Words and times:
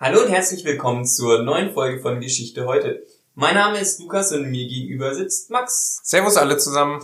Hallo 0.00 0.22
und 0.22 0.28
herzlich 0.28 0.64
willkommen 0.64 1.04
zur 1.04 1.42
neuen 1.42 1.72
Folge 1.72 2.00
von 2.00 2.20
Geschichte 2.20 2.66
heute. 2.66 3.04
Mein 3.34 3.56
Name 3.56 3.80
ist 3.80 3.98
Lukas 3.98 4.30
und 4.30 4.48
mir 4.48 4.68
gegenüber 4.68 5.12
sitzt 5.12 5.50
Max. 5.50 5.98
Servus 6.04 6.36
alle 6.36 6.56
zusammen. 6.56 7.02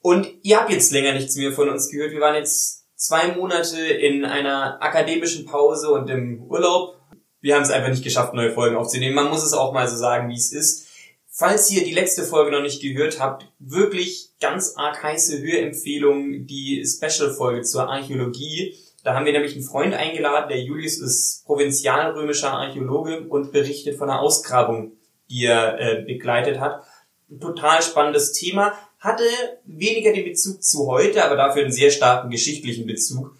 Und 0.00 0.28
ihr 0.42 0.60
habt 0.60 0.70
jetzt 0.70 0.92
länger 0.92 1.12
nichts 1.12 1.34
mehr 1.34 1.50
von 1.50 1.68
uns 1.68 1.90
gehört. 1.90 2.12
Wir 2.12 2.20
waren 2.20 2.36
jetzt 2.36 2.84
zwei 2.94 3.34
Monate 3.34 3.80
in 3.80 4.24
einer 4.24 4.80
akademischen 4.80 5.44
Pause 5.44 5.90
und 5.90 6.08
im 6.08 6.40
Urlaub. 6.44 7.00
Wir 7.40 7.56
haben 7.56 7.64
es 7.64 7.70
einfach 7.70 7.90
nicht 7.90 8.04
geschafft, 8.04 8.32
neue 8.32 8.52
Folgen 8.52 8.76
aufzunehmen. 8.76 9.16
Man 9.16 9.28
muss 9.28 9.42
es 9.42 9.52
auch 9.52 9.72
mal 9.72 9.88
so 9.88 9.96
sagen, 9.96 10.28
wie 10.28 10.36
es 10.36 10.52
ist. 10.52 10.86
Falls 11.28 11.68
ihr 11.72 11.82
die 11.82 11.94
letzte 11.94 12.22
Folge 12.22 12.52
noch 12.52 12.62
nicht 12.62 12.80
gehört 12.80 13.18
habt, 13.18 13.48
wirklich 13.58 14.30
ganz 14.40 14.74
arg 14.76 15.02
heiße 15.02 15.42
Hörempfehlung, 15.42 16.46
die 16.46 16.86
Special-Folge 16.86 17.62
zur 17.62 17.88
Archäologie 17.90 18.76
da 19.06 19.14
haben 19.14 19.24
wir 19.24 19.32
nämlich 19.32 19.54
einen 19.54 19.62
Freund 19.62 19.94
eingeladen, 19.94 20.48
der 20.48 20.60
Julius 20.60 20.98
ist 20.98 21.44
provinzialrömischer 21.46 22.50
Archäologe 22.50 23.20
und 23.28 23.52
berichtet 23.52 23.96
von 23.96 24.10
einer 24.10 24.20
Ausgrabung, 24.20 24.94
die 25.30 25.44
er 25.44 25.78
äh, 25.78 26.02
begleitet 26.02 26.58
hat. 26.58 26.82
Ein 27.30 27.38
total 27.38 27.80
spannendes 27.82 28.32
Thema, 28.32 28.72
hatte 28.98 29.22
weniger 29.64 30.12
den 30.12 30.24
Bezug 30.24 30.60
zu 30.60 30.88
heute, 30.88 31.24
aber 31.24 31.36
dafür 31.36 31.62
einen 31.62 31.70
sehr 31.70 31.92
starken 31.92 32.30
geschichtlichen 32.30 32.88
Bezug. 32.88 33.36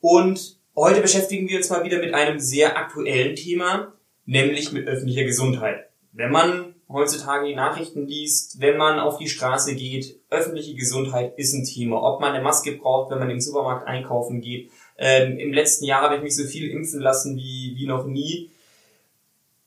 Und 0.00 0.58
heute 0.76 1.00
beschäftigen 1.00 1.48
wir 1.48 1.56
uns 1.56 1.70
mal 1.70 1.82
wieder 1.82 1.98
mit 1.98 2.12
einem 2.12 2.38
sehr 2.38 2.76
aktuellen 2.76 3.36
Thema, 3.36 3.94
nämlich 4.26 4.72
mit 4.72 4.86
öffentlicher 4.86 5.24
Gesundheit. 5.24 5.88
Wenn 6.12 6.30
man 6.30 6.74
heutzutage 6.90 7.48
die 7.48 7.54
Nachrichten 7.54 8.06
liest, 8.06 8.60
wenn 8.60 8.76
man 8.76 8.98
auf 8.98 9.16
die 9.16 9.28
Straße 9.28 9.74
geht, 9.76 10.20
öffentliche 10.28 10.74
Gesundheit 10.74 11.38
ist 11.38 11.54
ein 11.54 11.64
Thema. 11.64 12.02
Ob 12.02 12.20
man 12.20 12.34
eine 12.34 12.44
Maske 12.44 12.72
braucht, 12.72 13.10
wenn 13.10 13.18
man 13.18 13.30
im 13.30 13.40
Supermarkt 13.40 13.86
einkaufen 13.86 14.42
geht, 14.42 14.70
ähm, 14.98 15.38
Im 15.38 15.52
letzten 15.52 15.84
Jahr 15.84 16.02
habe 16.02 16.16
ich 16.16 16.22
mich 16.22 16.36
so 16.36 16.44
viel 16.44 16.70
impfen 16.70 17.00
lassen 17.00 17.36
wie, 17.36 17.74
wie 17.76 17.86
noch 17.86 18.06
nie. 18.06 18.50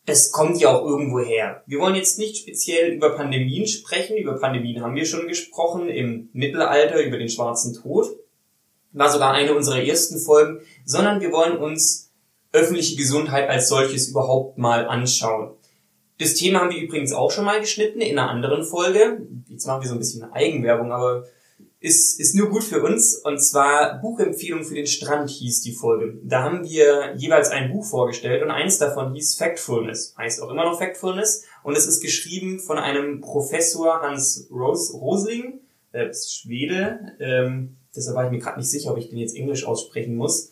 Es 0.06 0.32
kommt 0.32 0.60
ja 0.60 0.70
auch 0.70 0.86
irgendwo 0.86 1.20
her. 1.20 1.64
Wir 1.68 1.80
wollen 1.80 1.96
jetzt 1.96 2.18
nicht 2.18 2.38
speziell 2.38 2.94
über 2.94 3.16
Pandemien 3.16 3.68
sprechen. 3.68 4.18
Über 4.18 4.40
Pandemien 4.40 4.82
haben 4.82 4.96
wir 4.96 5.06
schon 5.06 5.28
gesprochen 5.28 5.88
im 5.88 6.30
Mittelalter, 6.34 7.04
über 7.04 7.20
den 7.20 7.30
schwarzen 7.30 7.76
Tod. 7.76 8.08
War 8.92 9.12
sogar 9.12 9.34
eine 9.34 9.54
unserer 9.54 9.84
ersten 9.84 10.20
Folgen. 10.20 10.62
Sondern 10.84 11.22
wir 11.22 11.32
wollen 11.32 11.58
uns 11.58 12.12
öffentliche 12.52 12.96
Gesundheit 12.96 13.50
als 13.50 13.70
solches 13.70 14.10
überhaupt 14.10 14.58
mal 14.58 14.88
anschauen. 14.88 15.52
Das 16.18 16.34
Thema 16.34 16.62
haben 16.62 16.72
wir 16.72 16.82
übrigens 16.82 17.14
auch 17.14 17.32
schon 17.32 17.46
mal 17.46 17.60
geschnitten 17.60 18.02
in 18.02 18.18
einer 18.18 18.32
anderen 18.32 18.64
Folge. 18.64 19.22
Jetzt 19.48 19.68
machen 19.68 19.84
wir 19.84 19.88
so 19.88 19.94
ein 19.94 20.00
bisschen 20.00 20.24
Eigenwerbung, 20.34 20.92
aber 20.92 21.26
ist, 21.80 22.20
ist 22.20 22.36
nur 22.36 22.50
gut 22.50 22.64
für 22.64 22.82
uns. 22.84 23.16
Und 23.16 23.40
zwar 23.40 24.00
Buchempfehlung 24.02 24.64
für 24.64 24.76
den 24.76 24.88
Strand 24.88 25.30
hieß 25.30 25.62
die 25.62 25.74
Folge. 25.74 26.20
Da 26.24 26.44
haben 26.44 26.64
wir 26.64 27.16
jeweils 27.16 27.50
ein 27.50 27.72
Buch 27.72 27.86
vorgestellt 27.86 28.44
und 28.44 28.52
eins 28.52 28.78
davon 28.78 29.14
hieß 29.14 29.36
Factfulness. 29.36 30.16
Heißt 30.18 30.42
auch 30.42 30.50
immer 30.50 30.66
noch 30.66 30.78
Factfulness. 30.78 31.46
Und 31.64 31.78
es 31.78 31.88
ist 31.88 32.02
geschrieben 32.02 32.60
von 32.60 32.78
einem 32.78 33.22
Professor 33.22 34.02
Hans 34.02 34.48
Ros 34.52 34.94
Rosling, 34.94 35.62
ist 35.92 36.36
Schwede. 36.36 37.14
Ähm, 37.20 37.78
deshalb 37.96 38.16
war 38.16 38.26
ich 38.26 38.32
mir 38.32 38.40
gerade 38.40 38.60
nicht 38.60 38.70
sicher, 38.70 38.92
ob 38.92 38.98
ich 38.98 39.10
den 39.10 39.18
jetzt 39.18 39.36
Englisch 39.36 39.66
aussprechen 39.66 40.16
muss. 40.16 40.52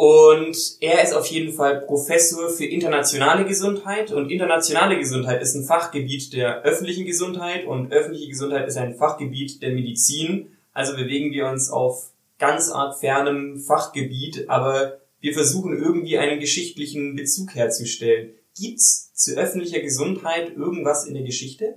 Und 0.00 0.56
er 0.80 1.04
ist 1.04 1.12
auf 1.12 1.26
jeden 1.26 1.52
Fall 1.52 1.82
Professor 1.82 2.48
für 2.48 2.64
internationale 2.64 3.44
Gesundheit 3.44 4.10
und 4.12 4.30
internationale 4.30 4.98
Gesundheit 4.98 5.42
ist 5.42 5.54
ein 5.54 5.64
Fachgebiet 5.64 6.32
der 6.32 6.62
öffentlichen 6.62 7.04
Gesundheit 7.04 7.66
und 7.66 7.92
öffentliche 7.92 8.30
Gesundheit 8.30 8.66
ist 8.66 8.78
ein 8.78 8.94
Fachgebiet 8.94 9.60
der 9.60 9.74
Medizin. 9.74 10.56
Also 10.72 10.96
bewegen 10.96 11.32
wir 11.32 11.48
uns 11.48 11.68
auf 11.68 12.12
ganz 12.38 12.70
arg 12.70 12.98
fernem 12.98 13.58
Fachgebiet, 13.58 14.48
aber 14.48 15.02
wir 15.20 15.34
versuchen 15.34 15.76
irgendwie 15.76 16.16
einen 16.16 16.40
geschichtlichen 16.40 17.14
Bezug 17.14 17.54
herzustellen. 17.54 18.30
Gibt's 18.58 19.12
zu 19.12 19.36
öffentlicher 19.36 19.80
Gesundheit 19.80 20.56
irgendwas 20.56 21.04
in 21.04 21.12
der 21.12 21.24
Geschichte? 21.24 21.74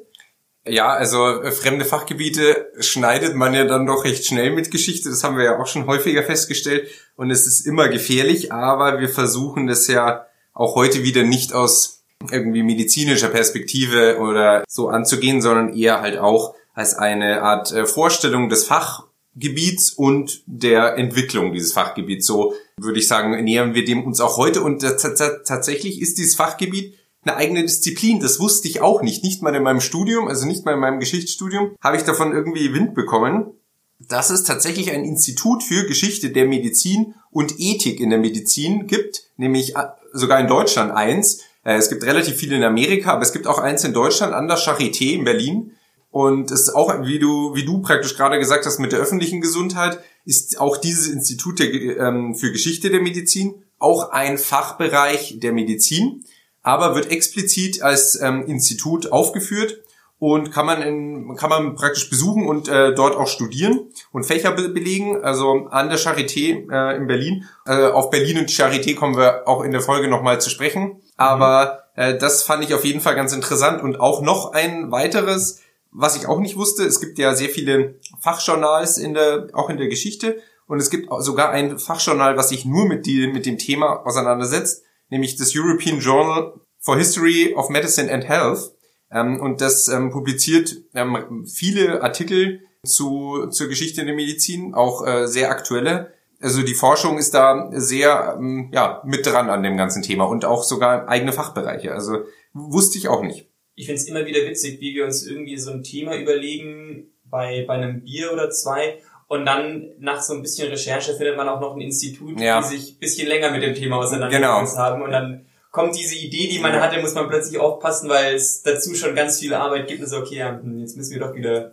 Ja, 0.65 0.93
also 0.93 1.41
äh, 1.41 1.51
fremde 1.51 1.83
Fachgebiete 1.83 2.71
schneidet 2.79 3.35
man 3.35 3.53
ja 3.53 3.65
dann 3.65 3.85
doch 3.85 4.05
recht 4.05 4.25
schnell 4.25 4.51
mit 4.51 4.71
Geschichte. 4.71 5.09
Das 5.09 5.23
haben 5.23 5.37
wir 5.37 5.43
ja 5.43 5.59
auch 5.59 5.67
schon 5.67 5.87
häufiger 5.87 6.23
festgestellt. 6.23 6.89
Und 7.15 7.31
es 7.31 7.45
ist 7.45 7.67
immer 7.67 7.89
gefährlich, 7.89 8.53
aber 8.53 8.99
wir 8.99 9.09
versuchen 9.09 9.67
das 9.67 9.87
ja 9.87 10.25
auch 10.53 10.75
heute 10.75 11.03
wieder 11.03 11.23
nicht 11.23 11.53
aus 11.53 12.03
irgendwie 12.31 12.63
medizinischer 12.63 13.27
Perspektive 13.27 14.19
oder 14.19 14.63
so 14.69 14.87
anzugehen, 14.87 15.41
sondern 15.41 15.75
eher 15.75 15.99
halt 15.99 16.17
auch 16.17 16.55
als 16.73 16.95
eine 16.95 17.41
Art 17.41 17.73
äh, 17.73 17.85
Vorstellung 17.85 18.47
des 18.47 18.65
Fachgebiets 18.65 19.91
und 19.91 20.43
der 20.45 20.97
Entwicklung 20.97 21.51
dieses 21.51 21.73
Fachgebiets. 21.73 22.25
So 22.25 22.53
würde 22.77 22.99
ich 22.99 23.07
sagen, 23.09 23.43
nähern 23.43 23.73
wir 23.73 23.83
dem 23.83 24.05
uns 24.05 24.21
auch 24.21 24.37
heute. 24.37 24.61
Und 24.61 24.81
tatsächlich 24.81 26.01
ist 26.01 26.17
dieses 26.17 26.35
Fachgebiet 26.35 26.97
eine 27.25 27.35
eigene 27.35 27.61
Disziplin. 27.61 28.19
Das 28.19 28.39
wusste 28.39 28.67
ich 28.67 28.81
auch 28.81 29.01
nicht. 29.01 29.23
Nicht 29.23 29.41
mal 29.41 29.55
in 29.55 29.63
meinem 29.63 29.81
Studium, 29.81 30.27
also 30.27 30.45
nicht 30.45 30.65
mal 30.65 30.73
in 30.73 30.79
meinem 30.79 30.99
Geschichtsstudium, 30.99 31.75
habe 31.81 31.97
ich 31.97 32.03
davon 32.03 32.31
irgendwie 32.31 32.73
Wind 32.73 32.93
bekommen. 32.93 33.51
Dass 33.99 34.29
es 34.29 34.43
tatsächlich 34.43 34.91
ein 34.91 35.05
Institut 35.05 35.63
für 35.63 35.85
Geschichte 35.85 36.31
der 36.31 36.45
Medizin 36.45 37.15
und 37.31 37.55
Ethik 37.57 37.99
in 37.99 38.09
der 38.09 38.19
Medizin 38.19 38.87
gibt, 38.87 39.23
nämlich 39.37 39.75
äh, 39.75 39.85
sogar 40.11 40.39
in 40.39 40.47
Deutschland 40.47 40.91
eins. 40.91 41.39
Äh, 41.63 41.75
es 41.75 41.89
gibt 41.89 42.03
relativ 42.03 42.35
viele 42.35 42.57
in 42.57 42.63
Amerika, 42.63 43.13
aber 43.13 43.21
es 43.21 43.31
gibt 43.31 43.47
auch 43.47 43.59
eins 43.59 43.83
in 43.83 43.93
Deutschland 43.93 44.33
an 44.33 44.47
der 44.47 44.57
Charité 44.57 45.13
in 45.13 45.23
Berlin. 45.23 45.71
Und 46.11 46.51
es 46.51 46.61
ist 46.61 46.75
auch, 46.75 46.93
wie 47.05 47.17
du, 47.17 47.55
wie 47.55 47.65
du 47.65 47.81
praktisch 47.81 48.15
gerade 48.15 48.37
gesagt 48.37 48.65
hast, 48.65 48.77
mit 48.79 48.91
der 48.91 48.99
öffentlichen 48.99 49.41
Gesundheit, 49.41 49.99
ist 50.25 50.59
auch 50.59 50.77
dieses 50.77 51.07
Institut 51.07 51.59
ähm, 51.59 52.35
für 52.35 52.51
Geschichte 52.51 52.89
der 52.89 53.01
Medizin 53.01 53.55
auch 53.79 54.11
ein 54.11 54.37
Fachbereich 54.37 55.39
der 55.39 55.53
Medizin 55.53 56.23
aber 56.63 56.95
wird 56.95 57.11
explizit 57.11 57.83
als 57.83 58.19
ähm, 58.19 58.45
Institut 58.47 59.11
aufgeführt 59.11 59.83
und 60.17 60.51
kann 60.53 60.65
man 60.65 60.81
in, 60.81 61.35
kann 61.35 61.49
man 61.49 61.75
praktisch 61.75 62.09
besuchen 62.09 62.47
und 62.47 62.69
äh, 62.69 62.95
dort 62.95 63.17
auch 63.17 63.27
studieren 63.27 63.91
und 64.13 64.25
Fächer 64.25 64.53
be 64.53 64.69
belegen. 64.69 65.21
Also 65.21 65.67
an 65.69 65.89
der 65.89 65.99
Charité 65.99 66.71
äh, 66.71 66.95
in 66.95 67.07
Berlin. 67.07 67.43
Äh, 67.65 67.87
auf 67.87 68.09
Berlin 68.09 68.39
und 68.39 68.49
Charité 68.49 68.95
kommen 68.95 69.17
wir 69.17 69.47
auch 69.49 69.63
in 69.63 69.71
der 69.71 69.81
Folge 69.81 70.07
nochmal 70.07 70.39
zu 70.39 70.49
sprechen. 70.49 71.01
Aber 71.17 71.83
äh, 71.97 72.17
das 72.17 72.43
fand 72.43 72.63
ich 72.63 72.73
auf 72.73 72.85
jeden 72.85 73.01
Fall 73.01 73.15
ganz 73.15 73.33
interessant 73.33 73.83
und 73.83 73.99
auch 73.99 74.21
noch 74.21 74.53
ein 74.53 74.91
weiteres, 74.91 75.59
was 75.91 76.15
ich 76.15 76.25
auch 76.25 76.39
nicht 76.39 76.55
wusste. 76.55 76.83
Es 76.83 77.01
gibt 77.01 77.19
ja 77.19 77.35
sehr 77.35 77.49
viele 77.49 77.95
Fachjournals 78.21 78.97
in 78.97 79.13
der 79.13 79.49
auch 79.51 79.69
in 79.69 79.75
der 79.75 79.89
Geschichte 79.89 80.37
und 80.67 80.79
es 80.79 80.89
gibt 80.89 81.09
sogar 81.19 81.49
ein 81.49 81.77
Fachjournal, 81.77 82.37
was 82.37 82.47
sich 82.47 82.63
nur 82.63 82.87
mit, 82.87 83.05
die, 83.05 83.27
mit 83.27 83.45
dem 83.45 83.57
Thema 83.57 84.05
auseinandersetzt 84.05 84.82
nämlich 85.09 85.35
das 85.35 85.55
European 85.55 85.99
Journal 85.99 86.53
for 86.79 86.97
History 86.97 87.53
of 87.55 87.69
Medicine 87.69 88.11
and 88.11 88.27
Health. 88.27 88.73
Ähm, 89.11 89.39
und 89.39 89.61
das 89.61 89.87
ähm, 89.87 90.11
publiziert 90.11 90.75
ähm, 90.93 91.45
viele 91.45 92.01
Artikel 92.01 92.61
zu, 92.85 93.47
zur 93.47 93.67
Geschichte 93.67 94.03
der 94.03 94.15
Medizin, 94.15 94.73
auch 94.73 95.05
äh, 95.05 95.27
sehr 95.27 95.49
aktuelle. 95.49 96.13
Also 96.41 96.61
die 96.61 96.73
Forschung 96.73 97.17
ist 97.17 97.33
da 97.33 97.69
sehr 97.71 98.35
ähm, 98.37 98.69
ja, 98.73 99.01
mit 99.05 99.25
dran 99.25 99.49
an 99.49 99.63
dem 99.63 99.77
ganzen 99.77 100.03
Thema 100.03 100.25
und 100.25 100.43
auch 100.43 100.63
sogar 100.63 101.07
eigene 101.07 101.31
Fachbereiche. 101.31 101.93
Also 101.93 102.25
wusste 102.53 102.97
ich 102.97 103.07
auch 103.07 103.23
nicht. 103.23 103.47
Ich 103.75 103.85
finde 103.85 104.01
es 104.01 104.07
immer 104.07 104.25
wieder 104.25 104.41
witzig, 104.45 104.81
wie 104.81 104.93
wir 104.93 105.05
uns 105.05 105.25
irgendwie 105.25 105.57
so 105.57 105.71
ein 105.71 105.83
Thema 105.83 106.17
überlegen 106.17 107.13
bei, 107.23 107.63
bei 107.65 107.75
einem 107.75 108.03
Bier 108.03 108.31
oder 108.33 108.49
zwei 108.51 109.01
und 109.33 109.47
dann 109.47 109.89
nach 109.99 110.21
so 110.21 110.33
ein 110.33 110.43
bisschen 110.43 110.69
Recherche 110.69 111.15
findet 111.15 111.35
man 111.35 111.49
auch 111.49 111.59
noch 111.59 111.75
ein 111.75 111.81
Institut, 111.81 112.39
ja. 112.39 112.61
die 112.61 112.77
sich 112.77 112.91
ein 112.91 112.99
bisschen 112.99 113.27
länger 113.27 113.49
mit 113.49 113.63
dem 113.63 113.73
Thema 113.73 113.97
auseinandergesetzt 113.97 114.73
genau. 114.75 114.83
haben. 114.83 115.01
Und 115.01 115.09
dann 115.09 115.47
kommt 115.71 115.97
diese 115.97 116.13
Idee, 116.13 116.47
die 116.47 116.59
man 116.59 116.79
hatte, 116.79 117.01
muss 117.01 117.15
man 117.15 117.27
plötzlich 117.27 117.59
aufpassen, 117.59 118.09
weil 118.09 118.35
es 118.35 118.61
dazu 118.61 118.93
schon 118.93 119.15
ganz 119.15 119.39
viel 119.39 119.55
Arbeit 119.55 119.87
gibt. 119.87 120.03
Und 120.03 120.07
so, 120.07 120.17
okay, 120.17 120.43
hm, 120.43 120.81
jetzt 120.81 120.95
müssen 120.95 121.13
wir 121.13 121.19
doch 121.19 121.33
wieder 121.33 121.71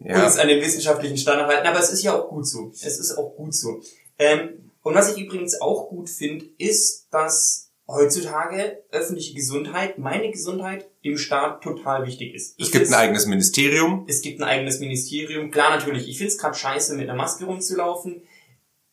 ja. 0.00 0.24
uns 0.24 0.38
an 0.38 0.48
den 0.48 0.60
wissenschaftlichen 0.60 1.16
Standard 1.16 1.46
halten. 1.46 1.68
Aber 1.68 1.78
es 1.78 1.92
ist 1.92 2.02
ja 2.02 2.18
auch 2.18 2.28
gut 2.28 2.48
so. 2.48 2.72
Es 2.74 2.98
ist 2.98 3.16
auch 3.16 3.36
gut 3.36 3.54
so. 3.54 3.80
Ähm, 4.18 4.72
und 4.82 4.96
was 4.96 5.14
ich 5.14 5.22
übrigens 5.22 5.60
auch 5.60 5.88
gut 5.88 6.10
finde, 6.10 6.46
ist, 6.58 7.06
dass 7.12 7.67
heutzutage 7.88 8.84
öffentliche 8.90 9.34
Gesundheit, 9.34 9.98
meine 9.98 10.30
Gesundheit, 10.30 10.88
dem 11.04 11.16
Staat 11.16 11.62
total 11.62 12.06
wichtig 12.06 12.34
ist. 12.34 12.54
Ich 12.58 12.66
es 12.66 12.72
gibt 12.72 12.88
ein 12.88 12.94
eigenes 12.94 13.26
Ministerium. 13.26 14.04
Es 14.06 14.20
gibt 14.20 14.40
ein 14.40 14.48
eigenes 14.48 14.78
Ministerium. 14.78 15.50
Klar, 15.50 15.70
natürlich, 15.70 16.06
ich 16.06 16.18
finde 16.18 16.32
es 16.32 16.38
gerade 16.38 16.56
scheiße, 16.56 16.94
mit 16.94 17.08
einer 17.08 17.16
Maske 17.16 17.46
rumzulaufen, 17.46 18.22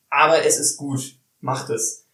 aber 0.08 0.44
es 0.44 0.58
ist 0.58 0.78
gut. 0.78 1.18
Macht 1.40 1.68
es. 1.70 2.06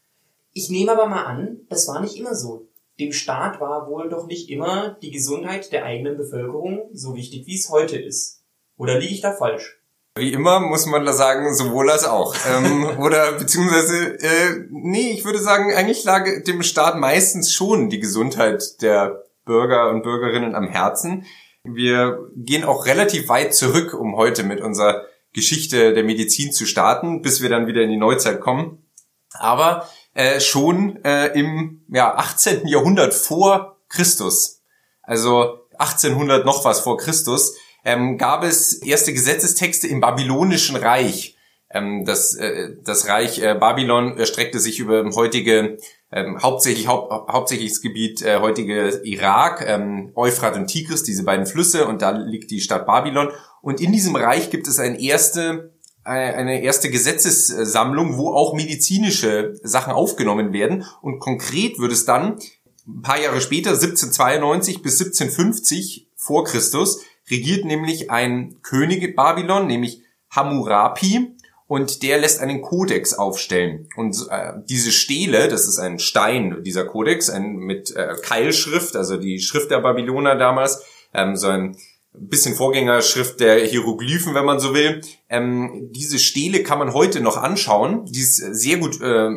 Ich 0.53 0.69
nehme 0.69 0.93
aber 0.93 1.07
mal 1.07 1.25
an, 1.25 1.61
das 1.69 1.89
war 1.89 2.01
nicht 2.01 2.17
immer 2.17 2.35
so. 2.35 2.69
Dem 2.99 3.13
Staat 3.13 3.61
war 3.61 3.89
wohl 3.89 4.11
doch 4.11 4.27
nicht 4.27 4.51
immer 4.51 4.99
die 5.01 5.11
Gesundheit 5.11 5.73
der 5.73 5.85
eigenen 5.85 6.17
Bevölkerung 6.17 6.91
so 6.93 7.15
wichtig, 7.15 7.47
wie 7.47 7.57
es 7.57 7.71
heute 7.71 7.99
ist. 7.99 8.43
Oder 8.77 8.99
liege 8.99 9.15
ich 9.15 9.21
da 9.21 9.33
falsch? 9.33 9.82
Wie 10.15 10.33
immer 10.33 10.61
muss 10.61 10.85
man 10.85 11.07
da 11.07 11.13
sagen, 11.15 11.55
sowohl 11.55 11.91
als 11.91 12.05
auch. 12.05 12.35
ähm, 12.47 12.99
oder 12.99 13.33
beziehungsweise, 13.33 14.19
äh, 14.21 14.67
nee, 14.71 15.11
ich 15.11 15.25
würde 15.25 15.39
sagen, 15.39 15.73
eigentlich 15.73 16.05
lag 16.05 16.27
dem 16.47 16.63
Staat 16.63 16.99
meistens 16.99 17.53
schon 17.53 17.89
die 17.89 18.01
Gesundheit 18.01 18.83
der 18.83 19.25
Bürger 19.45 19.89
und 19.89 20.03
Bürgerinnen 20.03 20.55
am 20.55 20.69
Herzen. 20.69 21.25
Wir 21.65 22.29
gehen 22.37 22.65
auch 22.65 22.87
relativ 22.87 23.29
weit 23.29 23.55
zurück, 23.55 23.95
um 23.95 24.17
heute 24.17 24.43
mit 24.43 24.61
unserer 24.61 25.07
Geschichte 25.33 25.95
der 25.95 26.05
Medizin 26.05 26.53
zu 26.53 26.67
starten, 26.67 27.23
bis 27.23 27.41
wir 27.41 27.49
dann 27.49 27.67
wieder 27.67 27.83
in 27.83 27.91
die 27.91 27.97
Neuzeit 27.97 28.41
kommen. 28.41 28.87
Aber 29.33 29.89
äh, 30.13 30.41
schon 30.41 31.03
äh, 31.05 31.29
im 31.29 31.87
ja, 31.89 32.15
18. 32.15 32.67
Jahrhundert 32.67 33.15
vor 33.15 33.79
Christus, 33.89 34.63
also 35.03 35.61
1800 35.79 36.45
noch 36.45 36.67
was 36.67 36.81
vor 36.81 36.99
Christus, 36.99 37.57
ähm, 37.85 38.19
gab 38.19 38.45
es 38.45 38.75
erste 38.75 39.13
Gesetzestexte 39.13 39.89
im 39.89 40.01
babylonischen 40.01 40.77
Reich. 40.77 41.37
Ähm, 41.71 42.05
das, 42.05 42.35
äh, 42.35 42.77
das 42.85 43.09
Reich 43.09 43.39
äh, 43.41 43.55
Babylon 43.55 44.19
erstreckte 44.19 44.61
sich 44.61 44.79
über 44.79 45.05
heutige 45.15 45.79
ähm, 46.13 46.43
hauptsächlich 46.43 46.87
haupt, 46.89 47.11
hauptsächlich 47.33 47.71
das 47.71 47.81
Gebiet 47.81 48.23
äh, 48.23 48.39
heutige 48.41 49.01
Irak, 49.05 49.65
ähm, 49.67 50.13
Euphrat 50.15 50.57
und 50.57 50.67
Tigris, 50.67 51.03
diese 51.03 51.25
beiden 51.25 51.47
Flüsse, 51.47 51.87
und 51.87 52.03
da 52.03 52.11
liegt 52.11 52.51
die 52.51 52.61
Stadt 52.61 52.87
Babylon. 52.87 53.31
Und 53.63 53.81
in 53.81 53.93
diesem 53.93 54.15
Reich 54.15 54.51
gibt 54.51 54.69
es 54.69 54.79
eine 54.79 55.01
erste 55.01 55.73
äh, 56.05 56.11
eine 56.11 56.63
erste 56.63 56.91
Gesetzessammlung, 56.91 58.19
wo 58.19 58.33
auch 58.35 58.55
medizinische 58.55 59.55
Sachen 59.63 59.93
aufgenommen 59.93 60.53
werden. 60.53 60.85
Und 61.01 61.21
konkret 61.21 61.79
wird 61.79 61.93
es 61.93 62.05
dann 62.05 62.39
ein 62.87 63.03
paar 63.03 63.21
Jahre 63.21 63.41
später, 63.41 63.71
1792 63.71 64.83
bis 64.83 65.01
1750 65.01 66.09
vor 66.17 66.45
Christus, 66.45 67.01
regiert 67.31 67.65
nämlich 67.65 68.11
ein 68.11 68.57
König 68.63 69.15
Babylon, 69.17 69.67
nämlich 69.67 70.03
Hammurapi, 70.31 71.37
und 71.67 72.03
der 72.03 72.19
lässt 72.19 72.41
einen 72.41 72.61
Kodex 72.61 73.15
aufstellen. 73.15 73.89
Und 73.97 74.27
äh, 74.29 74.53
diese 74.69 74.93
Stele, 74.93 75.49
das 75.49 75.67
ist 75.67 75.79
ein 75.79 75.99
Stein, 75.99 76.63
dieser 76.63 76.85
Kodex, 76.85 77.31
ein, 77.31 77.55
mit 77.55 77.97
äh, 77.97 78.15
Keilschrift, 78.23 78.95
also 78.95 79.17
die 79.17 79.41
Schrift 79.41 79.71
der 79.71 79.81
Babyloner 79.81 80.37
damals, 80.37 80.85
ähm, 81.15 81.35
so 81.35 81.49
ein 81.49 81.77
bisschen 82.13 82.55
Vorgängerschrift 82.55 83.41
der 83.41 83.65
Hieroglyphen, 83.65 84.35
wenn 84.35 84.45
man 84.45 84.61
so 84.61 84.75
will. 84.75 85.01
Ähm, 85.31 85.89
diese 85.93 86.19
Stele 86.19 86.63
kann 86.63 86.79
man 86.79 86.93
heute 86.93 87.21
noch 87.21 87.39
anschauen. 87.39 88.05
Die 88.05 88.21
ist 88.21 88.37
sehr 88.37 88.77
gut 88.77 89.01
äh, 89.01 89.31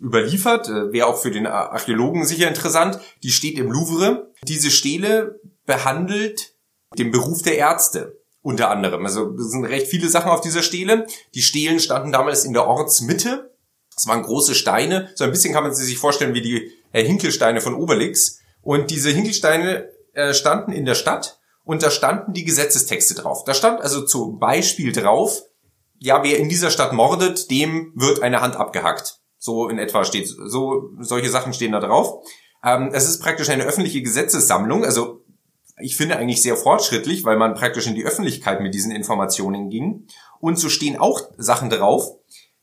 überliefert, 0.00 0.68
äh, 0.68 0.92
wäre 0.92 1.08
auch 1.08 1.18
für 1.18 1.30
den 1.30 1.46
Archäologen 1.46 2.24
sicher 2.24 2.48
interessant. 2.48 3.00
Die 3.22 3.30
steht 3.30 3.58
im 3.58 3.70
Louvre. 3.70 4.32
Diese 4.44 4.70
Stele 4.70 5.40
behandelt 5.66 6.54
den 6.98 7.10
Beruf 7.10 7.42
der 7.42 7.58
Ärzte 7.58 8.20
unter 8.42 8.70
anderem. 8.70 9.04
Also 9.04 9.34
es 9.34 9.50
sind 9.50 9.64
recht 9.64 9.88
viele 9.88 10.08
Sachen 10.08 10.30
auf 10.30 10.40
dieser 10.40 10.62
Stele. 10.62 11.06
Die 11.34 11.42
Stelen 11.42 11.80
standen 11.80 12.12
damals 12.12 12.44
in 12.44 12.52
der 12.52 12.66
Ortsmitte. 12.66 13.54
Es 13.96 14.06
waren 14.06 14.22
große 14.22 14.54
Steine. 14.54 15.10
So 15.14 15.24
ein 15.24 15.30
bisschen 15.30 15.52
kann 15.52 15.64
man 15.64 15.74
sie 15.74 15.84
sich 15.84 15.98
vorstellen 15.98 16.34
wie 16.34 16.42
die 16.42 16.72
äh, 16.92 17.04
Hinkelsteine 17.04 17.60
von 17.60 17.74
Obelix. 17.74 18.38
Und 18.62 18.90
diese 18.90 19.10
Hinkelsteine 19.10 19.90
äh, 20.12 20.32
standen 20.32 20.72
in 20.72 20.84
der 20.84 20.94
Stadt 20.94 21.40
und 21.64 21.82
da 21.82 21.90
standen 21.90 22.32
die 22.32 22.44
Gesetzestexte 22.44 23.14
drauf. 23.14 23.42
Da 23.44 23.52
stand 23.52 23.80
also 23.80 24.04
zum 24.06 24.38
Beispiel 24.38 24.92
drauf, 24.92 25.42
ja, 25.98 26.22
wer 26.22 26.38
in 26.38 26.48
dieser 26.48 26.70
Stadt 26.70 26.92
mordet, 26.92 27.50
dem 27.50 27.92
wird 27.96 28.22
eine 28.22 28.40
Hand 28.40 28.54
abgehackt. 28.56 29.18
So 29.38 29.68
in 29.68 29.78
etwa 29.78 30.04
steht, 30.04 30.28
so 30.28 30.90
solche 31.00 31.30
Sachen 31.30 31.52
stehen 31.52 31.72
da 31.72 31.80
drauf. 31.80 32.24
Ähm, 32.64 32.90
es 32.92 33.08
ist 33.08 33.20
praktisch 33.20 33.48
eine 33.48 33.64
öffentliche 33.64 34.02
Gesetzessammlung, 34.02 34.84
also 34.84 35.24
ich 35.78 35.96
finde 35.96 36.16
eigentlich 36.16 36.42
sehr 36.42 36.56
fortschrittlich, 36.56 37.24
weil 37.24 37.36
man 37.36 37.54
praktisch 37.54 37.86
in 37.86 37.94
die 37.94 38.04
Öffentlichkeit 38.04 38.60
mit 38.60 38.74
diesen 38.74 38.92
Informationen 38.92 39.68
ging. 39.68 40.06
Und 40.40 40.58
so 40.58 40.68
stehen 40.68 40.98
auch 40.98 41.20
Sachen 41.36 41.70
drauf. 41.70 42.16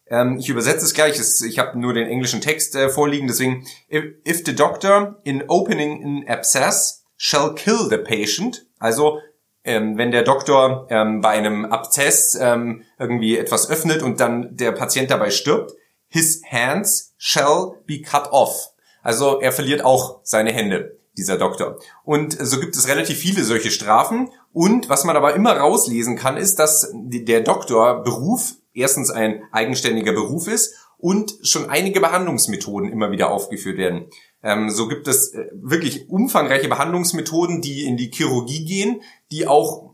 Ähm, 0.07 0.37
ich 0.37 0.49
übersetze 0.49 0.85
es 0.85 0.93
gleich, 0.93 1.19
ich 1.19 1.59
habe 1.59 1.79
nur 1.79 1.93
den 1.93 2.07
englischen 2.07 2.41
Text 2.41 2.75
äh, 2.75 2.89
vorliegen, 2.89 3.27
deswegen, 3.27 3.65
if, 3.91 4.43
the 4.45 4.55
doctor 4.55 5.19
in 5.23 5.43
opening 5.47 6.03
an 6.03 6.27
abscess 6.27 7.05
shall 7.17 7.53
kill 7.55 7.87
the 7.89 7.97
patient, 7.97 8.65
also 8.79 9.19
ähm, 9.63 9.97
wenn 9.97 10.11
der 10.11 10.23
Doktor 10.23 10.87
ähm, 10.89 11.21
bei 11.21 11.29
einem 11.29 11.65
Abzess 11.65 12.37
ähm, 12.39 12.83
irgendwie 12.99 13.37
etwas 13.37 13.69
öffnet 13.69 14.01
und 14.01 14.19
dann 14.19 14.57
der 14.57 14.73
Patient 14.73 15.09
dabei 15.09 15.29
stirbt, 15.29 15.71
his 16.09 16.41
hands 16.49 17.13
shall 17.17 17.81
be 17.85 18.01
cut 18.01 18.31
off. 18.31 18.73
Also 19.01 19.39
er 19.39 19.53
verliert 19.53 19.85
auch 19.85 20.19
seine 20.23 20.51
Hände 20.51 20.99
dieser 21.17 21.37
Doktor. 21.37 21.77
Und 22.03 22.37
so 22.39 22.59
gibt 22.59 22.75
es 22.75 22.87
relativ 22.87 23.17
viele 23.17 23.43
solche 23.43 23.71
Strafen. 23.71 24.29
Und 24.51 24.89
was 24.89 25.03
man 25.03 25.15
aber 25.15 25.35
immer 25.35 25.57
rauslesen 25.57 26.15
kann, 26.15 26.37
ist, 26.37 26.59
dass 26.59 26.91
der 26.93 27.41
Doktorberuf 27.41 28.55
erstens 28.73 29.11
ein 29.11 29.43
eigenständiger 29.51 30.13
Beruf 30.13 30.47
ist 30.47 30.75
und 30.97 31.35
schon 31.43 31.69
einige 31.69 31.99
Behandlungsmethoden 31.99 32.91
immer 32.91 33.11
wieder 33.11 33.29
aufgeführt 33.31 33.77
werden. 33.77 34.05
Ähm, 34.41 34.69
so 34.69 34.87
gibt 34.87 35.07
es 35.07 35.33
äh, 35.33 35.47
wirklich 35.53 36.09
umfangreiche 36.09 36.67
Behandlungsmethoden, 36.69 37.61
die 37.61 37.83
in 37.83 37.97
die 37.97 38.09
Chirurgie 38.11 38.65
gehen, 38.65 39.01
die 39.31 39.47
auch 39.47 39.91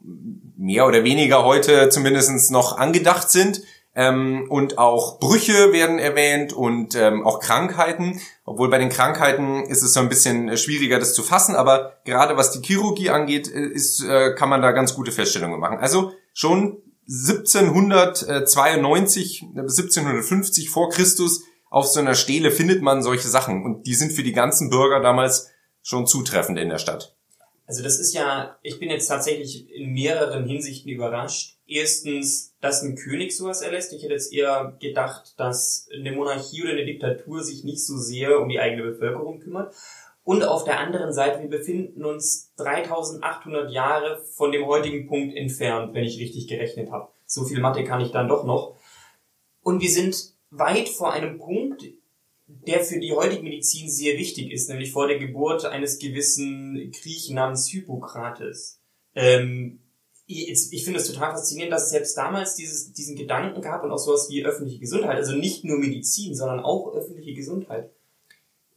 mehr 0.56 0.86
oder 0.86 1.04
weniger 1.04 1.45
heute 1.45 1.89
zumindest 1.89 2.51
noch 2.51 2.77
angedacht 2.77 3.31
sind, 3.31 3.62
ähm, 4.00 4.46
und 4.48 4.78
auch 4.78 5.19
Brüche 5.19 5.74
werden 5.74 6.00
erwähnt 6.00 6.54
und 6.54 6.96
ähm, 6.96 7.28
auch 7.28 7.42
Krankheiten. 7.42 8.22
Obwohl 8.46 8.69
bei 8.69 8.78
den 8.78 8.88
Krankheiten 8.88 9.66
ist 9.66 9.84
es 9.84 9.92
so 9.92 10.00
ein 10.00 10.07
bisschen 10.07 10.56
schwieriger, 10.56 11.00
das 11.00 11.13
zu 11.13 11.22
fassen. 11.22 11.54
Aber 11.54 11.98
gerade 12.06 12.38
was 12.38 12.51
die 12.51 12.66
Chirurgie 12.66 13.10
angeht, 13.10 13.54
äh, 13.54 13.60
ist, 13.60 14.01
äh, 14.01 14.34
kann 14.36 14.48
man 14.48 14.62
da 14.62 14.72
ganz 14.72 14.96
gute 14.96 15.12
Feststellungen 15.12 15.60
machen. 15.60 15.80
Also 15.80 16.13
schon 16.34 16.81
1792 17.10 19.48
bis 19.54 19.78
1750 19.78 20.69
vor 20.69 20.90
Christus 20.92 21.44
auf 21.69 21.86
so 21.86 22.00
einer 22.00 22.16
Stele 22.16 22.51
findet 22.51 22.81
man 22.81 23.04
solche 23.04 23.28
Sachen. 23.28 23.66
Und 23.66 23.86
die 23.86 23.96
sind 23.96 24.13
für 24.13 24.24
die 24.24 24.31
ganzen 24.31 24.69
Bürger 24.69 25.01
damals 25.01 25.50
schon 25.81 26.07
zutreffend 26.07 26.57
in 26.57 26.69
der 26.69 26.78
Stadt. 26.78 27.18
Also 27.69 27.83
das 27.83 28.00
ist 28.00 28.16
ja, 28.16 28.57
ich 28.63 28.80
bin 28.80 28.89
jetzt 28.89 29.06
tatsächlich 29.06 29.71
in 29.71 29.94
mehreren 29.94 30.48
Hinsichten 30.48 30.89
überrascht. 30.89 31.60
Erstens, 31.68 32.56
dass 32.62 32.81
ein 32.81 32.95
König 32.95 33.38
sowas 33.38 33.62
erlässt. 33.62 33.94
Ich 33.94 34.01
hätte 34.01 34.13
jetzt 34.13 34.33
eher 34.33 34.75
gedacht, 34.81 35.36
dass 35.38 35.88
eine 35.94 36.12
Monarchie 36.13 36.63
oder 36.63 36.71
eine 36.71 36.86
Diktatur 36.86 37.44
sich 37.44 37.63
nicht 37.63 37.86
so 37.86 37.95
sehr 37.95 38.39
um 38.39 38.50
die 38.50 38.60
eigene 38.60 38.81
Bevölkerung 38.81 39.39
kümmert. 39.39 39.75
Und 40.24 40.44
auf 40.44 40.63
der 40.63 40.80
anderen 40.80 41.13
Seite, 41.13 41.44
wir 41.44 41.50
befinden 41.60 42.04
uns 42.06 42.56
3800 42.56 43.72
Jahre 43.72 44.19
von 44.36 44.51
dem 44.51 44.65
heutigen 44.65 45.07
Punkt 45.07 45.38
entfernt, 45.38 45.94
wenn 45.94 46.06
ich 46.06 46.19
richtig 46.19 46.48
gerechnet 46.48 46.89
habe. 46.89 47.10
So 47.27 47.45
viel 47.45 47.60
Mathe 47.60 47.83
kann 47.83 48.01
ich 48.01 48.10
dann 48.10 48.30
doch 48.30 48.45
noch. 48.45 48.77
Und 49.62 49.80
wir 49.80 49.89
sind 49.92 50.33
weit 50.50 50.89
vor 50.89 51.13
einem 51.13 51.38
Punkt, 51.38 51.83
der 52.68 52.81
für 52.81 53.00
die 53.00 53.13
heutige 53.13 53.44
Medizin 53.44 53.90
sehr 53.90 54.18
wichtig 54.18 54.51
ist, 54.51 54.69
nämlich 54.69 54.92
vor 54.92 55.07
der 55.07 55.19
Geburt 55.19 55.66
eines 55.66 56.00
gewissen 56.00 56.92
Griechen 56.92 57.36
namens 57.36 57.68
Hippokrates. 57.68 58.80
Ähm, 59.16 59.80
ich, 60.25 60.84
finde 60.84 61.00
es 61.00 61.07
total 61.07 61.31
faszinierend, 61.31 61.74
dass 61.74 61.86
es 61.86 61.90
selbst 61.90 62.16
damals 62.16 62.56
dieses, 62.56 62.94
diesen 62.94 63.16
Gedanken 63.16 63.62
gab 63.62 63.84
und 63.84 63.92
auch 63.92 63.98
sowas 63.98 64.28
wie 64.30 64.46
öffentliche 64.46 64.80
Gesundheit, 64.80 65.18
also 65.18 65.34
nicht 65.34 65.63
nur 65.66 65.80
Medizin, 65.80 66.36
sondern 66.36 66.60
auch 66.60 66.94
öffentliche 66.94 67.34
Gesundheit. 67.34 67.90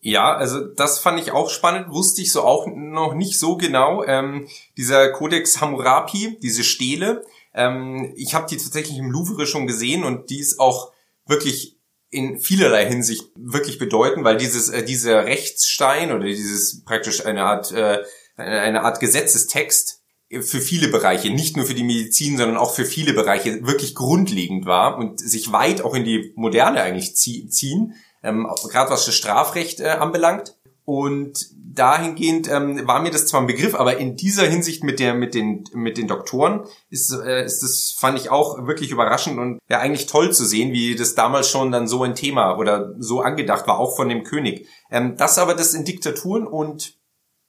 Ja, 0.00 0.34
also 0.34 0.64
das 0.64 0.98
fand 0.98 1.20
ich 1.20 1.30
auch 1.30 1.50
spannend, 1.50 1.90
wusste 1.90 2.22
ich 2.22 2.32
so 2.32 2.42
auch 2.42 2.66
noch 2.66 3.14
nicht 3.14 3.38
so 3.38 3.56
genau. 3.56 4.02
Ähm, 4.04 4.48
dieser 4.76 5.12
Codex 5.12 5.60
Hammurapi, 5.60 6.38
diese 6.42 6.64
Stele, 6.64 7.24
ähm, 7.54 8.12
ich 8.16 8.34
habe 8.34 8.46
die 8.48 8.56
tatsächlich 8.56 8.98
im 8.98 9.10
Louvre 9.10 9.46
schon 9.46 9.66
gesehen 9.66 10.04
und 10.04 10.30
die 10.30 10.40
ist 10.40 10.58
auch 10.58 10.92
wirklich 11.26 11.76
in 12.12 12.38
vielerlei 12.38 12.86
Hinsicht 12.86 13.24
wirklich 13.34 13.78
bedeuten, 13.78 14.22
weil 14.22 14.36
dieses 14.36 14.68
äh, 14.68 14.84
dieser 14.84 15.24
Rechtsstein 15.24 16.12
oder 16.12 16.26
dieses 16.26 16.84
praktisch 16.84 17.26
eine 17.26 17.42
Art 17.42 17.72
äh, 17.72 18.04
eine 18.36 18.82
Art 18.82 19.00
Gesetzestext 19.00 20.02
für 20.40 20.60
viele 20.60 20.88
Bereiche, 20.88 21.30
nicht 21.30 21.56
nur 21.56 21.66
für 21.66 21.74
die 21.74 21.84
Medizin, 21.84 22.38
sondern 22.38 22.56
auch 22.56 22.74
für 22.74 22.86
viele 22.86 23.12
Bereiche 23.12 23.66
wirklich 23.66 23.94
grundlegend 23.94 24.64
war 24.64 24.96
und 24.96 25.20
sich 25.20 25.52
weit 25.52 25.82
auch 25.82 25.94
in 25.94 26.04
die 26.04 26.32
Moderne 26.36 26.82
eigentlich 26.82 27.16
ziehen, 27.16 27.94
ähm, 28.22 28.48
gerade 28.70 28.90
was 28.90 29.04
das 29.04 29.14
Strafrecht 29.14 29.80
äh, 29.80 29.88
anbelangt. 29.88 30.56
Und 30.84 31.46
dahingehend 31.54 32.50
ähm, 32.50 32.86
war 32.86 33.00
mir 33.00 33.12
das 33.12 33.26
zwar 33.26 33.40
ein 33.40 33.46
Begriff, 33.46 33.74
aber 33.74 33.98
in 33.98 34.16
dieser 34.16 34.44
Hinsicht 34.44 34.82
mit 34.82 34.98
der 34.98 35.14
mit 35.14 35.32
den 35.34 35.64
mit 35.72 35.96
den 35.96 36.08
Doktoren 36.08 36.64
ist 36.90 37.12
äh, 37.12 37.44
ist 37.44 37.62
das 37.62 37.94
fand 37.96 38.18
ich 38.18 38.30
auch 38.30 38.66
wirklich 38.66 38.90
überraschend 38.90 39.38
und 39.38 39.58
ja 39.70 39.78
eigentlich 39.78 40.06
toll 40.06 40.32
zu 40.32 40.44
sehen, 40.44 40.72
wie 40.72 40.96
das 40.96 41.14
damals 41.14 41.48
schon 41.48 41.70
dann 41.70 41.86
so 41.86 42.02
ein 42.02 42.16
Thema 42.16 42.58
oder 42.58 42.94
so 42.98 43.20
angedacht 43.20 43.68
war, 43.68 43.78
auch 43.78 43.96
von 43.96 44.08
dem 44.08 44.24
König. 44.24 44.66
Ähm, 44.90 45.16
dass 45.16 45.38
aber 45.38 45.54
das 45.54 45.72
in 45.72 45.84
Diktaturen 45.84 46.46
und 46.48 46.98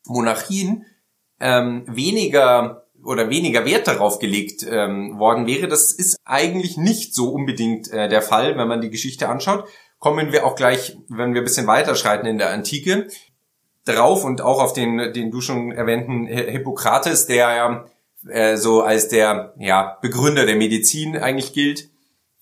Monarchien 0.06 0.86
ähm, 1.40 1.84
weniger 1.88 2.84
oder 3.04 3.30
weniger 3.30 3.66
Wert 3.66 3.88
darauf 3.88 4.20
gelegt 4.20 4.66
ähm, 4.70 5.20
worden 5.20 5.48
wäre, 5.48 5.68
das 5.68 5.92
ist 5.92 6.18
eigentlich 6.24 6.78
nicht 6.78 7.14
so 7.14 7.32
unbedingt 7.32 7.92
äh, 7.92 8.08
der 8.08 8.22
Fall, 8.22 8.58
wenn 8.58 8.68
man 8.68 8.82
die 8.82 8.90
Geschichte 8.90 9.28
anschaut 9.28 9.68
kommen 10.04 10.34
wir 10.34 10.46
auch 10.46 10.58
gleich, 10.58 10.98
wenn 11.08 11.34
wir 11.34 11.40
ein 11.40 11.46
bisschen 11.46 11.66
weiterschreiten 11.66 12.28
in 12.28 12.38
der 12.38 12.50
Antike, 12.50 13.08
drauf 13.86 14.26
und 14.26 14.42
auch 14.42 14.62
auf 14.62 14.74
den, 14.74 15.14
den 15.14 15.32
du 15.32 15.40
schon 15.40 15.72
erwähnten 15.72 16.28
Hippokrates, 16.28 17.26
der 17.26 17.56
ja 17.56 17.86
äh, 18.28 18.58
so 18.58 18.82
als 18.82 19.08
der 19.08 19.54
ja, 19.58 19.98
Begründer 20.02 20.46
der 20.46 20.58
Medizin 20.58 21.16
eigentlich 21.16 21.54
gilt. 21.54 21.90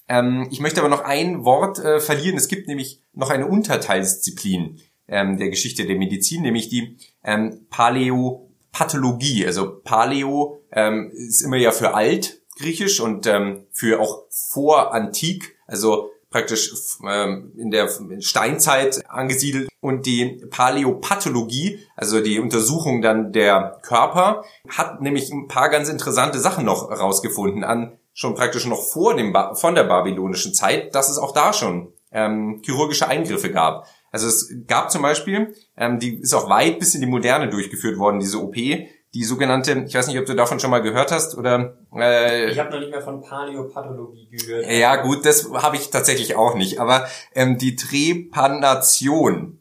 Ähm, 0.07 0.47
ich 0.49 0.59
möchte 0.59 0.79
aber 0.79 0.89
noch 0.89 1.03
ein 1.03 1.45
Wort 1.45 1.77
äh, 1.77 1.99
verlieren. 1.99 2.35
Es 2.35 2.47
gibt 2.47 2.67
nämlich 2.67 3.03
noch 3.13 3.29
eine 3.29 3.45
Unterteilsdisziplin 3.45 4.79
ähm, 5.07 5.37
der 5.37 5.49
Geschichte 5.49 5.85
der 5.85 5.97
Medizin, 5.97 6.41
nämlich 6.41 6.67
die 6.67 6.97
ähm, 7.23 7.67
Paläopathologie. 7.69 9.45
Also 9.45 9.81
Paleo 9.83 10.63
ähm, 10.71 11.11
ist 11.13 11.41
immer 11.41 11.57
ja 11.57 11.71
für 11.71 11.93
alt 11.93 12.41
griechisch 12.57 12.99
und 12.99 13.27
ähm, 13.27 13.67
für 13.69 13.99
auch 13.99 14.23
vorantik, 14.31 15.57
also 15.67 16.09
praktisch 16.31 16.73
ähm, 17.07 17.51
in 17.57 17.69
der 17.69 17.89
Steinzeit 18.19 19.03
angesiedelt 19.07 19.69
und 19.81 20.05
die 20.05 20.43
Paläopathologie, 20.50 21.79
also 21.95 22.21
die 22.21 22.39
Untersuchung 22.39 23.01
dann 23.01 23.31
der 23.31 23.79
Körper, 23.83 24.43
hat 24.67 25.01
nämlich 25.01 25.31
ein 25.31 25.47
paar 25.47 25.69
ganz 25.69 25.89
interessante 25.89 26.39
Sachen 26.39 26.65
noch 26.65 26.89
rausgefunden 26.89 27.63
an 27.63 27.97
schon 28.13 28.35
praktisch 28.35 28.65
noch 28.65 28.81
vor 28.81 29.15
dem 29.15 29.31
ba 29.31 29.55
von 29.55 29.75
der 29.75 29.83
babylonischen 29.83 30.53
Zeit, 30.53 30.95
dass 30.95 31.09
es 31.09 31.17
auch 31.17 31.33
da 31.33 31.53
schon 31.53 31.93
ähm, 32.11 32.61
chirurgische 32.63 33.07
Eingriffe 33.07 33.51
gab. 33.51 33.88
Also 34.11 34.27
es 34.27 34.53
gab 34.67 34.91
zum 34.91 35.01
Beispiel, 35.01 35.55
ähm, 35.77 36.00
die 36.00 36.15
ist 36.15 36.33
auch 36.33 36.50
weit 36.50 36.79
bis 36.79 36.93
in 36.93 37.01
die 37.01 37.07
Moderne 37.07 37.50
durchgeführt 37.50 37.97
worden, 37.97 38.19
diese 38.19 38.41
OP, 38.41 38.55
die 39.13 39.23
sogenannte, 39.23 39.83
ich 39.87 39.93
weiß 39.93 40.07
nicht, 40.07 40.19
ob 40.19 40.25
du 40.25 40.35
davon 40.35 40.59
schon 40.59 40.71
mal 40.71 40.81
gehört 40.81 41.11
hast 41.11 41.37
oder. 41.37 41.77
Äh, 41.93 42.51
ich 42.51 42.59
habe 42.59 42.71
noch 42.71 42.79
nicht 42.79 42.91
mehr 42.91 43.01
von 43.01 43.21
Paläopathologie 43.21 44.29
gehört. 44.29 44.65
Ja 44.71 44.95
gut, 44.97 45.25
das 45.25 45.51
habe 45.51 45.75
ich 45.75 45.89
tatsächlich 45.89 46.35
auch 46.35 46.55
nicht. 46.55 46.79
Aber 46.79 47.07
ähm, 47.35 47.57
die 47.57 47.75
Trepanation, 47.75 49.59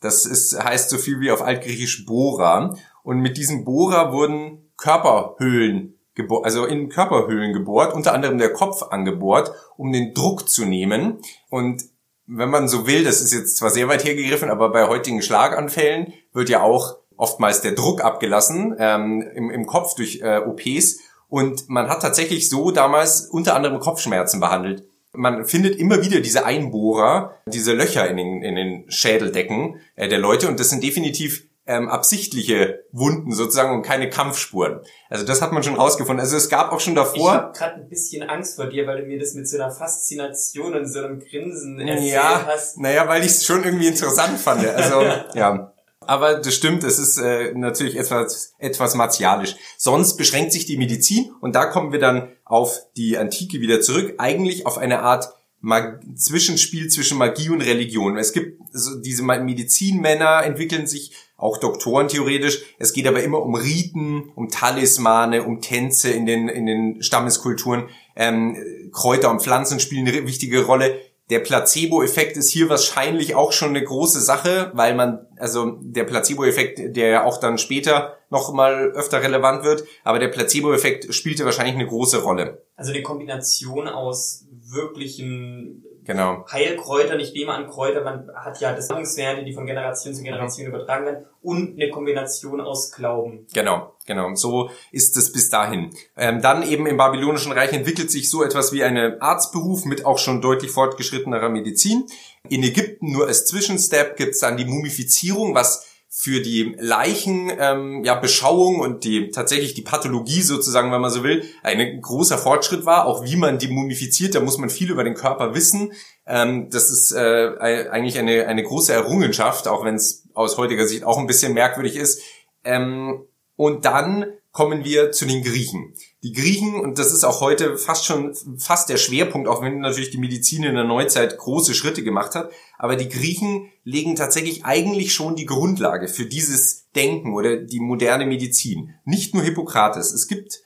das 0.00 0.26
ist 0.26 0.62
heißt 0.62 0.90
so 0.90 0.98
viel 0.98 1.20
wie 1.20 1.30
auf 1.30 1.42
Altgriechisch 1.42 2.04
Bora. 2.04 2.76
Und 3.02 3.20
mit 3.20 3.36
diesem 3.36 3.64
Bora 3.64 4.12
wurden 4.12 4.70
Körperhöhlen 4.76 5.98
gebohrt, 6.14 6.44
also 6.44 6.66
in 6.66 6.90
Körperhöhlen 6.90 7.54
gebohrt, 7.54 7.94
unter 7.94 8.12
anderem 8.12 8.36
der 8.36 8.52
Kopf 8.52 8.82
angebohrt, 8.82 9.52
um 9.76 9.90
den 9.92 10.12
Druck 10.12 10.48
zu 10.48 10.66
nehmen. 10.66 11.18
Und 11.48 11.82
wenn 12.26 12.50
man 12.50 12.68
so 12.68 12.86
will, 12.86 13.04
das 13.04 13.22
ist 13.22 13.32
jetzt 13.32 13.56
zwar 13.56 13.70
sehr 13.70 13.88
weit 13.88 14.04
hergegriffen, 14.04 14.50
aber 14.50 14.70
bei 14.70 14.86
heutigen 14.86 15.22
Schlaganfällen 15.22 16.12
wird 16.32 16.50
ja 16.50 16.62
auch 16.62 17.01
oftmals 17.16 17.60
der 17.60 17.72
Druck 17.72 18.04
abgelassen 18.04 18.74
ähm, 18.78 19.22
im, 19.34 19.50
im 19.50 19.66
Kopf 19.66 19.94
durch 19.94 20.20
äh, 20.22 20.38
OPs. 20.38 20.98
Und 21.28 21.68
man 21.68 21.88
hat 21.88 22.02
tatsächlich 22.02 22.50
so 22.50 22.70
damals 22.70 23.22
unter 23.22 23.54
anderem 23.56 23.80
Kopfschmerzen 23.80 24.40
behandelt. 24.40 24.84
Man 25.14 25.44
findet 25.44 25.76
immer 25.76 26.02
wieder 26.02 26.20
diese 26.20 26.44
Einbohrer, 26.44 27.36
diese 27.46 27.74
Löcher 27.74 28.08
in 28.08 28.16
den, 28.16 28.42
in 28.42 28.54
den 28.54 28.90
Schädeldecken 28.90 29.80
äh, 29.94 30.08
der 30.08 30.18
Leute 30.18 30.48
und 30.48 30.58
das 30.60 30.70
sind 30.70 30.82
definitiv 30.82 31.46
ähm, 31.66 31.88
absichtliche 31.88 32.84
Wunden 32.90 33.32
sozusagen 33.32 33.74
und 33.74 33.82
keine 33.82 34.10
Kampfspuren. 34.10 34.80
Also 35.08 35.24
das 35.24 35.40
hat 35.40 35.52
man 35.52 35.62
schon 35.62 35.76
rausgefunden. 35.76 36.20
Also 36.20 36.36
es 36.36 36.48
gab 36.48 36.72
auch 36.72 36.80
schon 36.80 36.94
davor. 36.94 37.30
Ich 37.30 37.38
habe 37.38 37.52
gerade 37.52 37.74
ein 37.76 37.88
bisschen 37.88 38.28
Angst 38.28 38.56
vor 38.56 38.66
dir, 38.66 38.86
weil 38.86 39.02
du 39.02 39.06
mir 39.06 39.18
das 39.18 39.34
mit 39.34 39.48
so 39.48 39.56
einer 39.56 39.70
Faszination 39.70 40.74
und 40.74 40.86
so 40.86 40.98
einem 41.00 41.20
Grinsen 41.20 41.78
erzählt 41.78 42.12
ja, 42.12 42.46
hast. 42.46 42.78
Naja, 42.78 43.06
weil 43.06 43.20
ich 43.20 43.28
es 43.28 43.46
schon 43.46 43.62
irgendwie 43.62 43.86
interessant 43.86 44.38
fand. 44.38 44.66
Also 44.66 45.02
ja. 45.34 45.71
Aber 46.06 46.34
das 46.34 46.54
stimmt, 46.54 46.84
es 46.84 46.98
ist 46.98 47.18
äh, 47.18 47.52
natürlich 47.54 47.96
etwas, 47.96 48.54
etwas 48.58 48.94
martialisch. 48.94 49.56
Sonst 49.76 50.16
beschränkt 50.16 50.52
sich 50.52 50.66
die 50.66 50.76
Medizin, 50.76 51.32
und 51.40 51.54
da 51.54 51.66
kommen 51.66 51.92
wir 51.92 51.98
dann 51.98 52.28
auf 52.44 52.80
die 52.96 53.16
Antike 53.18 53.60
wieder 53.60 53.80
zurück, 53.80 54.14
eigentlich 54.18 54.66
auf 54.66 54.78
eine 54.78 55.00
Art 55.00 55.32
Mag 55.64 56.00
Zwischenspiel 56.16 56.88
zwischen 56.88 57.18
Magie 57.18 57.48
und 57.48 57.60
Religion. 57.60 58.16
Es 58.16 58.32
gibt 58.32 58.60
so 58.72 58.96
diese 59.00 59.22
Medizinmänner 59.22 60.42
entwickeln 60.42 60.88
sich, 60.88 61.12
auch 61.36 61.58
Doktoren 61.58 62.08
theoretisch. 62.08 62.64
Es 62.80 62.92
geht 62.92 63.06
aber 63.06 63.22
immer 63.22 63.40
um 63.40 63.54
Riten, 63.54 64.32
um 64.34 64.48
Talismane, 64.48 65.44
um 65.44 65.60
Tänze 65.60 66.10
in 66.10 66.26
den, 66.26 66.48
in 66.48 66.66
den 66.66 67.02
Stammeskulturen. 67.02 67.88
Ähm, 68.16 68.56
Kräuter 68.92 69.30
und 69.30 69.40
Pflanzen 69.40 69.78
spielen 69.78 70.08
eine 70.08 70.26
wichtige 70.26 70.64
Rolle. 70.64 70.98
Der 71.32 71.38
Placebo-Effekt 71.38 72.36
ist 72.36 72.50
hier 72.50 72.68
wahrscheinlich 72.68 73.34
auch 73.34 73.52
schon 73.52 73.70
eine 73.70 73.82
große 73.82 74.20
Sache, 74.20 74.70
weil 74.74 74.94
man, 74.94 75.26
also 75.38 75.78
der 75.80 76.04
Placebo-Effekt, 76.04 76.94
der 76.94 77.08
ja 77.08 77.24
auch 77.24 77.40
dann 77.40 77.56
später 77.56 78.18
noch 78.28 78.52
mal 78.52 78.90
öfter 78.90 79.22
relevant 79.22 79.64
wird, 79.64 79.84
aber 80.04 80.18
der 80.18 80.28
Placebo-Effekt 80.28 81.14
spielte 81.14 81.46
wahrscheinlich 81.46 81.74
eine 81.74 81.86
große 81.86 82.22
Rolle. 82.22 82.66
Also 82.76 82.92
die 82.92 83.02
Kombination 83.02 83.88
aus 83.88 84.44
wirklichen 84.50 85.86
genau. 86.04 86.44
Heilkräutern, 86.50 87.20
ich 87.20 87.32
nehme 87.32 87.52
an 87.52 87.68
Kräuter, 87.68 88.02
man 88.02 88.30
hat 88.34 88.60
ja 88.60 88.72
Nahrungswerte, 89.02 89.44
die 89.44 89.52
von 89.52 89.66
Generation 89.66 90.14
zu 90.14 90.22
Generation 90.22 90.66
mhm. 90.66 90.74
übertragen 90.74 91.04
werden 91.06 91.26
und 91.42 91.74
eine 91.74 91.90
Kombination 91.90 92.60
aus 92.60 92.92
Glauben. 92.92 93.46
Genau, 93.52 93.94
genau. 94.06 94.34
So 94.34 94.70
ist 94.90 95.16
es 95.16 95.32
bis 95.32 95.50
dahin. 95.50 95.90
Ähm, 96.16 96.40
dann 96.40 96.62
eben 96.62 96.86
im 96.86 96.96
Babylonischen 96.96 97.52
Reich 97.52 97.72
entwickelt 97.72 98.10
sich 98.10 98.30
so 98.30 98.42
etwas 98.42 98.72
wie 98.72 98.84
eine 98.84 99.20
Arztberuf 99.20 99.84
mit 99.84 100.06
auch 100.06 100.18
schon 100.18 100.40
deutlich 100.40 100.70
fortgeschrittenerer 100.70 101.48
Medizin. 101.48 102.06
In 102.48 102.62
Ägypten 102.62 103.12
nur 103.12 103.26
als 103.26 103.46
Zwischenstep 103.46 104.16
gibt 104.16 104.34
es 104.34 104.40
dann 104.40 104.56
die 104.56 104.64
Mumifizierung, 104.64 105.54
was 105.54 105.91
für 106.14 106.42
die 106.42 106.76
Leichen 106.78 107.50
ähm, 107.58 108.04
ja 108.04 108.14
Beschauung 108.14 108.80
und 108.80 109.02
die 109.02 109.30
tatsächlich 109.30 109.72
die 109.72 109.80
Pathologie 109.80 110.42
sozusagen, 110.42 110.92
wenn 110.92 111.00
man 111.00 111.10
so 111.10 111.24
will, 111.24 111.42
ein 111.62 112.02
großer 112.02 112.36
Fortschritt 112.36 112.84
war. 112.84 113.06
Auch 113.06 113.24
wie 113.24 113.36
man 113.36 113.58
die 113.58 113.68
mumifiziert, 113.68 114.34
da 114.34 114.40
muss 114.40 114.58
man 114.58 114.68
viel 114.68 114.90
über 114.90 115.04
den 115.04 115.14
Körper 115.14 115.54
wissen. 115.54 115.94
Ähm, 116.26 116.68
das 116.68 116.90
ist 116.90 117.12
äh, 117.12 117.56
eigentlich 117.90 118.18
eine 118.18 118.46
eine 118.46 118.62
große 118.62 118.92
Errungenschaft, 118.92 119.66
auch 119.66 119.86
wenn 119.86 119.94
es 119.94 120.28
aus 120.34 120.58
heutiger 120.58 120.86
Sicht 120.86 121.02
auch 121.02 121.16
ein 121.16 121.26
bisschen 121.26 121.54
merkwürdig 121.54 121.96
ist. 121.96 122.20
Ähm, 122.62 123.24
und 123.56 123.86
dann 123.86 124.26
kommen 124.52 124.84
wir 124.84 125.12
zu 125.12 125.24
den 125.24 125.42
Griechen. 125.42 125.94
Die 126.22 126.32
Griechen, 126.32 126.78
und 126.78 127.00
das 127.00 127.12
ist 127.12 127.24
auch 127.24 127.40
heute 127.40 127.76
fast 127.76 128.04
schon 128.04 128.32
fast 128.56 128.88
der 128.88 128.96
Schwerpunkt, 128.96 129.48
auch 129.48 129.60
wenn 129.60 129.80
natürlich 129.80 130.10
die 130.10 130.18
Medizin 130.18 130.62
in 130.62 130.76
der 130.76 130.84
Neuzeit 130.84 131.36
große 131.36 131.74
Schritte 131.74 132.04
gemacht 132.04 132.36
hat, 132.36 132.52
aber 132.78 132.94
die 132.94 133.08
Griechen 133.08 133.70
legen 133.82 134.14
tatsächlich 134.14 134.64
eigentlich 134.64 135.12
schon 135.12 135.34
die 135.34 135.46
Grundlage 135.46 136.06
für 136.06 136.26
dieses 136.26 136.88
Denken 136.94 137.34
oder 137.34 137.56
die 137.56 137.80
moderne 137.80 138.24
Medizin. 138.24 138.94
Nicht 139.04 139.34
nur 139.34 139.42
Hippokrates. 139.42 140.12
Es 140.12 140.28
gibt 140.28 140.60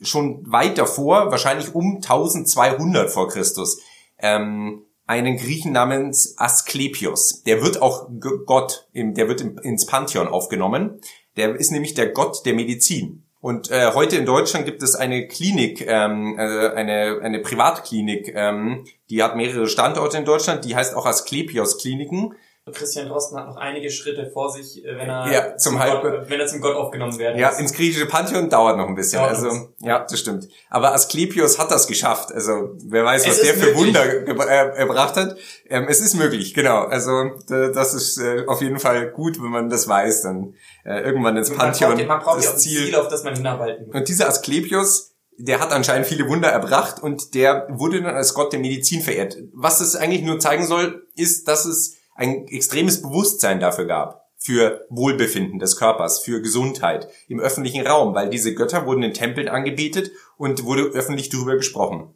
schon 0.00 0.50
weit 0.50 0.78
davor, 0.78 1.30
wahrscheinlich 1.30 1.74
um 1.74 1.96
1200 1.96 3.10
vor 3.10 3.28
Christus, 3.28 3.78
ähm, 4.18 4.86
einen 5.06 5.36
Griechen 5.36 5.72
namens 5.72 6.34
Asklepios. 6.38 7.42
Der 7.42 7.62
wird 7.62 7.82
auch 7.82 8.08
Gott, 8.46 8.88
der 8.94 9.28
wird 9.28 9.42
ins 9.42 9.84
Pantheon 9.84 10.28
aufgenommen. 10.28 11.00
Der 11.36 11.54
ist 11.56 11.72
nämlich 11.72 11.92
der 11.92 12.08
Gott 12.08 12.46
der 12.46 12.54
Medizin. 12.54 13.24
Und 13.42 13.72
äh, 13.72 13.90
heute 13.92 14.14
in 14.14 14.24
Deutschland 14.24 14.66
gibt 14.66 14.84
es 14.84 14.94
eine 14.94 15.26
Klinik, 15.26 15.84
ähm, 15.84 16.38
äh, 16.38 16.68
eine, 16.76 17.18
eine 17.22 17.40
Privatklinik, 17.40 18.32
ähm, 18.36 18.84
die 19.10 19.20
hat 19.20 19.34
mehrere 19.34 19.66
Standorte 19.66 20.16
in 20.16 20.24
Deutschland, 20.24 20.64
die 20.64 20.76
heißt 20.76 20.94
auch 20.94 21.06
Asklepios 21.06 21.78
Kliniken. 21.78 22.36
Christian 22.70 23.08
Drosten 23.08 23.36
hat 23.36 23.48
noch 23.48 23.56
einige 23.56 23.90
Schritte 23.90 24.30
vor 24.32 24.48
sich, 24.48 24.84
äh, 24.84 24.96
wenn 24.96 25.08
er, 25.08 25.32
ja, 25.32 25.56
zum, 25.56 25.72
zum 25.72 25.80
Gott, 25.82 26.30
wenn 26.30 26.38
er 26.38 26.46
zum 26.46 26.60
Gott 26.60 26.76
aufgenommen 26.76 27.18
werden 27.18 27.36
Ja, 27.36 27.48
ins 27.48 27.72
griechische 27.72 28.06
Pantheon 28.06 28.48
dauert 28.48 28.76
noch 28.76 28.86
ein 28.86 28.94
bisschen. 28.94 29.18
Dauert 29.18 29.34
also, 29.34 29.70
ja, 29.80 30.06
das 30.08 30.20
stimmt. 30.20 30.48
Aber 30.70 30.94
Asklepios 30.94 31.58
hat 31.58 31.72
das 31.72 31.88
geschafft. 31.88 32.30
Also, 32.32 32.76
wer 32.84 33.04
weiß, 33.04 33.26
was 33.26 33.40
der 33.40 33.54
für 33.54 33.74
Wunder 33.74 34.04
äh, 34.04 34.78
erbracht 34.78 35.16
hat. 35.16 35.36
Ähm, 35.68 35.86
es 35.88 36.00
ist 36.00 36.14
möglich, 36.14 36.54
genau. 36.54 36.84
Also, 36.84 37.32
das 37.48 37.94
ist 37.94 38.18
äh, 38.18 38.44
auf 38.46 38.60
jeden 38.62 38.78
Fall 38.78 39.10
gut, 39.10 39.42
wenn 39.42 39.50
man 39.50 39.68
das 39.68 39.88
weiß, 39.88 40.22
dann 40.22 40.54
äh, 40.84 41.00
irgendwann 41.00 41.36
ins 41.36 41.50
Pantheon. 41.50 41.96
Man 41.96 41.98
braucht, 41.98 42.08
man 42.08 42.20
braucht 42.20 42.44
das 42.44 42.58
Ziel, 42.58 42.86
Ziel, 42.86 42.94
auf 42.94 43.08
das 43.08 43.24
man 43.24 43.34
hinarbeiten 43.34 43.86
muss. 43.86 43.94
Und 43.96 44.06
dieser 44.06 44.28
Asklepios, 44.28 45.16
der 45.36 45.58
hat 45.58 45.72
anscheinend 45.72 46.06
viele 46.06 46.28
Wunder 46.28 46.48
erbracht 46.48 47.02
und 47.02 47.34
der 47.34 47.66
wurde 47.70 48.02
dann 48.02 48.14
als 48.14 48.34
Gott 48.34 48.52
der 48.52 48.60
Medizin 48.60 49.02
verehrt. 49.02 49.36
Was 49.52 49.80
es 49.80 49.96
eigentlich 49.96 50.22
nur 50.22 50.38
zeigen 50.38 50.64
soll, 50.64 51.08
ist, 51.16 51.48
dass 51.48 51.64
es 51.64 51.96
ein 52.22 52.46
extremes 52.46 53.02
Bewusstsein 53.02 53.58
dafür 53.58 53.86
gab, 53.86 54.28
für 54.38 54.86
Wohlbefinden 54.90 55.58
des 55.58 55.76
Körpers, 55.76 56.20
für 56.20 56.40
Gesundheit 56.40 57.08
im 57.26 57.40
öffentlichen 57.40 57.84
Raum, 57.84 58.14
weil 58.14 58.30
diese 58.30 58.54
Götter 58.54 58.86
wurden 58.86 59.02
in 59.02 59.12
Tempeln 59.12 59.48
angebetet 59.48 60.12
und 60.36 60.64
wurde 60.64 60.82
öffentlich 60.82 61.30
darüber 61.30 61.56
gesprochen. 61.56 62.14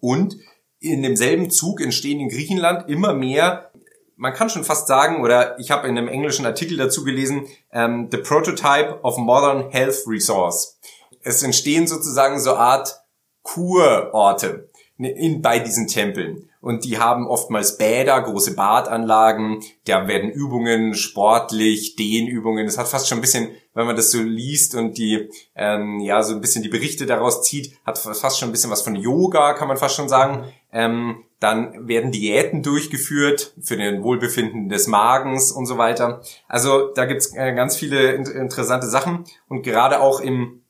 Und 0.00 0.36
in 0.80 1.02
demselben 1.02 1.50
Zug 1.50 1.80
entstehen 1.80 2.20
in 2.20 2.28
Griechenland 2.28 2.88
immer 2.88 3.14
mehr, 3.14 3.70
man 4.16 4.34
kann 4.34 4.50
schon 4.50 4.64
fast 4.64 4.88
sagen, 4.88 5.22
oder 5.22 5.58
ich 5.60 5.70
habe 5.70 5.86
in 5.86 5.96
einem 5.96 6.08
englischen 6.08 6.44
Artikel 6.44 6.76
dazu 6.76 7.04
gelesen, 7.04 7.42
um, 7.42 7.48
ähm, 7.72 8.08
The 8.10 8.18
Prototype 8.18 9.00
of 9.02 9.18
Modern 9.18 9.70
Health 9.70 10.04
Resource. 10.08 10.80
Es 11.22 11.44
entstehen 11.44 11.86
sozusagen 11.86 12.40
so 12.40 12.54
Art 12.54 13.00
Kurorte 13.42 14.68
in, 14.96 15.42
bei 15.42 15.60
diesen 15.60 15.86
Tempeln. 15.86 16.50
Und 16.68 16.84
die 16.84 16.98
haben 16.98 17.26
oftmals 17.26 17.78
Bäder, 17.78 18.20
große 18.20 18.54
Badanlagen, 18.54 19.64
da 19.86 20.06
werden 20.06 20.30
Übungen, 20.30 20.92
sportlich, 20.92 21.96
Dehnübungen. 21.96 22.66
Das 22.66 22.76
hat 22.76 22.88
fast 22.88 23.08
schon 23.08 23.16
ein 23.16 23.22
bisschen, 23.22 23.48
wenn 23.72 23.86
man 23.86 23.96
das 23.96 24.10
so 24.10 24.20
liest 24.20 24.74
und 24.74 24.98
die, 24.98 25.30
ähm, 25.56 25.98
ja, 26.00 26.22
so 26.22 26.34
ein 26.34 26.42
bisschen 26.42 26.62
die 26.62 26.68
Berichte 26.68 27.06
daraus 27.06 27.42
zieht, 27.42 27.72
hat 27.86 27.96
fast 27.96 28.38
schon 28.38 28.50
ein 28.50 28.52
bisschen 28.52 28.70
was 28.70 28.82
von 28.82 28.96
Yoga, 28.96 29.54
kann 29.54 29.66
man 29.66 29.78
fast 29.78 29.96
schon 29.96 30.10
sagen. 30.10 30.44
Ähm, 30.70 31.24
dann 31.40 31.88
werden 31.88 32.12
Diäten 32.12 32.62
durchgeführt 32.62 33.54
für 33.62 33.78
den 33.78 34.02
Wohlbefinden 34.02 34.68
des 34.68 34.88
Magens 34.88 35.50
und 35.50 35.64
so 35.64 35.78
weiter. 35.78 36.20
Also 36.48 36.92
da 36.92 37.06
gibt's 37.06 37.34
äh, 37.34 37.54
ganz 37.54 37.78
viele 37.78 38.12
interessante 38.12 38.88
Sachen 38.88 39.24
und 39.48 39.62
gerade 39.62 40.00
auch 40.00 40.20
im 40.20 40.60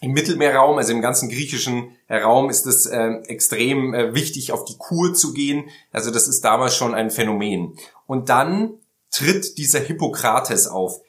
im 0.00 0.12
Mittelmeerraum, 0.12 0.78
also 0.78 0.92
im 0.92 1.00
ganzen 1.00 1.28
griechischen 1.28 1.96
Raum, 2.08 2.50
ist 2.50 2.66
es 2.66 2.86
äh, 2.86 3.14
extrem 3.26 3.94
äh, 3.94 4.14
wichtig, 4.14 4.52
auf 4.52 4.64
die 4.64 4.76
Kur 4.78 5.14
zu 5.14 5.32
gehen. 5.32 5.70
Also 5.92 6.10
das 6.10 6.28
ist 6.28 6.44
damals 6.44 6.76
schon 6.76 6.94
ein 6.94 7.10
Phänomen. 7.10 7.76
Und 8.06 8.28
dann 8.28 8.74
tritt 9.10 9.58
dieser 9.58 9.80
Hippokrates 9.80 10.68
auf. 10.68 11.00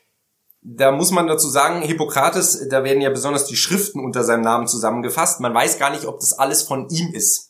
Da 0.62 0.92
muss 0.92 1.12
man 1.12 1.28
dazu 1.28 1.48
sagen, 1.48 1.82
Hippokrates, 1.82 2.68
da 2.70 2.84
werden 2.84 3.02
ja 3.02 3.10
besonders 3.10 3.46
die 3.46 3.56
Schriften 3.56 4.04
unter 4.04 4.24
seinem 4.24 4.42
Namen 4.42 4.68
zusammengefasst. 4.68 5.40
Man 5.40 5.54
weiß 5.54 5.80
gar 5.80 5.92
nicht, 5.92 6.06
ob 6.06 6.20
das 6.20 6.34
alles 6.34 6.64
von 6.64 6.90
ihm 6.90 7.14
ist. 7.14 7.50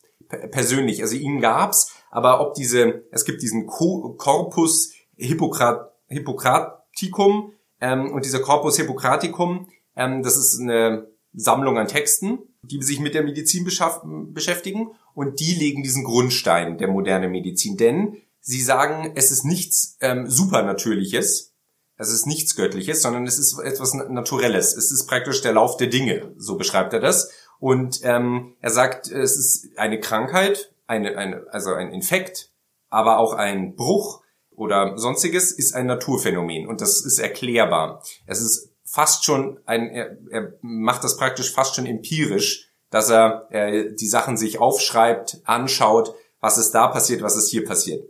persönlich. 0.51 1.01
Also 1.01 1.15
ihn 1.15 1.41
gab's, 1.41 1.91
aber 2.11 2.41
ob 2.41 2.53
diese, 2.53 3.03
es 3.11 3.25
gibt 3.25 3.41
diesen 3.41 3.65
Corpus 3.67 4.93
Hippokrat, 5.17 5.91
Hippokraticum 6.07 7.53
ähm, 7.81 8.11
und 8.11 8.25
dieser 8.25 8.39
Corpus 8.39 8.77
Hippokraticum, 8.77 9.67
ähm, 9.95 10.23
das 10.23 10.37
ist 10.37 10.59
eine 10.59 11.08
Sammlung 11.33 11.77
an 11.77 11.87
Texten, 11.87 12.39
die 12.61 12.81
sich 12.81 12.99
mit 12.99 13.13
der 13.13 13.23
Medizin 13.23 13.63
beschäftigen 13.65 14.91
und 15.13 15.39
die 15.39 15.53
legen 15.53 15.83
diesen 15.83 16.03
Grundstein 16.03 16.77
der 16.77 16.87
modernen 16.87 17.31
Medizin. 17.31 17.77
Denn 17.77 18.17
sie 18.39 18.61
sagen, 18.61 19.13
es 19.15 19.31
ist 19.31 19.45
nichts 19.45 19.97
ähm, 20.01 20.29
Supernatürliches, 20.29 21.53
es 21.97 22.09
ist 22.09 22.25
nichts 22.25 22.55
Göttliches, 22.55 23.01
sondern 23.01 23.27
es 23.27 23.37
ist 23.37 23.59
etwas 23.59 23.93
Naturelles. 23.93 24.75
Es 24.75 24.89
ist 24.89 25.07
praktisch 25.07 25.41
der 25.41 25.53
Lauf 25.53 25.75
der 25.75 25.87
Dinge, 25.87 26.33
so 26.37 26.55
beschreibt 26.57 26.93
er 26.93 27.01
das. 27.01 27.29
Und 27.59 27.99
ähm, 28.03 28.55
er 28.61 28.69
sagt, 28.69 29.11
es 29.11 29.37
ist 29.37 29.77
eine 29.77 29.99
Krankheit, 29.99 30.73
eine, 30.87 31.17
eine, 31.17 31.45
also 31.51 31.73
ein 31.73 31.91
Infekt, 31.91 32.51
aber 32.89 33.17
auch 33.17 33.33
ein 33.33 33.75
Bruch 33.75 34.23
oder 34.49 34.97
sonstiges 34.97 35.51
ist 35.51 35.75
ein 35.75 35.87
Naturphänomen 35.87 36.67
und 36.67 36.81
das 36.81 37.05
ist 37.05 37.19
erklärbar. 37.19 38.01
Es 38.25 38.41
ist 38.41 38.68
fast 38.89 39.23
schon 39.23 39.59
ein, 39.65 39.89
er, 39.89 40.17
er 40.31 40.53
macht 40.61 41.03
das 41.03 41.17
praktisch 41.17 41.53
fast 41.53 41.75
schon 41.75 41.85
empirisch, 41.85 42.71
dass 42.89 43.09
er, 43.09 43.47
er 43.51 43.91
die 43.91 44.07
Sachen 44.07 44.35
sich 44.35 44.59
aufschreibt, 44.59 45.41
anschaut, 45.45 46.15
was 46.39 46.57
ist 46.57 46.71
da 46.71 46.87
passiert, 46.87 47.21
was 47.21 47.35
ist 47.35 47.49
hier 47.49 47.65
passiert. 47.65 48.03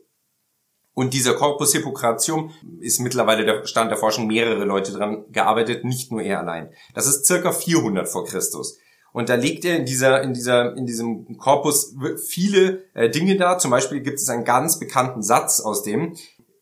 Und 0.94 1.14
dieser 1.14 1.34
Corpus 1.34 1.74
Hippocratium 1.74 2.52
ist 2.80 3.00
mittlerweile 3.00 3.46
der 3.46 3.66
Stand 3.66 3.92
der 3.92 3.98
Forschung 3.98 4.28
mehrere 4.28 4.66
Leute 4.66 4.92
dran 4.92 5.26
gearbeitet, 5.32 5.86
nicht 5.86 6.12
nur 6.12 6.22
er 6.22 6.40
allein. 6.40 6.72
Das 6.94 7.08
ist 7.08 7.26
circa 7.26 7.52
400 7.52 8.08
vor 8.08 8.26
Christus. 8.26 8.80
Und 9.12 9.30
da 9.30 9.36
legt 9.36 9.66
er 9.66 9.78
in 9.78 9.86
dieser, 9.86 10.22
in 10.22 10.34
dieser, 10.34 10.76
in 10.76 10.86
diesem 10.86 11.38
Korpus 11.38 11.96
viele 12.28 12.84
äh, 12.94 13.10
Dinge 13.10 13.38
da. 13.38 13.58
Zum 13.58 13.72
Beispiel 13.72 14.02
gibt 14.02 14.20
es 14.20 14.30
einen 14.30 14.46
ganz 14.46 14.78
bekannten 14.78 15.24
Satz 15.24 15.62
aus 15.62 15.84
dem. 15.84 16.16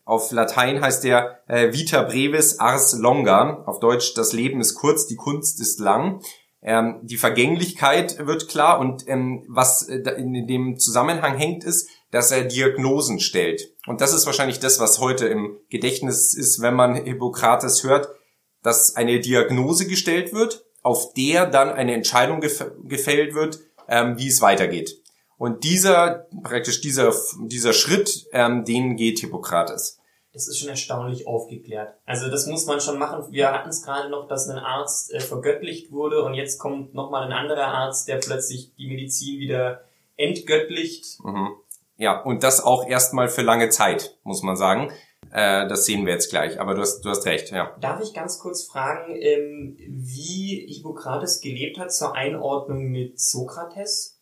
Auf 0.08 0.32
Latein 0.32 0.82
heißt 0.82 1.04
der 1.04 1.42
äh, 1.48 1.74
Vita 1.74 2.04
brevis 2.04 2.60
ars 2.60 2.98
longa. 2.98 3.64
Auf 3.66 3.80
Deutsch, 3.80 4.14
das 4.14 4.32
Leben 4.32 4.62
ist 4.62 4.76
kurz, 4.76 5.06
die 5.06 5.18
Kunst 5.18 5.60
ist 5.60 5.80
lang. 5.80 6.22
Ähm, 6.62 7.02
die 7.04 7.18
Vergänglichkeit 7.18 8.26
wird 8.26 8.48
klar 8.48 8.80
und 8.80 9.08
ähm, 9.08 9.44
was 9.50 9.88
äh, 9.90 9.98
in 10.18 10.48
dem 10.48 10.80
Zusammenhang 10.80 11.36
hängt, 11.36 11.66
ist, 11.66 11.90
dass 12.12 12.32
er 12.32 12.46
Diagnosen 12.46 13.20
stellt. 13.20 13.74
Und 13.86 14.00
das 14.00 14.14
ist 14.14 14.26
wahrscheinlich 14.26 14.60
das, 14.60 14.80
was 14.80 15.00
heute 15.00 15.28
im 15.28 15.58
Gedächtnis 15.70 16.34
ist, 16.34 16.62
wenn 16.62 16.74
man 16.74 16.96
Hippokrates 16.96 17.84
hört, 17.84 18.08
dass 18.64 18.96
eine 18.96 19.20
Diagnose 19.20 19.88
gestellt 19.88 20.34
wird 20.34 20.64
auf 20.88 21.14
der 21.14 21.46
dann 21.46 21.70
eine 21.70 21.94
Entscheidung 21.94 22.40
gef 22.40 22.64
gefällt 22.86 23.34
wird, 23.34 23.60
ähm, 23.90 24.18
wie 24.18 24.28
es 24.28 24.40
weitergeht. 24.40 25.04
Und 25.38 25.64
dieser, 25.64 26.28
praktisch 26.44 26.82
dieser, 26.82 27.14
dieser 27.46 27.74
Schritt, 27.74 28.28
ähm, 28.32 28.66
den 28.66 28.96
geht 28.96 29.20
Hippokrates. 29.20 30.00
Das 30.34 30.48
ist 30.48 30.60
schon 30.60 30.70
erstaunlich 30.70 31.28
aufgeklärt. 31.28 31.96
Also 32.06 32.30
das 32.30 32.48
muss 32.48 32.66
man 32.66 32.80
schon 32.80 33.00
machen. 33.00 33.32
Wir 33.32 33.52
hatten 33.52 33.70
es 33.70 33.84
gerade 33.84 34.10
noch, 34.10 34.28
dass 34.28 34.48
ein 34.50 34.60
Arzt 34.60 35.14
äh, 35.14 35.20
vergöttlicht 35.20 35.92
wurde 35.92 36.24
und 36.24 36.34
jetzt 36.34 36.60
kommt 36.60 36.94
nochmal 36.94 37.26
ein 37.26 37.34
anderer 37.34 37.68
Arzt, 37.68 38.08
der 38.08 38.18
plötzlich 38.18 38.74
die 38.76 38.88
Medizin 38.88 39.40
wieder 39.40 39.82
entgöttlicht. 40.16 41.24
Mhm. 41.24 41.50
Ja, 41.98 42.22
und 42.22 42.44
das 42.44 42.64
auch 42.64 42.88
erstmal 42.88 43.30
für 43.30 43.42
lange 43.42 43.70
Zeit, 43.70 44.18
muss 44.24 44.44
man 44.44 44.56
sagen. 44.56 44.92
Äh, 45.32 45.68
das 45.68 45.86
sehen 45.86 46.06
wir 46.06 46.14
jetzt 46.14 46.30
gleich, 46.30 46.60
aber 46.60 46.76
du 46.76 46.82
hast, 46.82 47.02
du 47.02 47.10
hast 47.10 47.26
recht, 47.26 47.52
ja. 47.52 47.76
Darf 47.82 48.02
ich 48.02 48.14
ganz 48.14 48.40
kurz 48.40 48.64
fragen, 48.64 49.16
ähm, 49.16 49.76
wie 49.80 50.68
Hippokrates 50.72 51.42
gelebt 51.42 51.80
hat 51.80 51.92
zur 51.92 52.16
Einordnung 52.16 52.90
mit 52.90 53.20
Sokrates? 53.20 54.17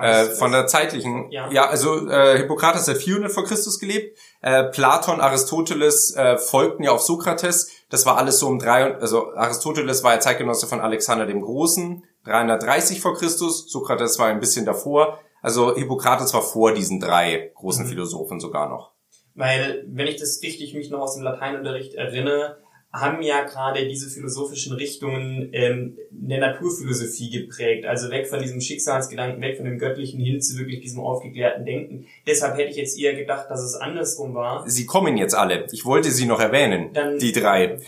Äh, 0.00 0.24
von 0.26 0.52
der 0.52 0.66
zeitlichen, 0.66 1.30
ja, 1.30 1.50
ja 1.50 1.68
also 1.68 2.08
äh, 2.08 2.36
Hippokrates 2.38 2.86
hat 2.86 2.98
400 2.98 3.32
vor 3.32 3.44
Christus 3.44 3.80
gelebt, 3.80 4.16
äh, 4.42 4.64
Platon, 4.64 5.20
Aristoteles 5.20 6.14
äh, 6.14 6.38
folgten 6.38 6.84
ja 6.84 6.92
auf 6.92 7.02
Sokrates, 7.02 7.70
das 7.90 8.06
war 8.06 8.16
alles 8.16 8.38
so 8.38 8.46
um 8.46 8.58
drei, 8.58 8.94
also 8.94 9.34
Aristoteles 9.34 10.04
war 10.04 10.14
ja 10.14 10.20
Zeitgenosse 10.20 10.66
von 10.66 10.80
Alexander 10.80 11.26
dem 11.26 11.40
Großen, 11.40 12.04
330 12.24 13.00
vor 13.00 13.16
Christus, 13.16 13.70
Sokrates 13.70 14.18
war 14.18 14.28
ein 14.28 14.40
bisschen 14.40 14.64
davor, 14.64 15.18
also 15.42 15.74
Hippokrates 15.74 16.32
war 16.34 16.42
vor 16.42 16.72
diesen 16.72 17.00
drei 17.00 17.52
großen 17.56 17.84
mhm. 17.84 17.88
Philosophen 17.88 18.40
sogar 18.40 18.68
noch. 18.68 18.92
Weil, 19.34 19.84
wenn 19.88 20.08
ich 20.08 20.16
das 20.16 20.40
richtig 20.42 20.74
mich 20.74 20.90
noch 20.90 21.00
aus 21.00 21.14
dem 21.14 21.22
Lateinunterricht 21.22 21.94
erinnere, 21.94 22.58
haben 23.00 23.22
ja 23.22 23.42
gerade 23.44 23.86
diese 23.88 24.08
philosophischen 24.08 24.72
Richtungen 24.72 25.50
ähm, 25.52 25.96
eine 26.24 26.38
Naturphilosophie 26.38 27.30
geprägt. 27.30 27.86
Also 27.86 28.10
weg 28.10 28.26
von 28.28 28.40
diesem 28.40 28.60
Schicksalsgedanken, 28.60 29.40
weg 29.40 29.56
von 29.56 29.64
dem 29.64 29.78
Göttlichen 29.78 30.20
hin 30.20 30.40
zu 30.40 30.58
wirklich 30.58 30.80
diesem 30.80 31.00
aufgeklärten 31.00 31.64
Denken. 31.64 32.06
Deshalb 32.26 32.56
hätte 32.56 32.70
ich 32.70 32.76
jetzt 32.76 32.98
eher 32.98 33.14
gedacht, 33.14 33.46
dass 33.50 33.62
es 33.62 33.74
andersrum 33.74 34.34
war. 34.34 34.68
Sie 34.68 34.86
kommen 34.86 35.16
jetzt 35.16 35.34
alle. 35.34 35.66
Ich 35.72 35.84
wollte 35.84 36.10
sie 36.10 36.26
noch 36.26 36.40
erwähnen, 36.40 36.92
Dann 36.92 37.18
die 37.18 37.32
drei. 37.32 37.78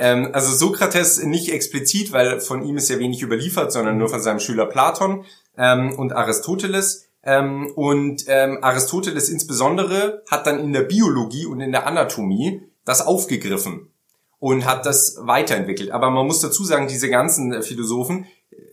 Ähm, 0.00 0.30
also 0.32 0.54
Sokrates 0.54 1.22
nicht 1.22 1.52
explizit, 1.52 2.12
weil 2.12 2.40
von 2.40 2.64
ihm 2.64 2.76
ist 2.76 2.88
ja 2.88 2.98
wenig 2.98 3.22
überliefert, 3.22 3.72
sondern 3.72 3.98
nur 3.98 4.08
von 4.08 4.20
seinem 4.20 4.40
Schüler 4.40 4.66
Platon 4.66 5.24
ähm, 5.56 5.94
und 5.98 6.12
Aristoteles. 6.12 7.08
Ähm, 7.22 7.72
und 7.74 8.24
ähm, 8.28 8.58
Aristoteles 8.62 9.28
insbesondere 9.28 10.22
hat 10.30 10.46
dann 10.46 10.60
in 10.60 10.72
der 10.72 10.82
Biologie 10.82 11.46
und 11.46 11.60
in 11.60 11.72
der 11.72 11.86
Anatomie 11.86 12.62
das 12.84 13.04
aufgegriffen 13.04 13.90
und 14.38 14.66
hat 14.66 14.86
das 14.86 15.16
weiterentwickelt. 15.20 15.90
Aber 15.90 16.10
man 16.10 16.26
muss 16.26 16.40
dazu 16.40 16.64
sagen, 16.64 16.88
diese 16.88 17.08
ganzen 17.08 17.52
äh, 17.52 17.62
Philosophen, 17.62 18.26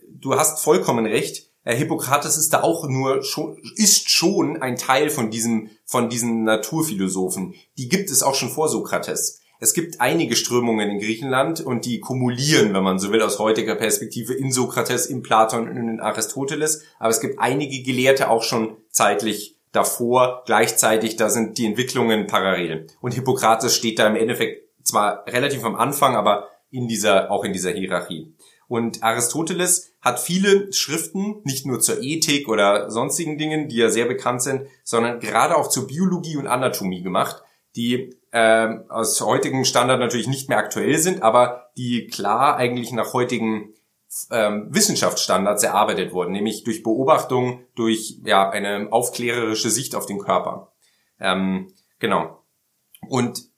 du 0.08 0.34
hast 0.34 0.60
vollkommen 0.60 1.06
recht, 1.06 1.50
Herr 1.64 1.74
Hippokrates 1.74 2.36
ist 2.36 2.52
da 2.52 2.62
auch 2.62 2.86
nur 2.86 3.22
schon, 3.22 3.56
ist 3.76 4.10
schon 4.10 4.60
ein 4.60 4.76
Teil 4.76 5.08
von 5.08 5.30
diesem, 5.30 5.70
von 5.86 6.10
diesen 6.10 6.44
Naturphilosophen. 6.44 7.54
Die 7.78 7.88
gibt 7.88 8.10
es 8.10 8.22
auch 8.22 8.34
schon 8.34 8.50
vor 8.50 8.68
Sokrates. 8.68 9.40
Es 9.60 9.72
gibt 9.72 10.00
einige 10.00 10.36
Strömungen 10.36 10.90
in 10.90 10.98
Griechenland 10.98 11.62
und 11.62 11.86
die 11.86 12.00
kumulieren, 12.00 12.74
wenn 12.74 12.82
man 12.82 12.98
so 12.98 13.12
will, 13.12 13.22
aus 13.22 13.38
heutiger 13.38 13.76
Perspektive 13.76 14.34
in 14.34 14.52
Sokrates, 14.52 15.06
in 15.06 15.22
Platon 15.22 15.68
und 15.68 15.76
in 15.76 16.00
Aristoteles. 16.00 16.82
Aber 16.98 17.08
es 17.08 17.20
gibt 17.20 17.38
einige 17.38 17.82
Gelehrte 17.82 18.28
auch 18.28 18.42
schon 18.42 18.76
zeitlich 18.90 19.56
davor, 19.72 20.42
gleichzeitig, 20.44 21.16
da 21.16 21.30
sind 21.30 21.56
die 21.56 21.64
Entwicklungen 21.64 22.26
parallel. 22.26 22.88
Und 23.00 23.14
Hippokrates 23.14 23.74
steht 23.74 23.98
da 23.98 24.06
im 24.06 24.16
Endeffekt 24.16 24.63
zwar 24.84 25.26
relativ 25.26 25.64
am 25.64 25.74
Anfang, 25.74 26.16
aber 26.16 26.48
in 26.70 26.88
dieser, 26.88 27.30
auch 27.30 27.44
in 27.44 27.52
dieser 27.52 27.70
Hierarchie. 27.70 28.34
Und 28.66 29.02
Aristoteles 29.02 29.92
hat 30.00 30.18
viele 30.20 30.72
Schriften, 30.72 31.40
nicht 31.44 31.66
nur 31.66 31.80
zur 31.80 32.02
Ethik 32.02 32.48
oder 32.48 32.90
sonstigen 32.90 33.38
Dingen, 33.38 33.68
die 33.68 33.76
ja 33.76 33.90
sehr 33.90 34.06
bekannt 34.06 34.42
sind, 34.42 34.66
sondern 34.82 35.20
gerade 35.20 35.56
auch 35.56 35.68
zur 35.68 35.86
Biologie 35.86 36.36
und 36.36 36.46
Anatomie 36.46 37.02
gemacht, 37.02 37.42
die 37.76 38.16
äh, 38.30 38.68
aus 38.88 39.20
heutigem 39.20 39.64
Standard 39.64 40.00
natürlich 40.00 40.28
nicht 40.28 40.48
mehr 40.48 40.58
aktuell 40.58 40.98
sind, 40.98 41.22
aber 41.22 41.70
die 41.76 42.06
klar 42.06 42.56
eigentlich 42.56 42.92
nach 42.92 43.12
heutigen 43.12 43.74
ähm, 44.30 44.68
Wissenschaftsstandards 44.70 45.62
erarbeitet 45.62 46.12
wurden, 46.12 46.32
nämlich 46.32 46.64
durch 46.64 46.82
Beobachtung, 46.82 47.64
durch 47.74 48.20
ja 48.24 48.48
eine 48.48 48.88
aufklärerische 48.90 49.70
Sicht 49.70 49.94
auf 49.94 50.06
den 50.06 50.18
Körper. 50.18 50.72
Ähm, 51.20 51.72
genau. 51.98 52.44
Und 53.08 53.53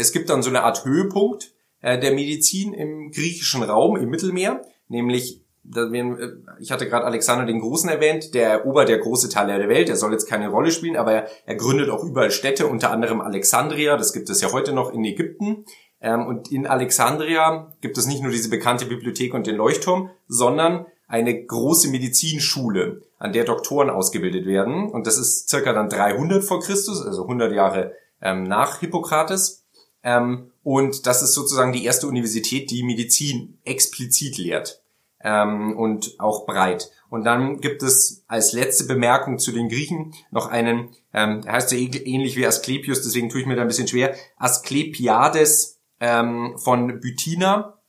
es 0.00 0.12
gibt 0.12 0.30
dann 0.30 0.42
so 0.42 0.50
eine 0.50 0.62
Art 0.62 0.84
Höhepunkt 0.84 1.52
äh, 1.80 1.98
der 1.98 2.12
Medizin 2.12 2.72
im 2.72 3.10
griechischen 3.10 3.62
Raum, 3.62 3.96
im 3.96 4.08
Mittelmeer, 4.08 4.62
nämlich 4.88 5.42
äh, 5.74 6.14
ich 6.58 6.72
hatte 6.72 6.88
gerade 6.88 7.04
Alexander 7.04 7.44
den 7.44 7.60
Großen 7.60 7.88
erwähnt, 7.88 8.34
der 8.34 8.50
erobert 8.50 8.88
ja 8.88 8.96
große 8.96 9.28
Teile 9.28 9.58
der 9.58 9.68
Welt, 9.68 9.88
er 9.88 9.96
soll 9.96 10.12
jetzt 10.12 10.28
keine 10.28 10.48
Rolle 10.48 10.70
spielen, 10.70 10.96
aber 10.96 11.12
er, 11.12 11.28
er, 11.46 11.54
gründet 11.56 11.90
auch 11.90 12.02
überall 12.02 12.30
Städte, 12.30 12.66
unter 12.66 12.90
anderem 12.90 13.20
Alexandria, 13.20 13.96
das 13.96 14.12
gibt 14.12 14.30
es 14.30 14.40
ja 14.40 14.52
heute 14.52 14.72
noch 14.72 14.92
in 14.92 15.04
Ägypten. 15.04 15.64
Ähm, 16.00 16.26
und 16.26 16.50
in 16.50 16.66
Alexandria 16.66 17.72
gibt 17.82 17.98
es 17.98 18.06
nicht 18.06 18.22
nur 18.22 18.32
diese 18.32 18.48
bekannte 18.48 18.86
Bibliothek 18.86 19.34
und 19.34 19.46
den 19.46 19.56
Leuchtturm, 19.56 20.10
sondern 20.28 20.86
eine 21.08 21.44
große 21.44 21.88
Medizinschule, 21.88 23.02
an 23.18 23.32
der 23.32 23.44
Doktoren 23.44 23.90
ausgebildet 23.90 24.46
werden. 24.46 24.90
Und 24.90 25.06
das 25.06 25.18
ist 25.18 25.48
circa 25.48 25.72
dann 25.72 25.88
300 25.88 26.42
vor 26.42 26.60
Christus, 26.60 27.04
also 27.04 27.22
100 27.22 27.52
Jahre 27.52 27.92
ähm, 28.22 28.44
nach 28.44 28.80
Hippokrates. 28.80 29.59
Ähm, 30.02 30.50
und 30.62 31.06
das 31.06 31.22
ist 31.22 31.34
sozusagen 31.34 31.72
die 31.72 31.84
erste 31.84 32.06
Universität, 32.06 32.70
die 32.70 32.82
Medizin 32.82 33.58
explizit 33.64 34.38
lehrt 34.38 34.82
ähm, 35.22 35.76
und 35.76 36.18
auch 36.18 36.46
breit. 36.46 36.90
Und 37.08 37.24
dann 37.24 37.60
gibt 37.60 37.82
es 37.82 38.24
als 38.28 38.52
letzte 38.52 38.84
Bemerkung 38.84 39.38
zu 39.38 39.52
den 39.52 39.68
Griechen 39.68 40.14
noch 40.30 40.48
einen, 40.48 40.90
ähm, 41.12 41.42
heißt 41.46 41.72
ja 41.72 41.78
ähnlich 41.78 42.36
wie 42.36 42.46
Asklepios, 42.46 43.02
deswegen 43.02 43.28
tue 43.28 43.40
ich 43.40 43.46
mir 43.46 43.56
da 43.56 43.62
ein 43.62 43.68
bisschen 43.68 43.88
schwer, 43.88 44.14
Asklepiades 44.36 45.80
ähm, 45.98 46.56
von 46.56 47.00
Bytina. 47.00 47.80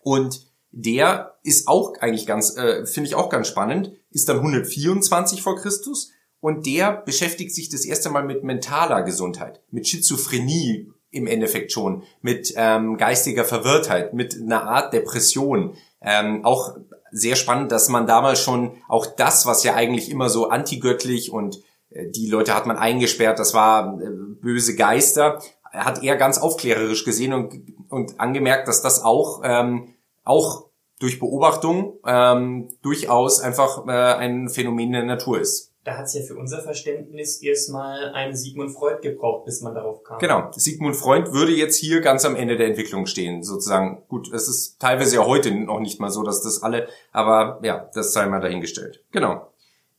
Und 0.00 0.52
der 0.70 1.38
ist 1.42 1.68
auch 1.68 1.94
eigentlich 2.00 2.26
ganz, 2.26 2.56
äh, 2.56 2.86
finde 2.86 3.08
ich 3.08 3.14
auch 3.14 3.28
ganz 3.28 3.48
spannend, 3.48 3.92
ist 4.10 4.28
dann 4.28 4.38
124 4.38 5.42
vor 5.42 5.56
Christus 5.56 6.10
und 6.40 6.66
der 6.66 6.92
beschäftigt 6.92 7.54
sich 7.54 7.68
das 7.68 7.84
erste 7.84 8.10
Mal 8.10 8.24
mit 8.24 8.44
mentaler 8.44 9.02
Gesundheit, 9.02 9.62
mit 9.70 9.86
Schizophrenie 9.86 10.90
im 11.14 11.26
Endeffekt 11.26 11.72
schon, 11.72 12.02
mit 12.20 12.52
ähm, 12.56 12.96
geistiger 12.96 13.44
Verwirrtheit, 13.44 14.14
mit 14.14 14.34
einer 14.40 14.64
Art 14.64 14.92
Depression, 14.92 15.76
ähm, 16.00 16.44
auch 16.44 16.76
sehr 17.10 17.36
spannend, 17.36 17.70
dass 17.72 17.88
man 17.88 18.06
damals 18.06 18.40
schon 18.40 18.72
auch 18.88 19.06
das, 19.06 19.46
was 19.46 19.62
ja 19.62 19.74
eigentlich 19.74 20.10
immer 20.10 20.28
so 20.28 20.48
antigöttlich 20.48 21.30
und 21.30 21.62
äh, 21.90 22.10
die 22.10 22.28
Leute 22.28 22.54
hat 22.54 22.66
man 22.66 22.76
eingesperrt, 22.76 23.38
das 23.38 23.54
war 23.54 24.00
äh, 24.00 24.10
böse 24.40 24.76
Geister, 24.76 25.40
hat 25.72 26.02
er 26.02 26.16
ganz 26.16 26.38
aufklärerisch 26.38 27.04
gesehen 27.04 27.32
und, 27.32 27.54
und 27.88 28.20
angemerkt, 28.20 28.68
dass 28.68 28.82
das 28.82 29.02
auch, 29.02 29.42
ähm, 29.44 29.94
auch 30.24 30.66
durch 31.00 31.18
Beobachtung 31.18 31.98
ähm, 32.06 32.68
durchaus 32.82 33.40
einfach 33.40 33.86
äh, 33.86 33.90
ein 33.90 34.48
Phänomen 34.48 34.92
der 34.92 35.04
Natur 35.04 35.40
ist. 35.40 35.73
Da 35.84 35.98
hat 35.98 36.06
es 36.06 36.14
ja 36.14 36.22
für 36.22 36.34
unser 36.34 36.62
Verständnis 36.62 37.42
erstmal 37.42 38.14
einen 38.14 38.34
Sigmund 38.34 38.72
Freud 38.72 39.00
gebraucht, 39.02 39.44
bis 39.44 39.60
man 39.60 39.74
darauf 39.74 40.02
kam. 40.02 40.18
Genau. 40.18 40.50
Sigmund 40.52 40.96
Freud 40.96 41.32
würde 41.32 41.52
jetzt 41.52 41.76
hier 41.76 42.00
ganz 42.00 42.24
am 42.24 42.36
Ende 42.36 42.56
der 42.56 42.68
Entwicklung 42.68 43.04
stehen, 43.04 43.42
sozusagen. 43.42 44.02
Gut, 44.08 44.32
es 44.32 44.48
ist 44.48 44.80
teilweise 44.80 45.16
ja 45.16 45.26
heute 45.26 45.54
noch 45.54 45.80
nicht 45.80 46.00
mal 46.00 46.10
so, 46.10 46.22
dass 46.22 46.42
das 46.42 46.62
alle, 46.62 46.88
aber 47.12 47.60
ja, 47.62 47.90
das 47.92 48.14
sei 48.14 48.26
mal 48.26 48.40
dahingestellt. 48.40 49.04
Genau. 49.12 49.50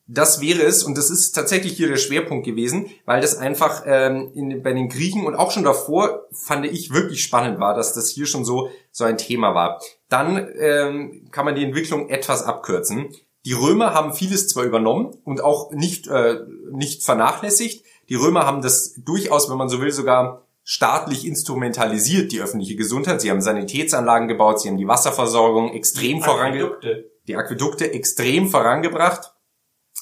Das 0.07 0.39
wäre 0.39 0.61
es, 0.61 0.83
und 0.83 0.97
das 0.97 1.09
ist 1.09 1.31
tatsächlich 1.31 1.73
hier 1.73 1.87
der 1.87 1.97
Schwerpunkt 1.97 2.45
gewesen, 2.45 2.91
weil 3.05 3.21
das 3.21 3.37
einfach 3.37 3.83
ähm, 3.87 4.31
in, 4.35 4.61
bei 4.61 4.71
den 4.71 4.87
Griechen 4.87 5.25
und 5.25 5.35
auch 5.35 5.49
schon 5.49 5.63
davor 5.63 6.25
fand 6.31 6.65
ich 6.65 6.93
wirklich 6.93 7.23
spannend 7.23 7.59
war, 7.59 7.75
dass 7.75 7.93
das 7.93 8.09
hier 8.09 8.27
schon 8.27 8.45
so 8.45 8.69
so 8.91 9.03
ein 9.03 9.17
Thema 9.17 9.55
war. 9.55 9.81
Dann 10.09 10.47
ähm, 10.59 11.27
kann 11.31 11.45
man 11.45 11.55
die 11.55 11.63
Entwicklung 11.63 12.09
etwas 12.09 12.43
abkürzen. 12.43 13.15
Die 13.45 13.53
Römer 13.53 13.93
haben 13.93 14.13
vieles 14.13 14.47
zwar 14.47 14.63
übernommen 14.63 15.15
und 15.23 15.41
auch 15.41 15.71
nicht 15.71 16.07
äh, 16.07 16.39
nicht 16.71 17.03
vernachlässigt. 17.03 17.85
Die 18.09 18.15
Römer 18.15 18.45
haben 18.45 18.61
das 18.61 18.95
durchaus, 19.03 19.49
wenn 19.49 19.57
man 19.57 19.69
so 19.69 19.81
will, 19.81 19.91
sogar 19.91 20.45
staatlich 20.63 21.27
instrumentalisiert, 21.27 22.31
die 22.31 22.41
öffentliche 22.41 22.75
Gesundheit. 22.75 23.21
Sie 23.21 23.29
haben 23.29 23.41
Sanitätsanlagen 23.41 24.27
gebaut, 24.27 24.59
sie 24.59 24.69
haben 24.69 24.77
die 24.77 24.87
Wasserversorgung 24.87 25.73
extrem 25.73 26.21
vorangebracht. 26.21 26.85
Die 27.27 27.35
Aquädukte 27.35 27.91
extrem 27.91 28.49
vorangebracht 28.49 29.35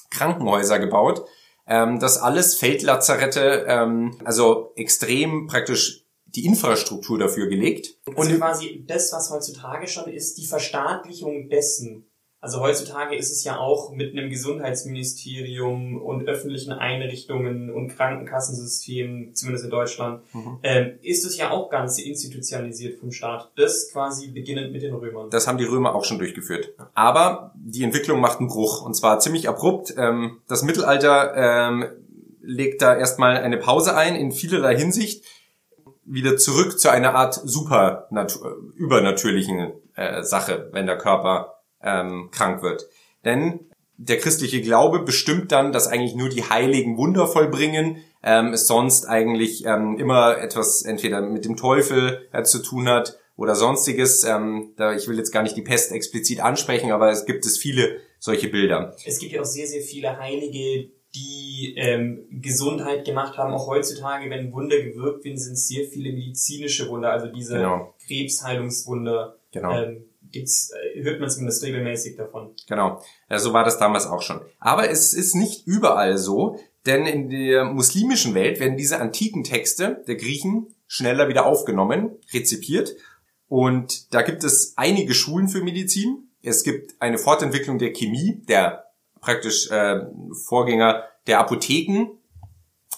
Krankenhäuser 0.10 0.79
gebaut. 0.79 1.25
Ähm, 1.67 1.99
das 1.99 2.17
alles 2.17 2.56
Feldlazarette, 2.56 3.65
ähm, 3.67 4.19
also 4.23 4.73
extrem 4.75 5.47
praktisch 5.47 6.06
die 6.25 6.45
Infrastruktur 6.45 7.19
dafür 7.19 7.47
gelegt. 7.47 7.97
Und 8.06 8.17
also 8.17 8.38
quasi 8.38 8.86
das, 8.88 9.12
was 9.13 9.29
heutzutage 9.29 9.88
schon 9.88 10.12
ist, 10.12 10.38
die 10.38 10.45
Verstaatlichung 10.45 11.49
dessen, 11.49 12.10
also 12.43 12.60
heutzutage 12.60 13.15
ist 13.15 13.32
es 13.32 13.45
ja 13.45 13.58
auch 13.58 13.91
mit 13.91 14.12
einem 14.12 14.29
Gesundheitsministerium 14.29 15.95
und 16.01 16.27
öffentlichen 16.27 16.73
Einrichtungen 16.73 17.71
und 17.71 17.95
Krankenkassensystemen, 17.95 19.34
zumindest 19.34 19.63
in 19.63 19.71
Deutschland, 19.71 20.23
mhm. 20.34 20.60
ähm, 20.62 20.91
ist 21.01 21.25
es 21.25 21.38
ja 21.38 21.51
auch 21.51 21.69
ganz 21.69 21.99
institutionalisiert 21.99 22.99
vom 22.99 23.13
Staat. 23.13 23.49
Das 23.56 23.89
quasi 23.93 24.27
beginnend 24.27 24.73
mit 24.73 24.82
den 24.82 24.93
Römern. 24.93 25.29
Das 25.29 25.47
haben 25.47 25.58
die 25.58 25.63
Römer 25.63 25.95
auch 25.95 26.03
schon 26.03 26.19
durchgeführt. 26.19 26.73
Aber 26.93 27.53
die 27.56 27.82
Entwicklung 27.82 28.19
macht 28.19 28.39
einen 28.39 28.49
Bruch 28.49 28.86
und 28.86 28.93
zwar 28.93 29.19
ziemlich 29.19 29.47
abrupt. 29.47 29.93
Ähm, 29.97 30.39
das 30.49 30.63
Mittelalter 30.63 31.34
ähm, 31.38 31.86
legt 32.41 32.82
da 32.82 32.93
erstmal 32.93 33.38
eine 33.38 33.58
Pause 33.58 33.95
ein 33.95 34.17
in 34.17 34.34
vielerlei 34.34 34.75
Hinsicht 34.75 35.23
wieder 36.03 36.36
zurück 36.36 36.77
zu 36.77 36.89
einer 36.91 37.15
Art 37.15 37.36
super 37.36 38.10
übernatürlichen 38.75 39.71
äh, 39.95 40.23
Sache, 40.23 40.67
wenn 40.73 40.88
der 40.88 40.97
Körper 40.97 41.53
ähm, 41.84 42.30
krank 42.32 42.62
wird. 42.62 42.88
Denn 43.26 43.60
der 43.98 44.17
christliche 44.17 44.62
Glaube 44.62 45.00
bestimmt 45.00 45.52
dann, 45.52 45.72
dass 45.72 45.88
eigentlich 45.88 46.15
nur 46.15 46.30
die 46.30 46.43
Heiligen 46.43 46.98
Wunder 46.98 47.28
vollbringen, 47.28 47.98
ähm, 48.24 48.54
es 48.54 48.67
sonst 48.67 49.06
eigentlich 49.06 49.65
ähm, 49.65 49.98
immer 50.00 50.38
etwas 50.38 50.84
entweder 50.84 51.22
mit 51.22 51.46
dem 51.46 51.58
Teufel 51.58 52.28
äh, 52.32 52.43
zu 52.43 52.60
tun 52.60 52.88
hat 52.89 53.19
oder 53.36 53.56
sonstiges. 53.56 54.24
Ähm, 54.24 54.74
da, 54.78 54.96
ich 54.96 55.08
will 55.08 55.17
jetzt 55.17 55.32
gar 55.32 55.43
nicht 55.43 55.58
die 55.58 55.62
Pest 55.62 55.91
explizit 55.91 56.39
ansprechen, 56.39 56.91
aber 56.91 57.12
es 57.12 57.26
gibt 57.26 57.46
es 57.46 57.58
viele 57.58 57.98
solche 58.19 58.48
Bilder. 58.48 58.96
Es 59.06 59.19
gibt 59.19 59.34
ja 59.34 59.41
auch 59.41 59.46
sehr, 59.46 59.67
sehr 59.67 59.82
viele 59.82 60.17
Heilige, 60.17 60.89
die 61.13 61.76
ähm, 61.78 62.26
Gesundheit 62.32 63.06
gemacht 63.06 63.38
haben. 63.38 63.54
Auch 63.54 63.67
heutzutage, 63.67 64.30
wenn 64.30 64.52
Wunder 64.52 64.82
gewirkt 64.82 65.26
werden, 65.26 65.38
sind 65.38 65.54
es 65.54 65.67
sehr 65.67 65.86
viele 65.86 66.12
medizinische 66.13 66.88
Wunder, 66.89 67.12
also 67.12 67.28
diese 67.28 67.58
genau. 67.58 67.93
Krebsheilungswunder. 68.08 69.38
Genau. 69.52 69.72
Ähm, 69.72 70.06
gibt's, 70.34 70.72
äh, 70.72 71.04
hört 71.04 71.22
man 71.22 71.30
zumindest 71.30 71.63
regelmäßig 71.63 72.17
davon. 72.17 72.54
Genau. 72.67 73.02
Ja, 73.30 73.39
so 73.39 73.54
war 73.54 73.63
das 73.63 73.78
damals 73.78 74.06
auch 74.06 74.22
schon. 74.22 74.41
Aber 74.60 74.89
es 74.89 75.13
ist 75.13 75.36
nicht 75.36 75.65
überall 75.65 76.17
so, 76.17 76.60
denn 76.86 77.06
in 77.06 77.30
der 77.30 77.63
muslimischen 77.63 78.34
Welt 78.34 78.60
werden 78.60 78.76
diese 78.76 79.00
antiken 79.00 79.46
Texte 79.46 80.04
der 80.08 80.15
Griechen 80.15 80.67
schneller 80.88 81.30
wieder 81.30 81.46
aufgenommen, 81.46 82.17
rezipiert. 82.34 82.96
Und 83.48 84.13
da 84.13 84.22
gibt 84.22 84.43
es 84.43 84.74
einige 84.76 85.13
Schulen 85.13 85.48
für 85.48 85.63
Medizin. 85.63 86.30
Es 86.41 86.63
gibt 86.63 87.02
eine 87.02 87.17
Fortentwicklung 87.17 87.78
der 87.78 87.93
Chemie, 87.93 88.41
der 88.50 88.86
praktisch 89.22 89.72
äh, 89.72 90.02
Vorgänger 90.46 91.04
der 91.28 91.39
Apotheken, 91.39 92.17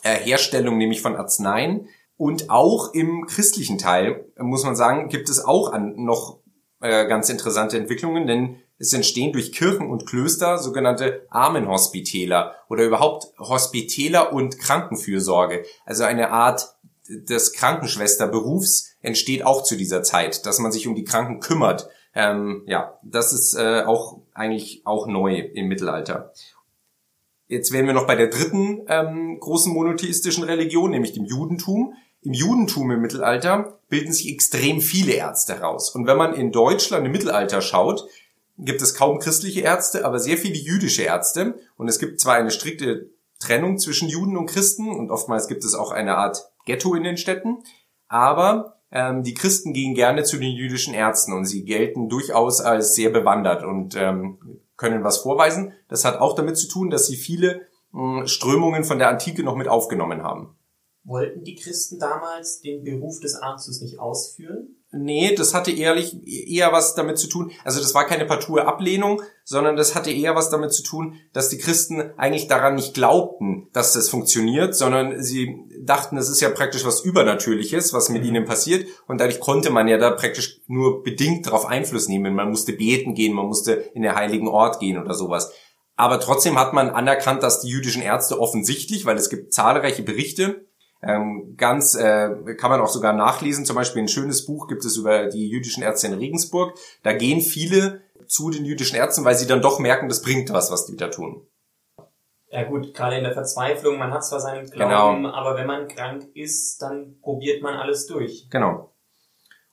äh, 0.02 0.15
Herstellung 0.15 0.78
nämlich 0.78 1.02
von 1.02 1.15
Arzneien. 1.15 1.88
Und 2.17 2.50
auch 2.50 2.93
im 2.93 3.26
christlichen 3.28 3.78
Teil, 3.78 4.26
muss 4.38 4.63
man 4.63 4.76
sagen, 4.76 5.10
gibt 5.10 5.30
es 5.30 5.43
auch 5.43 5.71
an, 5.71 5.93
noch 5.98 6.39
äh, 6.86 7.08
ganz 7.08 7.30
interessante 7.30 7.78
Entwicklungen, 7.78 8.28
denn 8.28 8.58
es 8.78 8.93
entstehen 8.93 9.34
durch 9.34 9.52
Kirchen 9.52 9.89
und 9.89 10.06
Klöster 10.06 10.58
sogenannte 10.58 11.26
Armenhospitäler 11.30 12.56
oder 12.69 12.84
überhaupt 12.84 13.28
Hospitäler 13.39 14.34
und 14.34 14.60
Krankenfürsorge. 14.60 15.65
Also 15.86 16.04
eine 16.04 16.32
Art 16.32 16.76
des 17.08 17.54
Krankenschwesterberufs 17.54 18.95
entsteht 19.02 19.45
auch 19.45 19.63
zu 19.63 19.78
dieser 19.78 20.04
Zeit, 20.04 20.45
dass 20.45 20.60
man 20.60 20.71
sich 20.71 20.88
um 20.88 20.95
die 20.95 21.04
Kranken 21.04 21.39
kümmert. 21.39 21.89
Ähm, 22.13 22.63
ja, 22.65 23.00
das 23.04 23.34
ist 23.34 23.56
äh, 23.56 23.84
auch 23.84 24.21
eigentlich 24.34 24.82
auch 24.86 25.08
neu 25.08 25.39
im 25.39 25.67
Mittelalter. 25.67 26.34
Jetzt 27.48 27.71
wären 27.71 27.86
wir 27.86 27.93
noch 27.93 28.08
bei 28.08 28.15
der 28.15 28.28
dritten 28.28 28.86
ähm, 28.88 29.39
großen 29.39 29.71
monotheistischen 29.71 30.43
Religion, 30.43 30.89
nämlich 30.91 31.13
dem 31.13 31.26
Judentum. 31.26 31.93
Im 32.26 32.34
Judentum 32.34 32.90
im 32.90 33.02
Mittelalter 33.02 33.80
bilden 33.88 34.12
sich 34.12 34.34
extrem 34.34 34.82
viele 34.82 35.14
Ärzte 35.14 35.54
heraus. 35.54 35.92
Und 35.92 36.08
wenn 36.08 36.18
man 36.18 36.34
in 36.34 36.52
Deutschland 36.52 37.06
im 37.06 37.12
Mittelalter 37.12 37.62
schaut, 37.62 38.08
gibt 38.58 38.82
es 38.82 38.96
kaum 38.96 39.20
christliche 39.20 39.62
Ärzte, 39.62 40.06
aber 40.06 40.18
sehr 40.18 40.38
viele 40.38 40.58
jüdische 40.58 41.04
Ärzte. 41.04 41.60
Und 41.78 41.88
es 41.88 42.00
gibt 42.00 42.20
zwar 42.20 42.34
eine 42.34 42.50
strikte 42.50 43.12
Trennung 43.40 43.78
zwischen 43.78 44.10
Juden 44.10 44.38
und 44.38 44.48
Christen 44.48 44.90
und 44.90 45.12
oftmals 45.12 45.48
gibt 45.48 45.64
es 45.64 45.76
auch 45.76 45.92
eine 45.92 46.18
Art 46.18 46.50
Ghetto 46.66 46.96
in 46.96 47.04
den 47.04 47.18
Städten, 47.18 47.60
aber 48.08 48.80
ähm, 48.92 49.24
die 49.24 49.34
Christen 49.34 49.74
gehen 49.74 49.94
gerne 49.94 50.24
zu 50.24 50.38
den 50.38 50.56
jüdischen 50.56 50.94
Ärzten 50.94 51.34
und 51.34 51.46
sie 51.46 51.64
gelten 51.64 52.10
durchaus 52.10 52.60
als 52.60 52.96
sehr 52.96 53.12
bewandert 53.12 53.64
und 53.64 53.96
ähm, 53.96 54.40
können 54.78 55.04
was 55.04 55.18
vorweisen. 55.18 55.74
Das 55.90 56.06
hat 56.06 56.20
auch 56.20 56.34
damit 56.34 56.58
zu 56.58 56.68
tun, 56.68 56.90
dass 56.90 57.06
sie 57.06 57.18
viele 57.18 57.68
mh, 57.92 58.20
hm, 58.22 58.28
Strömungen 58.28 58.84
von 58.84 58.98
der 58.98 59.10
Antike 59.10 59.44
noch 59.44 59.56
mit 59.56 59.68
aufgenommen 59.68 60.24
haben. 60.24 60.56
Wollten 61.06 61.44
die 61.44 61.56
Christen 61.56 62.00
damals 62.00 62.62
den 62.62 62.84
Beruf 62.84 63.20
des 63.20 63.36
Arztes 63.36 63.80
nicht 63.82 64.00
ausführen? 64.00 64.76
Nee, 64.91 65.36
das 65.36 65.54
hatte 65.54 65.72
ehrlich 65.72 66.15
eher 66.26 66.72
was 66.72 66.96
damit 66.96 67.20
zu 67.20 67.28
tun. 67.28 67.52
Also 67.63 67.80
das 67.80 67.94
war 67.94 68.08
keine 68.08 68.26
partout 68.26 68.58
Ablehnung, 68.58 69.22
sondern 69.44 69.76
das 69.76 69.94
hatte 69.94 70.10
eher 70.10 70.36
was 70.36 70.50
damit 70.50 70.74
zu 70.74 70.84
tun, 70.84 71.20
dass 71.34 71.50
die 71.50 71.58
Christen 71.58 72.13
eigentlich 72.18 72.48
daran 72.48 72.76
nicht 72.76 72.94
glaubten, 72.94 73.68
dass 73.74 73.94
das 73.94 74.10
funktioniert, 74.10 74.76
sondern 74.76 75.22
sie 75.22 75.56
dachten, 75.82 76.18
es 76.18 76.30
ist 76.30 76.41
ja 76.41 76.50
praktisch 76.50 76.86
was 76.86 77.02
Übernatürliches, 77.02 77.94
was 77.94 78.10
mit 78.10 78.24
mhm. 78.24 78.30
ihnen 78.30 78.46
passiert. 78.46 78.88
Und 79.06 79.20
dadurch 79.20 79.39
konnte 79.39 79.70
man 79.70 79.88
ja 79.88 79.98
da 79.98 80.12
praktisch 80.12 80.62
nur 80.68 81.04
bedingt 81.04 81.46
darauf 81.46 81.65
Einfluss 81.65 82.08
nehmen. 82.08 82.34
Man 82.34 82.50
musste 82.50 82.74
beten 82.74 83.13
gehen, 83.13 83.34
man 83.34 83.48
musste 83.48 83.74
in 83.94 84.02
den 84.02 84.15
heiligen 84.15 84.48
Ort 84.48 84.80
gehen 84.80 84.98
oder 84.98 85.13
sowas. 85.13 85.52
Aber 85.98 86.20
trotzdem 86.20 86.58
hat 86.58 86.74
man 86.74 86.89
anerkannt, 86.89 87.44
dass 87.44 87.62
die 87.62 87.70
jüdischen 87.70 88.02
Ärzte 88.02 88.39
offensichtlich, 88.39 89.06
weil 89.06 89.18
es 89.18 89.30
gibt 89.30 89.54
zahlreiche 89.54 90.04
Berichte, 90.04 90.65
ähm, 91.06 91.56
ganz 91.58 91.96
äh, 91.96 92.56
kann 92.58 92.72
man 92.72 92.82
auch 92.82 92.88
sogar 92.88 93.13
nachlesen. 93.13 93.65
Zum 93.65 93.76
Beispiel 93.76 94.02
ein 94.02 94.08
schönes 94.08 94.46
Buch 94.46 94.68
gibt 94.68 94.84
es 94.86 94.98
über 94.98 95.28
die 95.28 95.48
jüdischen 95.48 95.84
Ärzte 95.84 96.08
in 96.08 96.13
Regensburg. 96.13 96.74
Da 97.04 97.13
gehen 97.13 97.41
viele 97.41 98.02
zu 98.28 98.50
den 98.50 98.65
jüdischen 98.65 98.98
Ärzten, 98.98 99.24
weil 99.24 99.36
sie 99.36 99.48
dann 99.48 99.62
doch 99.62 99.80
merken, 99.80 100.10
das 100.10 100.22
bringt 100.22 100.52
was, 100.52 100.72
was 100.72 100.86
die 100.86 100.96
da 100.96 101.10
tun. 101.10 101.48
Ja 102.50 102.63
gut, 102.63 102.94
gerade 102.94 103.18
in 103.18 103.24
der 103.24 103.34
Verzweiflung, 103.34 103.98
man 103.98 104.12
hat 104.12 104.26
zwar 104.26 104.39
seinen 104.39 104.70
Glauben, 104.70 105.24
genau. 105.24 105.36
aber 105.36 105.58
wenn 105.58 105.68
man 105.68 105.88
krank 105.88 106.30
ist, 106.34 106.82
dann 106.82 107.20
probiert 107.22 107.62
man 107.62 107.76
alles 107.76 108.08
durch. 108.08 108.48
Genau. 108.50 108.91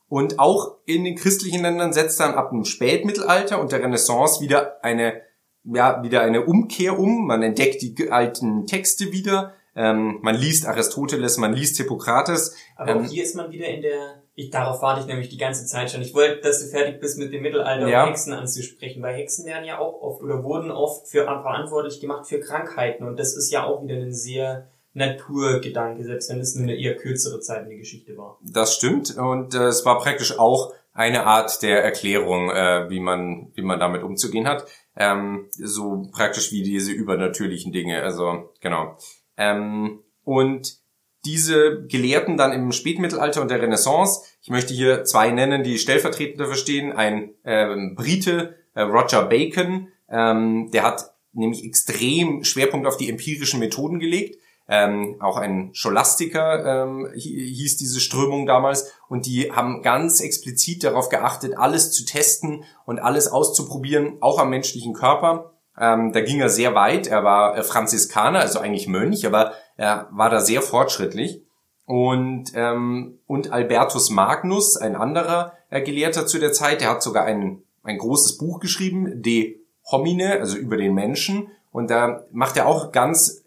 Und 0.09 0.37
auch 0.37 0.77
in 0.85 1.05
den 1.05 1.15
christlichen 1.15 1.63
Ländern 1.63 1.93
setzt 1.93 2.19
dann 2.19 2.35
ab 2.35 2.51
dem 2.51 2.65
Spätmittelalter 2.65 3.59
und 3.59 3.71
der 3.71 3.81
Renaissance 3.81 4.41
wieder 4.41 4.83
eine, 4.83 5.21
ja, 5.63 6.03
wieder 6.03 6.21
eine 6.21 6.45
Umkehr 6.45 6.99
um. 6.99 7.25
Man 7.25 7.41
entdeckt 7.41 7.81
die 7.81 8.11
alten 8.11 8.67
Texte 8.67 9.11
wieder, 9.11 9.53
ähm, 9.75 10.19
man 10.21 10.35
liest 10.35 10.67
Aristoteles, 10.67 11.37
man 11.37 11.53
liest 11.53 11.77
Hippokrates. 11.77 12.55
Aber 12.75 12.91
ähm, 12.91 13.05
auch 13.05 13.09
hier 13.09 13.23
ist 13.23 13.35
man 13.35 13.51
wieder 13.51 13.67
in 13.67 13.81
der, 13.81 14.21
ich, 14.35 14.51
darauf 14.51 14.81
warte 14.81 15.01
ich 15.01 15.07
nämlich 15.07 15.29
die 15.29 15.37
ganze 15.37 15.65
Zeit 15.65 15.89
schon. 15.89 16.01
Ich 16.01 16.13
wollte, 16.13 16.41
dass 16.41 16.61
du 16.61 16.67
fertig 16.67 16.99
bist 16.99 17.17
mit 17.17 17.33
dem 17.33 17.41
Mittelalter 17.41 17.87
ja. 17.87 18.03
um 18.03 18.09
Hexen 18.09 18.33
anzusprechen, 18.33 19.01
weil 19.01 19.15
Hexen 19.15 19.45
werden 19.45 19.65
ja 19.65 19.79
auch 19.79 20.01
oft 20.01 20.21
oder 20.21 20.43
wurden 20.43 20.69
oft 20.69 21.07
für 21.07 21.23
verantwortlich 21.23 21.99
gemacht 21.99 22.27
für 22.27 22.39
Krankheiten 22.39 23.03
und 23.03 23.17
das 23.17 23.35
ist 23.35 23.51
ja 23.51 23.63
auch 23.65 23.83
wieder 23.83 23.95
ein 23.95 24.13
sehr 24.13 24.69
Naturgedanke, 24.95 26.03
selbst 26.03 26.29
wenn 26.29 26.39
es 26.39 26.53
nur 26.53 26.63
eine 26.63 26.75
eher 26.75 26.95
kürzere 26.95 27.39
Zeit 27.39 27.63
in 27.63 27.69
der 27.69 27.79
Geschichte 27.79 28.15
war. 28.15 28.37
Das 28.43 28.75
stimmt 28.75 29.17
und 29.17 29.55
äh, 29.55 29.65
es 29.65 29.85
war 29.85 29.99
praktisch 29.99 30.37
auch 30.37 30.71
eine 30.93 31.25
Art 31.25 31.63
der 31.63 31.83
Erklärung, 31.83 32.51
äh, 32.51 32.87
wie 32.89 32.99
man 32.99 33.51
wie 33.55 33.63
man 33.63 33.79
damit 33.79 34.03
umzugehen 34.03 34.47
hat. 34.47 34.65
Ähm, 34.95 35.47
so 35.49 36.07
praktisch 36.11 36.51
wie 36.51 36.61
diese 36.61 36.91
übernatürlichen 36.91 37.71
Dinge. 37.71 38.03
Also 38.03 38.51
genau. 38.61 38.97
Ähm, 39.37 39.99
und 40.23 40.77
diese 41.25 41.85
Gelehrten 41.87 42.37
dann 42.37 42.51
im 42.51 42.71
Spätmittelalter 42.71 43.41
und 43.41 43.49
der 43.49 43.61
Renaissance, 43.61 44.21
ich 44.41 44.49
möchte 44.49 44.73
hier 44.73 45.05
zwei 45.05 45.31
nennen, 45.31 45.63
die 45.63 45.77
stellvertretend 45.77 46.39
dafür 46.39 46.55
stehen. 46.55 46.91
Ein 46.91 47.33
ähm, 47.45 47.95
Brite, 47.95 48.57
äh, 48.73 48.81
Roger 48.81 49.23
Bacon, 49.25 49.87
ähm, 50.09 50.69
der 50.71 50.83
hat 50.83 51.13
nämlich 51.31 51.63
extrem 51.63 52.43
Schwerpunkt 52.43 52.87
auf 52.87 52.97
die 52.97 53.09
empirischen 53.09 53.59
Methoden 53.59 53.99
gelegt. 53.99 54.37
Ähm, 54.67 55.17
auch 55.19 55.37
ein 55.37 55.71
Scholastiker 55.73 56.85
ähm, 56.85 57.09
hieß 57.15 57.77
diese 57.77 57.99
Strömung 57.99 58.45
damals 58.45 58.93
und 59.09 59.25
die 59.25 59.51
haben 59.51 59.81
ganz 59.81 60.21
explizit 60.21 60.85
darauf 60.85 61.09
geachtet, 61.09 61.57
alles 61.57 61.91
zu 61.91 62.05
testen 62.05 62.63
und 62.85 62.99
alles 62.99 63.27
auszuprobieren, 63.27 64.17
auch 64.21 64.39
am 64.39 64.49
menschlichen 64.49 64.93
Körper. 64.93 65.52
Ähm, 65.79 66.11
da 66.11 66.21
ging 66.21 66.39
er 66.39 66.49
sehr 66.49 66.75
weit. 66.75 67.07
Er 67.07 67.23
war 67.23 67.57
äh, 67.57 67.63
Franziskaner, 67.63 68.39
also 68.39 68.59
eigentlich 68.59 68.87
Mönch, 68.87 69.25
aber 69.25 69.53
er 69.75 70.07
war 70.11 70.29
da 70.29 70.39
sehr 70.39 70.61
fortschrittlich. 70.61 71.41
Und, 71.85 72.51
ähm, 72.55 73.19
und 73.27 73.51
Albertus 73.51 74.09
Magnus, 74.09 74.77
ein 74.77 74.95
anderer 74.95 75.53
äh, 75.69 75.81
Gelehrter 75.81 76.25
zu 76.25 76.39
der 76.39 76.53
Zeit, 76.53 76.81
der 76.81 76.89
hat 76.89 77.03
sogar 77.03 77.25
ein, 77.25 77.63
ein 77.83 77.97
großes 77.97 78.37
Buch 78.37 78.59
geschrieben, 78.59 79.21
De 79.21 79.59
Homine, 79.91 80.39
also 80.39 80.57
über 80.57 80.77
den 80.77 80.93
Menschen. 80.93 81.47
Und 81.71 81.89
da 81.89 82.23
macht 82.31 82.55
er 82.55 82.67
auch 82.67 82.91
ganz, 82.91 83.43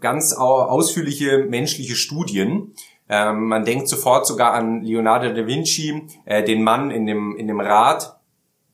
ganz 0.00 0.32
ausführliche 0.34 1.46
menschliche 1.48 1.96
Studien. 1.96 2.74
Ähm, 3.08 3.48
man 3.48 3.64
denkt 3.64 3.88
sofort 3.88 4.26
sogar 4.26 4.52
an 4.52 4.82
Leonardo 4.82 5.32
da 5.32 5.46
Vinci, 5.46 6.06
äh, 6.24 6.44
den 6.44 6.62
Mann 6.62 6.90
in 6.90 7.06
dem, 7.06 7.36
in 7.36 7.48
dem 7.48 7.60
Rad, 7.60 8.20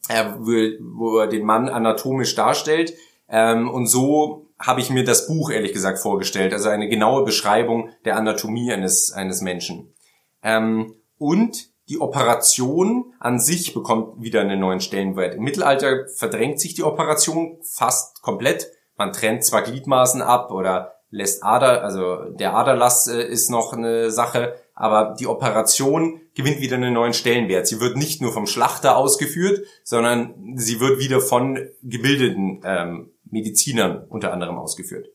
wo, 0.08 1.18
er 1.18 1.26
den 1.26 1.44
Mann 1.44 1.68
anatomisch 1.68 2.34
darstellt. 2.34 2.94
Ähm, 3.28 3.70
und 3.70 3.86
so 3.86 4.46
habe 4.58 4.80
ich 4.80 4.90
mir 4.90 5.04
das 5.04 5.26
Buch 5.26 5.50
ehrlich 5.50 5.72
gesagt 5.72 5.98
vorgestellt, 5.98 6.52
also 6.52 6.68
eine 6.68 6.88
genaue 6.88 7.24
Beschreibung 7.24 7.90
der 8.04 8.16
Anatomie 8.16 8.72
eines, 8.72 9.12
eines 9.12 9.40
Menschen. 9.40 9.94
Ähm, 10.42 10.94
und 11.18 11.68
die 11.88 12.00
Operation 12.00 13.14
an 13.18 13.38
sich 13.38 13.72
bekommt 13.72 14.22
wieder 14.22 14.40
einen 14.40 14.60
neuen 14.60 14.80
Stellenwert. 14.80 15.34
Im 15.34 15.42
Mittelalter 15.42 16.06
verdrängt 16.16 16.60
sich 16.60 16.74
die 16.74 16.82
Operation 16.82 17.58
fast 17.62 18.20
komplett. 18.20 18.70
Man 18.96 19.12
trennt 19.12 19.44
zwar 19.44 19.62
Gliedmaßen 19.62 20.20
ab 20.20 20.50
oder 20.50 20.92
lässt 21.10 21.42
Ader, 21.42 21.82
also 21.82 22.24
der 22.30 22.54
Aderlass 22.54 23.08
äh, 23.08 23.22
ist 23.22 23.50
noch 23.50 23.72
eine 23.72 24.10
Sache, 24.10 24.54
aber 24.74 25.14
die 25.18 25.26
Operation 25.26 26.20
gewinnt 26.38 26.60
wieder 26.60 26.76
einen 26.76 26.94
neuen 26.94 27.14
Stellenwert. 27.14 27.66
Sie 27.66 27.80
wird 27.80 27.96
nicht 27.96 28.22
nur 28.22 28.32
vom 28.32 28.46
Schlachter 28.46 28.96
ausgeführt, 28.96 29.66
sondern 29.82 30.56
sie 30.56 30.78
wird 30.78 31.00
wieder 31.00 31.20
von 31.20 31.58
gebildeten 31.82 32.62
ähm, 32.64 33.10
Medizinern 33.28 34.04
unter 34.08 34.32
anderem 34.32 34.56
ausgeführt. 34.56 35.08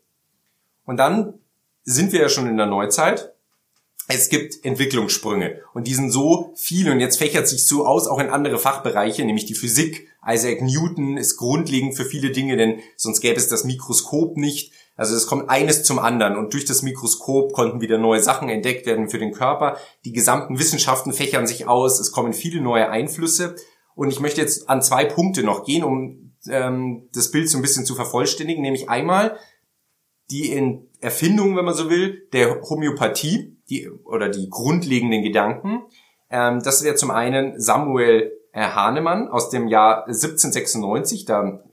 Und 0.85 0.97
dann 0.97 1.35
sind 1.83 2.11
wir 2.11 2.19
ja 2.19 2.29
schon 2.29 2.47
in 2.47 2.57
der 2.57 2.65
Neuzeit 2.65 3.33
es 4.07 4.29
gibt 4.29 4.65
Entwicklungssprünge 4.65 5.61
und 5.73 5.87
die 5.87 5.93
sind 5.93 6.11
so 6.11 6.51
viel 6.55 6.91
und 6.91 6.99
jetzt 6.99 7.17
fächert 7.17 7.47
sich 7.47 7.65
so 7.65 7.85
aus 7.85 8.07
auch 8.07 8.19
in 8.19 8.29
andere 8.29 8.59
Fachbereiche, 8.59 9.23
nämlich 9.23 9.45
die 9.45 9.55
Physik. 9.55 10.09
Isaac 10.25 10.61
Newton 10.61 11.17
ist 11.17 11.37
grundlegend 11.37 11.95
für 11.95 12.05
viele 12.05 12.31
Dinge, 12.31 12.57
denn 12.57 12.79
sonst 12.97 13.21
gäbe 13.21 13.37
es 13.37 13.47
das 13.47 13.63
Mikroskop 13.63 14.37
nicht. 14.37 14.73
Also 14.95 15.15
es 15.15 15.27
kommt 15.27 15.49
eines 15.49 15.83
zum 15.83 15.99
anderen. 15.99 16.37
Und 16.37 16.53
durch 16.53 16.65
das 16.65 16.83
Mikroskop 16.83 17.53
konnten 17.53 17.81
wieder 17.81 17.97
neue 17.97 18.21
Sachen 18.21 18.49
entdeckt 18.49 18.85
werden 18.85 19.09
für 19.09 19.19
den 19.19 19.31
Körper. 19.31 19.77
Die 20.05 20.13
gesamten 20.13 20.59
Wissenschaften 20.59 21.13
fächern 21.13 21.47
sich 21.47 21.67
aus, 21.67 21.99
es 21.99 22.11
kommen 22.11 22.33
viele 22.33 22.61
neue 22.61 22.89
Einflüsse. 22.89 23.55
Und 23.95 24.09
ich 24.09 24.19
möchte 24.19 24.41
jetzt 24.41 24.69
an 24.69 24.81
zwei 24.81 25.05
Punkte 25.05 25.43
noch 25.43 25.65
gehen, 25.65 25.83
um 25.83 26.35
ähm, 26.49 27.09
das 27.13 27.31
Bild 27.31 27.49
so 27.49 27.57
ein 27.57 27.61
bisschen 27.61 27.85
zu 27.85 27.95
vervollständigen, 27.95 28.61
nämlich 28.61 28.89
einmal 28.89 29.37
die 30.29 30.51
in 30.51 30.89
Erfindung, 30.99 31.55
wenn 31.57 31.65
man 31.65 31.73
so 31.73 31.89
will, 31.89 32.27
der 32.31 32.61
Homöopathie 32.61 33.57
die, 33.69 33.89
oder 33.89 34.29
die 34.29 34.49
grundlegenden 34.49 35.21
Gedanken. 35.21 35.83
Ähm, 36.29 36.61
das 36.63 36.83
wäre 36.83 36.95
zum 36.95 37.11
einen 37.11 37.59
Samuel 37.59 38.31
Hahnemann 38.55 39.29
aus 39.29 39.49
dem 39.49 39.67
Jahr 39.67 40.05
1796, 40.05 41.25
da, 41.25 41.63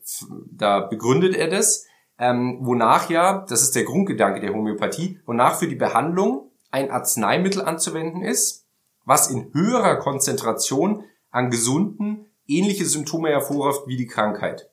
da 0.50 0.80
begründet 0.80 1.36
er 1.36 1.48
das, 1.48 1.84
ähm, 2.20 2.58
wonach 2.60 3.08
ja, 3.08 3.44
das 3.48 3.62
ist 3.62 3.74
der 3.74 3.84
Grundgedanke 3.84 4.40
der 4.40 4.52
Homöopathie, 4.52 5.18
wonach 5.24 5.58
für 5.58 5.66
die 5.66 5.74
Behandlung 5.74 6.50
ein 6.70 6.90
Arzneimittel 6.90 7.62
anzuwenden 7.62 8.22
ist, 8.22 8.66
was 9.04 9.30
in 9.30 9.52
höherer 9.54 9.96
Konzentration 9.96 11.04
an 11.30 11.50
gesunden 11.50 12.26
ähnliche 12.46 12.84
Symptome 12.84 13.30
hervorruft 13.30 13.86
wie 13.86 13.96
die 13.96 14.06
Krankheit. 14.06 14.68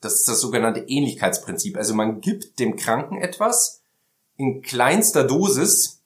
Das 0.00 0.14
ist 0.14 0.28
das 0.28 0.40
sogenannte 0.40 0.80
Ähnlichkeitsprinzip. 0.80 1.76
Also 1.76 1.94
man 1.94 2.20
gibt 2.20 2.58
dem 2.58 2.76
Kranken 2.76 3.18
etwas 3.18 3.82
in 4.36 4.60
kleinster 4.60 5.24
Dosis, 5.24 6.02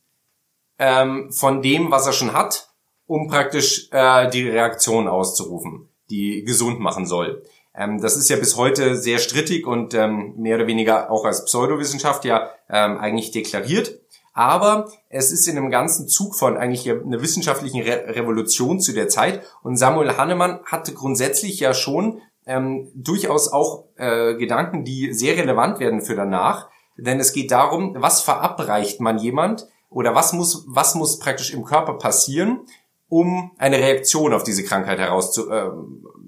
ähm, 0.79 1.33
von 1.33 1.63
dem, 1.63 1.91
was 1.91 2.07
er 2.07 2.13
schon 2.13 2.33
hat, 2.33 2.69
um 3.07 3.29
praktisch 3.29 3.89
äh, 3.91 4.29
die 4.31 4.49
Reaktion 4.49 5.09
auszurufen, 5.09 5.89
die 6.11 6.45
gesund 6.45 6.79
machen 6.79 7.07
soll. 7.07 7.43
Ähm, 7.79 8.01
das 8.01 8.17
ist 8.17 8.29
ja 8.29 8.37
bis 8.37 8.57
heute 8.57 8.97
sehr 8.97 9.19
strittig 9.19 9.67
und 9.67 9.95
ähm, 9.95 10.35
mehr 10.37 10.57
oder 10.57 10.67
weniger 10.67 11.11
auch 11.11 11.25
als 11.25 11.45
Pseudowissenschaft 11.45 12.25
ja 12.25 12.51
ähm, 12.69 12.99
eigentlich 12.99 13.31
deklariert. 13.31 14.01
Aber 14.35 14.91
es 15.09 15.33
ist 15.33 15.47
in 15.49 15.57
einem 15.57 15.71
ganzen 15.71 16.09
Zug 16.09 16.35
von 16.35 16.57
eigentlich 16.57 16.91
einer 16.91 17.23
wissenschaftlichen 17.23 17.83
Re 17.83 18.15
Revolution 18.15 18.81
zu 18.81 18.93
der 18.93 19.09
Zeit. 19.09 19.43
Und 19.63 19.77
Samuel 19.77 20.17
Hannemann 20.17 20.61
hatte 20.65 20.93
grundsätzlich 20.93 21.61
ja 21.61 21.73
schon 21.73 22.21
ähm, 22.47 22.91
durchaus 22.95 23.53
auch 23.53 23.85
äh, 23.97 24.35
Gedanken, 24.35 24.85
die 24.85 25.13
sehr 25.13 25.37
relevant 25.37 25.81
werden 25.81 26.03
für 26.03 26.15
danach. 26.15 26.69
Denn 26.97 27.21
es 27.21 27.33
geht 27.33 27.51
darum, 27.51 27.95
was 27.99 28.23
verabreicht 28.23 29.01
man 29.01 29.19
jemand, 29.19 29.69
oder 29.91 30.15
was 30.15 30.33
muss, 30.33 30.65
was 30.69 30.95
muss 30.95 31.19
praktisch 31.19 31.53
im 31.53 31.65
Körper 31.65 31.95
passieren, 31.95 32.61
um 33.09 33.53
eine 33.59 33.79
Reaktion 33.79 34.35
auf 34.35 34.43
diese 34.43 34.65
Krankheit 34.65 34.99
herauszu, 34.99 35.51
äh, 35.51 35.71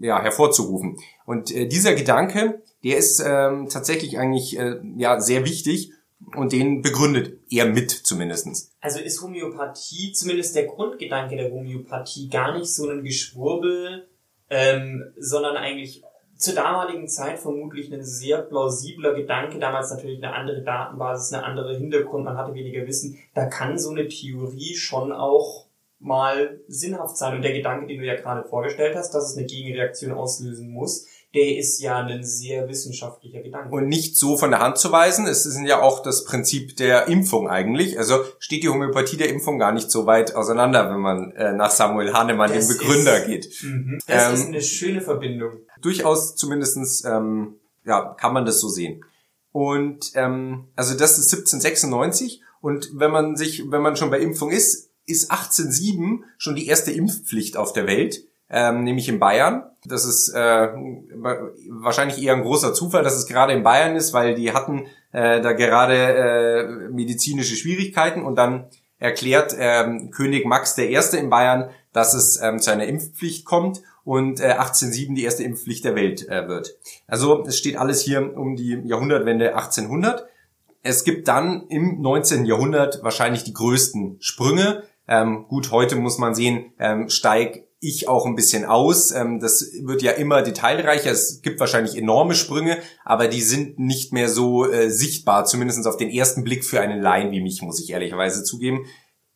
ja, 0.01 0.23
hervorzurufen. 0.23 0.99
Und 1.27 1.55
äh, 1.55 1.67
dieser 1.67 1.95
Gedanke, 1.95 2.63
der 2.83 2.97
ist 2.97 3.23
ähm, 3.25 3.69
tatsächlich 3.69 4.19
eigentlich 4.19 4.59
äh, 4.59 4.77
ja 4.97 5.21
sehr 5.21 5.45
wichtig 5.45 5.93
und 6.37 6.53
den 6.53 6.83
begründet 6.83 7.39
er 7.51 7.67
mit 7.67 7.91
zumindestens. 7.91 8.73
Also 8.81 9.01
ist 9.01 9.23
Homöopathie, 9.23 10.13
zumindest 10.13 10.57
der 10.57 10.67
Grundgedanke 10.67 11.37
der 11.37 11.51
Homöopathie, 11.51 12.29
gar 12.29 12.57
nicht 12.57 12.73
so 12.73 12.89
ein 12.89 13.05
Geschwurbel, 13.05 14.09
ähm, 14.49 15.13
sondern 15.19 15.57
eigentlich 15.57 16.03
zur 16.37 16.55
damaligen 16.55 17.07
Zeit 17.07 17.39
vermutlich 17.39 17.93
ein 17.93 18.03
sehr 18.03 18.39
plausibler 18.39 19.13
Gedanke, 19.13 19.59
damals 19.59 19.91
natürlich 19.91 20.23
eine 20.23 20.35
andere 20.35 20.63
Datenbasis, 20.63 21.35
eine 21.35 21.45
andere 21.45 21.77
Hintergrund, 21.77 22.25
man 22.25 22.39
hatte 22.39 22.55
weniger 22.55 22.87
Wissen. 22.87 23.19
Da 23.35 23.45
kann 23.45 23.79
so 23.79 23.91
eine 23.91 24.09
Theorie 24.09 24.75
schon 24.75 25.13
auch 25.13 25.67
mal 26.01 26.61
sinnhaft 26.67 27.17
sein. 27.17 27.37
Und 27.37 27.43
der 27.43 27.53
Gedanke, 27.53 27.87
den 27.87 28.01
du 28.01 28.07
ja 28.07 28.17
gerade 28.17 28.49
vorgestellt 28.49 28.97
hast, 28.97 29.13
dass 29.13 29.31
es 29.31 29.37
eine 29.37 29.47
Gegenreaktion 29.47 30.13
auslösen 30.13 30.71
muss, 30.71 31.07
der 31.35 31.57
ist 31.57 31.81
ja 31.81 31.99
ein 31.99 32.25
sehr 32.25 32.69
wissenschaftlicher 32.69 33.41
Gedanke. 33.41 33.73
Und 33.73 33.87
nicht 33.87 34.17
so 34.17 34.37
von 34.37 34.51
der 34.51 34.59
Hand 34.59 34.79
zu 34.79 34.91
weisen. 34.91 35.27
Es 35.27 35.47
ist 35.47 35.61
ja 35.61 35.81
auch 35.81 36.03
das 36.03 36.25
Prinzip 36.25 36.77
der 36.77 37.07
Impfung 37.07 37.49
eigentlich. 37.49 37.99
Also 37.99 38.17
steht 38.41 38.65
die 38.65 38.69
Homöopathie 38.69 39.17
der 39.17 39.29
Impfung 39.29 39.59
gar 39.59 39.71
nicht 39.71 39.91
so 39.91 40.07
weit 40.07 40.35
auseinander, 40.35 40.91
wenn 40.91 41.01
man 41.01 41.31
äh, 41.33 41.53
nach 41.53 41.71
Samuel 41.71 42.13
Hahnemann, 42.13 42.53
das 42.53 42.67
dem 42.67 42.79
Begründer, 42.79 43.19
ist, 43.19 43.27
geht. 43.27 43.63
Mhm. 43.63 44.01
Das 44.09 44.29
ähm, 44.29 44.35
ist 44.35 44.47
eine 44.49 44.63
schöne 44.63 45.01
Verbindung. 45.03 45.53
Durchaus 45.81 46.35
zumindestens 46.35 47.05
ähm, 47.05 47.61
ja, 47.85 48.15
kann 48.19 48.33
man 48.33 48.45
das 48.45 48.61
so 48.61 48.69
sehen. 48.69 49.05
Und 49.53 50.13
ähm, 50.15 50.69
also 50.75 50.97
das 50.97 51.19
ist 51.19 51.33
1796 51.33 52.43
und 52.61 52.91
wenn 52.95 53.11
man 53.11 53.37
sich, 53.37 53.71
wenn 53.71 53.83
man 53.83 53.97
schon 53.97 54.11
bei 54.11 54.21
Impfung 54.21 54.51
ist, 54.51 54.90
ist 55.11 55.31
1807 55.31 56.25
schon 56.39 56.57
die 56.57 56.67
erste 56.67 56.91
Impfpflicht 56.91 57.57
auf 57.57 57.73
der 57.73 57.87
Welt 57.87 58.25
ähm, 58.51 58.83
nämlich 58.83 59.09
in 59.09 59.21
Bayern. 59.21 59.63
Das 59.85 60.05
ist 60.05 60.35
äh, 60.35 60.69
wahrscheinlich 61.71 62.23
eher 62.23 62.35
ein 62.35 62.43
großer 62.43 62.75
Zufall, 62.75 63.05
dass 63.05 63.15
es 63.15 63.27
gerade 63.27 63.53
in 63.53 63.63
Bayern 63.63 63.97
ist, 63.97 64.13
weil 64.13 64.35
die 64.35 64.53
hatten 64.53 64.87
äh, 65.13 65.41
da 65.41 65.53
gerade 65.53 65.95
äh, 65.95 66.89
medizinische 66.91 67.57
Schwierigkeiten 67.57 68.23
und 68.23 68.37
dann 68.37 68.67
erklärt 68.99 69.55
ähm, 69.59 70.11
König 70.11 70.45
Max 70.45 70.77
I. 70.77 70.99
in 71.17 71.31
Bayern, 71.31 71.71
dass 71.93 72.13
es 72.13 72.41
ähm, 72.43 72.59
zu 72.59 72.71
einer 72.71 72.87
Impfpflicht 72.87 73.47
kommt 73.47 73.83
und 74.05 74.41
äh, 74.41 74.53
1807 74.53 75.15
die 75.15 75.25
erste 75.25 75.45
Impfpflicht 75.45 75.85
der 75.85 75.95
Welt 75.95 76.29
äh, 76.29 76.49
wird. 76.49 76.77
Also 77.07 77.45
es 77.47 77.57
steht 77.57 77.77
alles 77.77 78.03
hier 78.03 78.37
um 78.37 78.57
die 78.57 78.81
Jahrhundertwende 78.85 79.55
1800. 79.55 80.27
Es 80.83 81.05
gibt 81.05 81.29
dann 81.29 81.67
im 81.69 82.01
19. 82.01 82.45
Jahrhundert 82.45 83.03
wahrscheinlich 83.03 83.45
die 83.45 83.55
größten 83.55 84.17
Sprünge. 84.21 84.83
Ähm, 85.11 85.47
gut, 85.49 85.73
heute 85.73 85.97
muss 85.97 86.19
man 86.19 86.35
sehen, 86.35 86.73
ähm, 86.79 87.11
steigt 87.11 87.67
ich 87.81 88.09
auch 88.09 88.27
ein 88.27 88.37
bisschen 88.37 88.65
aus. 88.65 89.11
Ähm, 89.11 89.41
das 89.41 89.67
wird 89.83 90.03
ja 90.03 90.13
immer 90.13 90.43
detailreicher. 90.43 91.11
Es 91.11 91.41
gibt 91.43 91.59
wahrscheinlich 91.59 91.97
enorme 91.97 92.35
Sprünge, 92.35 92.79
aber 93.05 93.27
die 93.27 93.41
sind 93.41 93.79
nicht 93.79 94.13
mehr 94.13 94.29
so 94.29 94.71
äh, 94.71 94.91
sichtbar, 94.91 95.47
zumindest 95.47 95.87
auf 95.87 95.97
den 95.97 96.11
ersten 96.11 96.45
Blick 96.45 96.65
für 96.65 96.81
einen 96.81 97.03
Laien 97.03 97.33
wie 97.33 97.41
mich, 97.41 97.63
muss 97.63 97.81
ich 97.83 97.91
ehrlicherweise 97.91 98.45
zugeben. 98.45 98.87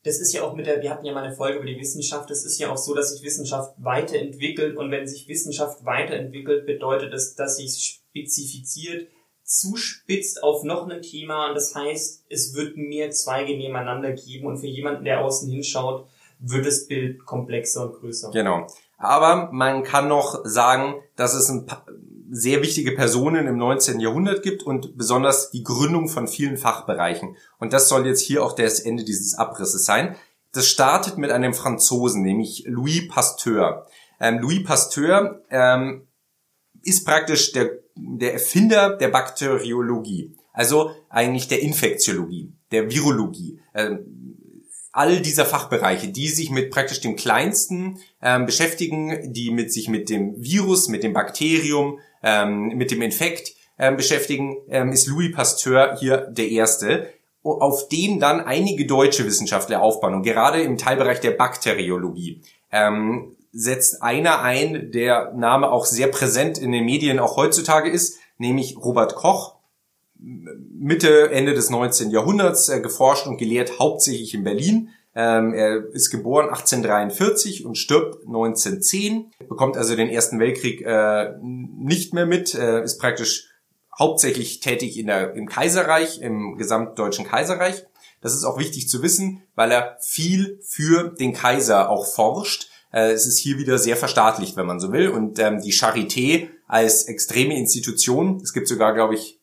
das 0.04 0.20
ist 0.20 0.34
ja 0.34 0.42
auch 0.42 0.54
mit 0.54 0.66
der, 0.66 0.82
wir 0.82 0.90
hatten 0.90 1.06
ja 1.06 1.14
mal 1.14 1.24
eine 1.24 1.34
Folge 1.34 1.56
über 1.56 1.66
die 1.66 1.80
Wissenschaft, 1.80 2.30
es 2.30 2.44
ist 2.44 2.60
ja 2.60 2.70
auch 2.70 2.76
so, 2.76 2.94
dass 2.94 3.12
sich 3.12 3.24
Wissenschaft 3.24 3.74
weiterentwickelt 3.78 4.76
und 4.76 4.90
wenn 4.90 5.06
sich 5.08 5.26
Wissenschaft 5.28 5.84
weiterentwickelt, 5.86 6.66
bedeutet 6.66 7.14
das, 7.14 7.34
dass 7.34 7.56
sich 7.56 8.02
spezifiziert, 8.12 9.08
zuspitzt 9.44 10.42
auf 10.42 10.64
noch 10.64 10.88
ein 10.88 11.02
Thema 11.02 11.48
und 11.48 11.54
das 11.54 11.74
heißt, 11.74 12.24
es 12.28 12.54
wird 12.54 12.76
mehr 12.76 13.10
Zweige 13.10 13.56
nebeneinander 13.56 14.12
geben 14.12 14.46
und 14.46 14.58
für 14.58 14.66
jemanden, 14.66 15.04
der 15.04 15.20
außen 15.20 15.50
hinschaut, 15.50 16.06
wird 16.38 16.66
das 16.66 16.86
Bild 16.86 17.24
komplexer 17.24 17.84
und 17.84 18.00
größer. 18.00 18.30
Genau. 18.30 18.66
Aber 18.98 19.50
man 19.52 19.82
kann 19.82 20.08
noch 20.08 20.40
sagen, 20.44 20.94
dass 21.16 21.34
es 21.34 21.48
ein 21.50 21.66
paar 21.66 21.84
sehr 22.30 22.62
wichtige 22.62 22.92
Personen 22.92 23.46
im 23.46 23.58
19. 23.58 24.00
Jahrhundert 24.00 24.42
gibt 24.42 24.64
und 24.64 24.96
besonders 24.96 25.50
die 25.50 25.62
Gründung 25.62 26.08
von 26.08 26.26
vielen 26.26 26.56
Fachbereichen. 26.56 27.36
Und 27.58 27.72
das 27.72 27.88
soll 27.88 28.06
jetzt 28.06 28.22
hier 28.22 28.44
auch 28.44 28.52
das 28.52 28.80
Ende 28.80 29.04
dieses 29.04 29.36
Abrisses 29.36 29.84
sein. 29.84 30.16
Das 30.52 30.66
startet 30.66 31.16
mit 31.16 31.30
einem 31.30 31.54
Franzosen, 31.54 32.22
nämlich 32.22 32.64
Louis 32.66 33.06
Pasteur. 33.08 33.86
Ähm, 34.20 34.40
Louis 34.40 34.64
Pasteur 34.64 35.42
ähm, 35.50 36.08
ist 36.82 37.04
praktisch 37.04 37.52
der, 37.52 37.70
der 37.96 38.34
Erfinder 38.34 38.96
der 38.96 39.08
Bakteriologie, 39.08 40.34
also 40.52 40.90
eigentlich 41.08 41.48
der 41.48 41.62
Infektiologie, 41.62 42.52
der 42.70 42.90
Virologie. 42.90 43.60
Ähm, 43.74 44.34
all 44.92 45.20
dieser 45.20 45.44
Fachbereiche, 45.44 46.08
die 46.08 46.28
sich 46.28 46.50
mit 46.50 46.70
praktisch 46.70 47.00
dem 47.00 47.16
Kleinsten 47.16 47.98
ähm, 48.22 48.46
beschäftigen, 48.46 49.32
die 49.32 49.50
mit 49.50 49.72
sich 49.72 49.88
mit 49.88 50.08
dem 50.08 50.34
Virus, 50.36 50.88
mit 50.88 51.02
dem 51.02 51.12
Bakterium, 51.12 51.98
ähm, 52.22 52.68
mit 52.68 52.92
dem 52.92 53.02
Infekt 53.02 53.54
ähm, 53.76 53.96
beschäftigen, 53.96 54.56
ähm, 54.68 54.92
ist 54.92 55.08
Louis 55.08 55.34
Pasteur 55.34 55.96
hier 55.98 56.28
der 56.30 56.48
Erste, 56.48 57.10
auf 57.42 57.88
den 57.88 58.20
dann 58.20 58.40
einige 58.40 58.86
deutsche 58.86 59.26
Wissenschaftler 59.26 59.82
aufbauen. 59.82 60.14
Und 60.14 60.22
gerade 60.22 60.62
im 60.62 60.78
Teilbereich 60.78 61.20
der 61.20 61.32
Bakteriologie 61.32 62.40
ähm, 62.72 63.36
setzt 63.54 64.02
einer 64.02 64.42
ein, 64.42 64.90
der 64.90 65.32
Name 65.34 65.70
auch 65.70 65.86
sehr 65.86 66.08
präsent 66.08 66.58
in 66.58 66.72
den 66.72 66.84
Medien 66.84 67.20
auch 67.20 67.36
heutzutage 67.36 67.88
ist, 67.88 68.18
nämlich 68.36 68.76
Robert 68.76 69.14
Koch, 69.14 69.54
Mitte, 70.16 71.30
Ende 71.30 71.54
des 71.54 71.70
19. 71.70 72.10
Jahrhunderts 72.10 72.68
äh, 72.68 72.80
geforscht 72.80 73.26
und 73.26 73.36
gelehrt, 73.36 73.78
hauptsächlich 73.78 74.34
in 74.34 74.44
Berlin. 74.44 74.90
Ähm, 75.14 75.54
er 75.54 75.86
ist 75.92 76.10
geboren 76.10 76.48
1843 76.48 77.64
und 77.64 77.78
stirbt 77.78 78.26
1910, 78.26 79.30
bekommt 79.48 79.76
also 79.76 79.94
den 79.94 80.08
Ersten 80.08 80.40
Weltkrieg 80.40 80.82
äh, 80.82 81.34
nicht 81.40 82.14
mehr 82.14 82.26
mit, 82.26 82.54
äh, 82.54 82.82
ist 82.82 82.98
praktisch 82.98 83.48
hauptsächlich 83.96 84.58
tätig 84.58 84.98
in 84.98 85.06
der, 85.06 85.34
im 85.34 85.46
Kaiserreich, 85.46 86.20
im 86.20 86.56
gesamtdeutschen 86.56 87.24
Kaiserreich. 87.24 87.84
Das 88.20 88.34
ist 88.34 88.44
auch 88.44 88.58
wichtig 88.58 88.88
zu 88.88 89.02
wissen, 89.02 89.42
weil 89.54 89.70
er 89.70 89.98
viel 90.00 90.58
für 90.64 91.10
den 91.10 91.32
Kaiser 91.32 91.90
auch 91.90 92.06
forscht. 92.06 92.70
Äh, 92.94 93.10
es 93.10 93.26
ist 93.26 93.38
hier 93.38 93.58
wieder 93.58 93.76
sehr 93.76 93.96
verstaatlicht, 93.96 94.56
wenn 94.56 94.66
man 94.66 94.78
so 94.78 94.92
will. 94.92 95.08
Und 95.08 95.40
ähm, 95.40 95.60
die 95.60 95.72
Charité 95.72 96.48
als 96.68 97.08
extreme 97.08 97.58
Institution, 97.58 98.40
es 98.40 98.52
gibt 98.52 98.68
sogar, 98.68 98.94
glaube 98.94 99.14
ich, 99.14 99.40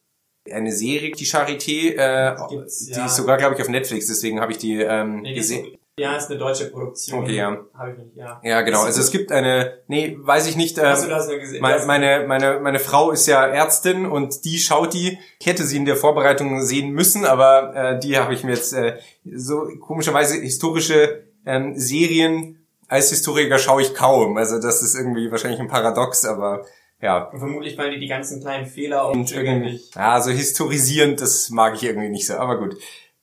eine 0.50 0.72
Serie, 0.72 1.12
die 1.12 1.26
Charité, 1.26 1.94
äh, 1.96 2.36
die 2.50 2.92
ja. 2.92 3.06
ist 3.06 3.16
sogar, 3.16 3.38
glaube 3.38 3.56
ich, 3.56 3.62
auf 3.62 3.70
Netflix, 3.70 4.08
deswegen 4.08 4.40
habe 4.40 4.54
ich 4.54 4.58
die 4.58 4.82
ähm, 4.82 5.22
nee, 5.22 5.36
gesehen. 5.36 5.78
Ja, 6.00 6.16
ist 6.16 6.30
eine 6.30 6.40
deutsche 6.40 6.72
Produktion. 6.72 7.24
Okay, 7.24 7.36
ja. 7.36 7.58
Habe 7.78 7.92
ich 7.92 7.98
nicht, 7.98 8.16
ja. 8.16 8.40
Ja, 8.42 8.62
genau. 8.62 8.84
Also 8.84 9.02
es 9.02 9.12
gibt 9.12 9.32
eine, 9.32 9.80
nee, 9.88 10.18
weiß 10.20 10.48
ich 10.48 10.56
nicht. 10.56 10.78
Ähm, 10.78 10.86
Hast 10.86 11.06
du 11.06 11.10
das 11.10 11.28
nur 11.28 11.38
gesehen? 11.38 11.62
Meine, 11.62 11.86
meine, 11.86 12.26
meine, 12.28 12.60
meine 12.60 12.80
Frau 12.80 13.12
ist 13.12 13.28
ja 13.28 13.46
Ärztin 13.46 14.06
und 14.06 14.46
die 14.46 14.58
schaut 14.58 14.94
die. 14.94 15.20
Ich 15.40 15.46
hätte 15.46 15.64
sie 15.64 15.78
in 15.78 15.86
der 15.86 15.98
Vorbereitung 15.98 16.62
sehen 16.62 16.92
müssen, 16.92 17.26
aber 17.26 17.76
äh, 17.76 18.00
die 18.00 18.18
habe 18.18 18.34
ich 18.34 18.44
mir 18.44 18.54
jetzt 18.54 18.74
äh, 18.74 18.98
so 19.32 19.68
komischerweise 19.80 20.40
historische 20.40 21.26
ähm, 21.46 21.78
Serien 21.78 22.61
als 22.92 23.10
Historiker 23.10 23.58
schaue 23.58 23.82
ich 23.82 23.94
kaum. 23.94 24.36
Also 24.36 24.60
das 24.60 24.84
ist 24.84 24.96
irgendwie 24.96 25.32
wahrscheinlich 25.32 25.62
ein 25.62 25.70
Paradox, 25.70 26.26
aber 26.26 26.66
ja. 27.02 27.30
Und 27.30 27.40
vermutlich, 27.40 27.78
weil 27.78 27.92
die 27.92 28.00
die 28.00 28.08
ganzen 28.08 28.42
kleinen 28.42 28.66
Fehler 28.66 29.08
und 29.08 29.32
irgendwie. 29.32 29.80
Ja, 29.96 30.22
so 30.22 30.30
historisierend, 30.30 31.22
das 31.22 31.50
mag 31.52 31.74
ich 31.76 31.84
irgendwie 31.84 32.10
nicht 32.10 32.28
so, 32.28 32.34
aber 32.34 32.60
gut. 32.60 32.76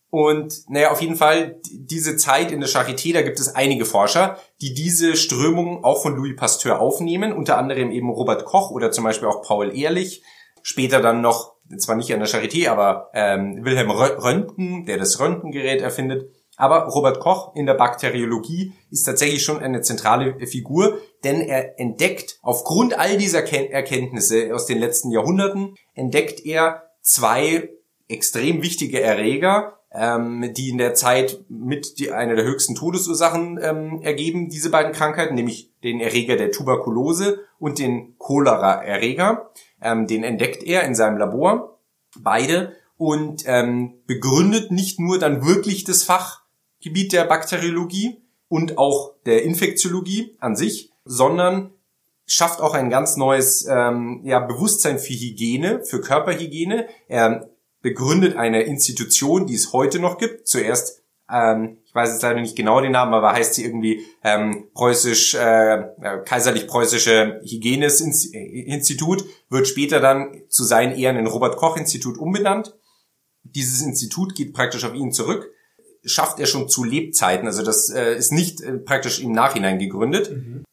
Und 0.08 0.70
naja, 0.70 0.90
auf 0.90 1.02
jeden 1.02 1.16
Fall, 1.16 1.60
diese 1.70 2.16
Zeit 2.16 2.50
in 2.50 2.60
der 2.60 2.68
Charité, 2.70 3.12
da 3.12 3.20
gibt 3.20 3.38
es 3.40 3.54
einige 3.54 3.84
Forscher, 3.84 4.38
die 4.62 4.72
diese 4.72 5.16
Strömung 5.16 5.84
auch 5.84 6.00
von 6.00 6.16
Louis 6.16 6.34
Pasteur 6.34 6.80
aufnehmen, 6.80 7.34
unter 7.34 7.58
anderem 7.58 7.90
eben 7.90 8.08
Robert 8.08 8.46
Koch 8.46 8.70
oder 8.70 8.90
zum 8.90 9.04
Beispiel 9.04 9.28
auch 9.28 9.42
Paul 9.42 9.76
Ehrlich. 9.76 10.22
Später 10.62 11.02
dann 11.02 11.20
noch, 11.20 11.56
zwar 11.76 11.96
nicht 11.96 12.10
an 12.14 12.20
der 12.20 12.28
Charité, 12.28 12.70
aber 12.70 13.10
ähm, 13.12 13.62
Wilhelm 13.66 13.90
Röntgen, 13.90 14.86
der 14.86 14.96
das 14.96 15.20
Röntgengerät 15.20 15.82
erfindet. 15.82 16.30
Aber 16.58 16.86
Robert 16.88 17.20
Koch 17.20 17.54
in 17.54 17.66
der 17.66 17.74
Bakteriologie 17.74 18.72
ist 18.90 19.04
tatsächlich 19.04 19.44
schon 19.44 19.60
eine 19.60 19.80
zentrale 19.80 20.44
Figur, 20.46 20.98
denn 21.22 21.40
er 21.40 21.78
entdeckt 21.78 22.38
aufgrund 22.42 22.98
all 22.98 23.16
dieser 23.16 23.50
Erkenntnisse 23.50 24.52
aus 24.52 24.66
den 24.66 24.78
letzten 24.78 25.12
Jahrhunderten, 25.12 25.76
entdeckt 25.94 26.44
er 26.44 26.82
zwei 27.00 27.70
extrem 28.08 28.60
wichtige 28.60 29.00
Erreger, 29.00 29.78
ähm, 29.92 30.52
die 30.56 30.70
in 30.70 30.78
der 30.78 30.94
Zeit 30.94 31.44
mit 31.48 32.00
die, 32.00 32.10
eine 32.10 32.34
der 32.34 32.44
höchsten 32.44 32.74
Todesursachen 32.74 33.60
ähm, 33.62 34.00
ergeben, 34.02 34.48
diese 34.48 34.70
beiden 34.70 34.92
Krankheiten, 34.92 35.36
nämlich 35.36 35.72
den 35.84 36.00
Erreger 36.00 36.36
der 36.36 36.50
Tuberkulose 36.50 37.38
und 37.60 37.78
den 37.78 38.16
Cholera-Erreger. 38.18 39.50
Ähm, 39.80 40.08
den 40.08 40.24
entdeckt 40.24 40.64
er 40.64 40.82
in 40.82 40.96
seinem 40.96 41.18
Labor, 41.18 41.78
beide, 42.18 42.74
und 42.96 43.44
ähm, 43.46 43.94
begründet 44.06 44.72
nicht 44.72 44.98
nur 44.98 45.20
dann 45.20 45.46
wirklich 45.46 45.84
das 45.84 46.02
Fach 46.02 46.42
Gebiet 46.80 47.12
der 47.12 47.24
Bakteriologie 47.24 48.22
und 48.48 48.78
auch 48.78 49.14
der 49.26 49.42
Infektiologie 49.42 50.36
an 50.40 50.56
sich, 50.56 50.90
sondern 51.04 51.72
schafft 52.26 52.60
auch 52.60 52.74
ein 52.74 52.90
ganz 52.90 53.16
neues 53.16 53.66
ähm, 53.68 54.20
ja, 54.24 54.38
Bewusstsein 54.38 54.98
für 54.98 55.14
Hygiene, 55.14 55.82
für 55.84 56.00
Körperhygiene. 56.00 56.86
Er 57.08 57.48
begründet 57.80 58.36
eine 58.36 58.62
Institution, 58.62 59.46
die 59.46 59.54
es 59.54 59.72
heute 59.72 59.98
noch 59.98 60.18
gibt. 60.18 60.46
Zuerst, 60.46 61.02
ähm, 61.32 61.78
ich 61.84 61.94
weiß 61.94 62.12
jetzt 62.12 62.22
leider 62.22 62.40
nicht 62.40 62.56
genau 62.56 62.80
den 62.80 62.92
Namen, 62.92 63.14
aber 63.14 63.32
heißt 63.32 63.54
sie 63.54 63.64
irgendwie 63.64 64.04
ähm, 64.22 64.68
preußisch, 64.74 65.34
äh, 65.34 65.84
kaiserlich-preußische 66.24 67.40
Hygienesinstitut, 67.42 69.24
wird 69.48 69.66
später 69.66 70.00
dann 70.00 70.42
zu 70.48 70.64
seinen 70.64 70.96
Ehren 70.96 71.16
in 71.16 71.26
Robert-Koch-Institut 71.26 72.18
umbenannt. 72.18 72.76
Dieses 73.42 73.80
Institut 73.80 74.34
geht 74.34 74.52
praktisch 74.52 74.84
auf 74.84 74.94
ihn 74.94 75.12
zurück 75.12 75.50
schafft 76.08 76.40
er 76.40 76.46
schon 76.46 76.68
zu 76.68 76.84
Lebzeiten. 76.84 77.46
Also 77.46 77.62
das 77.62 77.90
äh, 77.90 78.14
ist 78.14 78.32
nicht 78.32 78.60
äh, 78.60 78.78
praktisch 78.78 79.20
im 79.20 79.32
Nachhinein 79.32 79.78
gegründet. 79.78 80.30
Mhm. 80.30 80.64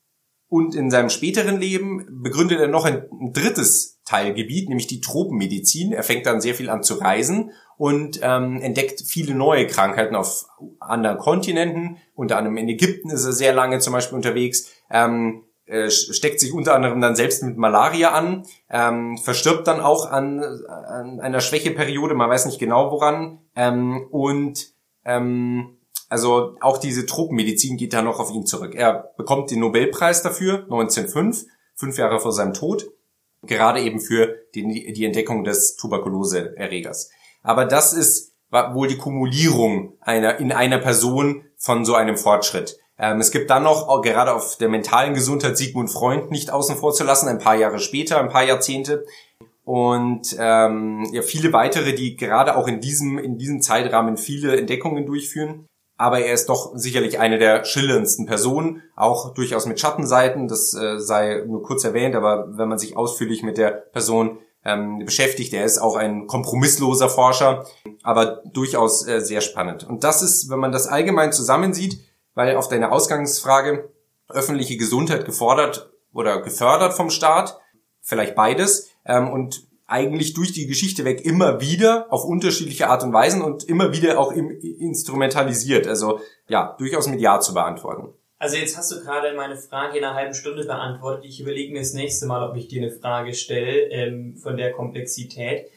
Und 0.47 0.75
in 0.75 0.91
seinem 0.91 1.09
späteren 1.09 1.59
Leben 1.59 2.21
begründet 2.21 2.59
er 2.59 2.67
noch 2.67 2.85
ein, 2.85 3.03
ein, 3.11 3.33
drittes 3.33 3.99
Teilgebiet, 4.05 4.69
nämlich 4.69 4.87
die 4.87 5.01
Tropenmedizin. 5.01 5.91
Er 5.91 6.03
fängt 6.03 6.27
dann 6.27 6.39
sehr 6.39 6.53
viel 6.53 6.69
an 6.69 6.83
zu 6.83 6.95
reisen 6.95 7.51
und 7.77 8.19
ähm, 8.21 8.61
entdeckt 8.61 9.01
viele 9.05 9.33
neue 9.33 9.67
Krankheiten 9.67 10.15
auf 10.15 10.45
anderen 10.79 11.17
Kontinenten. 11.17 11.97
Unter 12.13 12.37
anderem 12.37 12.57
in 12.57 12.69
Ägypten 12.69 13.09
ist 13.09 13.25
er 13.25 13.33
sehr 13.33 13.53
lange 13.53 13.79
zum 13.79 13.93
Beispiel 13.93 14.15
unterwegs. 14.15 14.71
Ähm, 14.89 15.43
äh, 15.65 15.89
steckt 15.89 16.39
sich 16.39 16.53
unter 16.53 16.75
anderem 16.75 17.01
dann 17.01 17.15
selbst 17.15 17.41
mit 17.41 17.57
Malaria 17.57 18.11
an, 18.11 18.43
ähm, 18.69 19.17
verstirbt 19.17 19.65
dann 19.65 19.81
auch 19.81 20.11
an, 20.11 20.43
an 20.43 21.19
einer 21.19 21.41
Schwächeperiode, 21.41 22.13
man 22.13 22.29
weiß 22.29 22.45
nicht 22.45 22.59
genau 22.59 22.91
woran, 22.91 23.39
ähm, 23.55 24.05
und 24.11 24.74
ähm, 25.05 25.77
also 26.09 26.55
auch 26.61 26.77
diese 26.77 27.05
Tropenmedizin 27.05 27.77
geht 27.77 27.93
da 27.93 28.01
noch 28.01 28.19
auf 28.19 28.31
ihn 28.31 28.45
zurück. 28.45 28.75
Er 28.75 29.13
bekommt 29.17 29.51
den 29.51 29.59
Nobelpreis 29.59 30.21
dafür 30.21 30.63
1905, 30.63 31.45
fünf 31.73 31.97
Jahre 31.97 32.19
vor 32.19 32.31
seinem 32.31 32.53
Tod, 32.53 32.91
gerade 33.43 33.81
eben 33.81 33.99
für 33.99 34.35
die, 34.53 34.93
die 34.93 35.05
Entdeckung 35.05 35.43
des 35.43 35.75
Tuberkuloseerregers. 35.75 37.09
Aber 37.41 37.65
das 37.65 37.93
ist 37.93 38.33
wohl 38.49 38.87
die 38.87 38.97
Kumulierung 38.97 39.97
einer 39.99 40.39
in 40.39 40.51
einer 40.51 40.77
Person 40.77 41.43
von 41.57 41.83
so 41.83 41.95
einem 41.95 42.17
Fortschritt. 42.17 42.77
Ähm, 42.97 43.19
es 43.19 43.31
gibt 43.31 43.49
dann 43.49 43.63
noch, 43.63 44.01
gerade 44.01 44.33
auf 44.33 44.57
der 44.57 44.69
mentalen 44.69 45.13
Gesundheit, 45.13 45.57
Sigmund 45.57 45.91
Freund 45.91 46.31
nicht 46.31 46.51
außen 46.51 46.77
vor 46.77 46.93
zu 46.93 47.03
lassen, 47.03 47.27
ein 47.27 47.39
paar 47.39 47.55
Jahre 47.55 47.79
später, 47.79 48.19
ein 48.19 48.29
paar 48.29 48.45
Jahrzehnte, 48.45 49.05
und 49.65 50.35
ähm, 50.39 51.09
ja 51.11 51.23
viele 51.23 51.51
weitere, 51.51 51.93
die 51.93 52.15
gerade 52.15 52.55
auch 52.55 52.67
in 52.67 52.79
diesem 52.79 53.17
in 53.17 53.37
diesem 53.37 53.61
Zeitrahmen 53.61 54.15
viele 54.15 54.57
Entdeckungen 54.57 55.05
durchführen. 55.05 55.65
Aber 55.97 56.19
er 56.19 56.33
ist 56.33 56.49
doch 56.49 56.73
sicherlich 56.75 57.19
eine 57.19 57.39
der 57.39 57.63
schillerndsten 57.63 58.25
Personen, 58.25 58.83
auch 58.95 59.33
durchaus 59.33 59.65
mit 59.65 59.79
Schattenseiten. 59.79 60.47
Das 60.47 60.73
äh, 60.73 60.99
sei 60.99 61.43
nur 61.47 61.63
kurz 61.63 61.83
erwähnt, 61.83 62.15
aber 62.15 62.57
wenn 62.57 62.69
man 62.69 62.77
sich 62.77 62.95
ausführlich 62.97 63.43
mit 63.43 63.57
der 63.57 63.71
Person 63.71 64.39
ähm, 64.65 64.99
beschäftigt, 64.99 65.53
er 65.53 65.63
ist 65.63 65.79
auch 65.79 65.95
ein 65.95 66.27
kompromissloser 66.27 67.09
Forscher, 67.09 67.65
aber 68.03 68.43
durchaus 68.45 69.07
äh, 69.07 69.21
sehr 69.21 69.41
spannend. 69.41 69.87
Und 69.87 70.03
das 70.03 70.21
ist, 70.21 70.49
wenn 70.49 70.59
man 70.59 70.73
das 70.73 70.87
allgemein 70.87 71.31
zusammensieht, 71.31 72.01
weil 72.33 72.57
auf 72.57 72.67
deine 72.67 72.91
Ausgangsfrage 72.91 73.89
öffentliche 74.27 74.75
Gesundheit 74.75 75.25
gefordert 75.25 75.91
oder 76.13 76.41
gefördert 76.41 76.93
vom 76.93 77.09
Staat, 77.09 77.59
vielleicht 78.05 78.35
beides, 78.35 78.89
ähm, 79.05 79.29
und 79.29 79.67
eigentlich 79.87 80.33
durch 80.33 80.51
die 80.51 80.65
Geschichte 80.65 81.05
weg 81.05 81.25
immer 81.25 81.61
wieder 81.61 82.07
auf 82.11 82.23
unterschiedliche 82.23 82.87
Art 82.87 83.03
und 83.03 83.13
Weisen 83.13 83.41
und 83.41 83.65
immer 83.65 83.93
wieder 83.93 84.19
auch 84.19 84.31
im, 84.31 84.49
instrumentalisiert. 84.49 85.87
Also 85.87 86.21
ja, 86.47 86.75
durchaus 86.79 87.07
mit 87.07 87.19
Ja 87.19 87.39
zu 87.39 87.53
beantworten. 87.53 88.13
Also 88.37 88.57
jetzt 88.57 88.77
hast 88.77 88.91
du 88.91 88.99
gerade 88.99 89.35
meine 89.35 89.57
Frage 89.57 89.97
in 89.97 90.03
einer 90.03 90.15
halben 90.15 90.33
Stunde 90.33 90.65
beantwortet. 90.65 91.25
Ich 91.25 91.39
überlege 91.39 91.71
mir 91.71 91.79
das 91.79 91.93
nächste 91.93 92.25
Mal, 92.25 92.47
ob 92.49 92.55
ich 92.55 92.67
dir 92.67 92.81
eine 92.81 92.91
Frage 92.91 93.33
stelle 93.33 93.89
ähm, 93.91 94.37
von 94.37 94.57
der 94.57 94.71
Komplexität. 94.71 95.67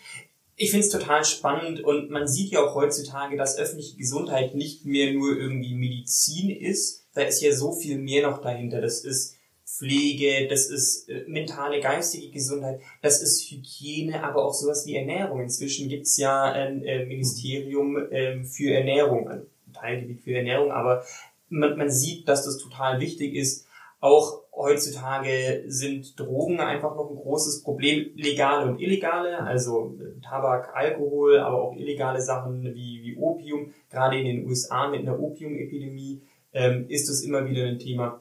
Ich 0.56 0.70
finde 0.70 0.86
es 0.86 0.92
total 0.92 1.24
spannend 1.24 1.84
und 1.84 2.10
man 2.10 2.26
sieht 2.26 2.50
ja 2.50 2.60
auch 2.60 2.74
heutzutage, 2.74 3.36
dass 3.36 3.58
öffentliche 3.58 3.96
Gesundheit 3.96 4.54
nicht 4.54 4.84
mehr 4.84 5.12
nur 5.12 5.36
irgendwie 5.36 5.74
Medizin 5.74 6.50
ist. 6.50 7.06
Da 7.14 7.22
ist 7.22 7.42
ja 7.42 7.52
so 7.52 7.72
viel 7.72 7.98
mehr 7.98 8.28
noch 8.28 8.42
dahinter. 8.42 8.80
Das 8.80 9.04
ist 9.04 9.37
Pflege, 9.76 10.48
das 10.48 10.70
ist 10.70 11.08
äh, 11.08 11.24
mentale, 11.28 11.80
geistige 11.80 12.30
Gesundheit, 12.30 12.80
das 13.02 13.22
ist 13.22 13.50
Hygiene, 13.50 14.24
aber 14.24 14.44
auch 14.44 14.54
sowas 14.54 14.86
wie 14.86 14.96
Ernährung. 14.96 15.42
Inzwischen 15.42 15.88
gibt's 15.88 16.16
ja 16.16 16.44
ein 16.44 16.82
äh, 16.84 17.04
Ministerium 17.04 17.96
äh, 18.10 18.42
für 18.44 18.74
Ernährung, 18.74 19.28
ein 19.28 19.42
Teilgebiet 19.72 20.22
für 20.22 20.34
Ernährung, 20.34 20.72
aber 20.72 21.04
man, 21.50 21.76
man 21.76 21.90
sieht, 21.90 22.28
dass 22.28 22.44
das 22.44 22.58
total 22.58 23.00
wichtig 23.00 23.34
ist. 23.34 23.66
Auch 24.00 24.42
heutzutage 24.54 25.64
sind 25.66 26.18
Drogen 26.18 26.60
einfach 26.60 26.96
noch 26.96 27.10
ein 27.10 27.16
großes 27.16 27.62
Problem, 27.62 28.10
legale 28.14 28.70
und 28.70 28.80
illegale, 28.80 29.38
also 29.40 29.96
äh, 30.00 30.20
Tabak, 30.22 30.74
Alkohol, 30.74 31.40
aber 31.40 31.62
auch 31.62 31.76
illegale 31.76 32.22
Sachen 32.22 32.62
wie, 32.62 33.02
wie 33.02 33.16
Opium. 33.16 33.74
Gerade 33.90 34.18
in 34.18 34.24
den 34.24 34.46
USA 34.46 34.88
mit 34.88 35.00
einer 35.00 35.20
Opiumepidemie 35.20 36.22
ähm, 36.54 36.86
ist 36.88 37.08
das 37.08 37.20
immer 37.20 37.46
wieder 37.46 37.64
ein 37.64 37.78
Thema 37.78 38.20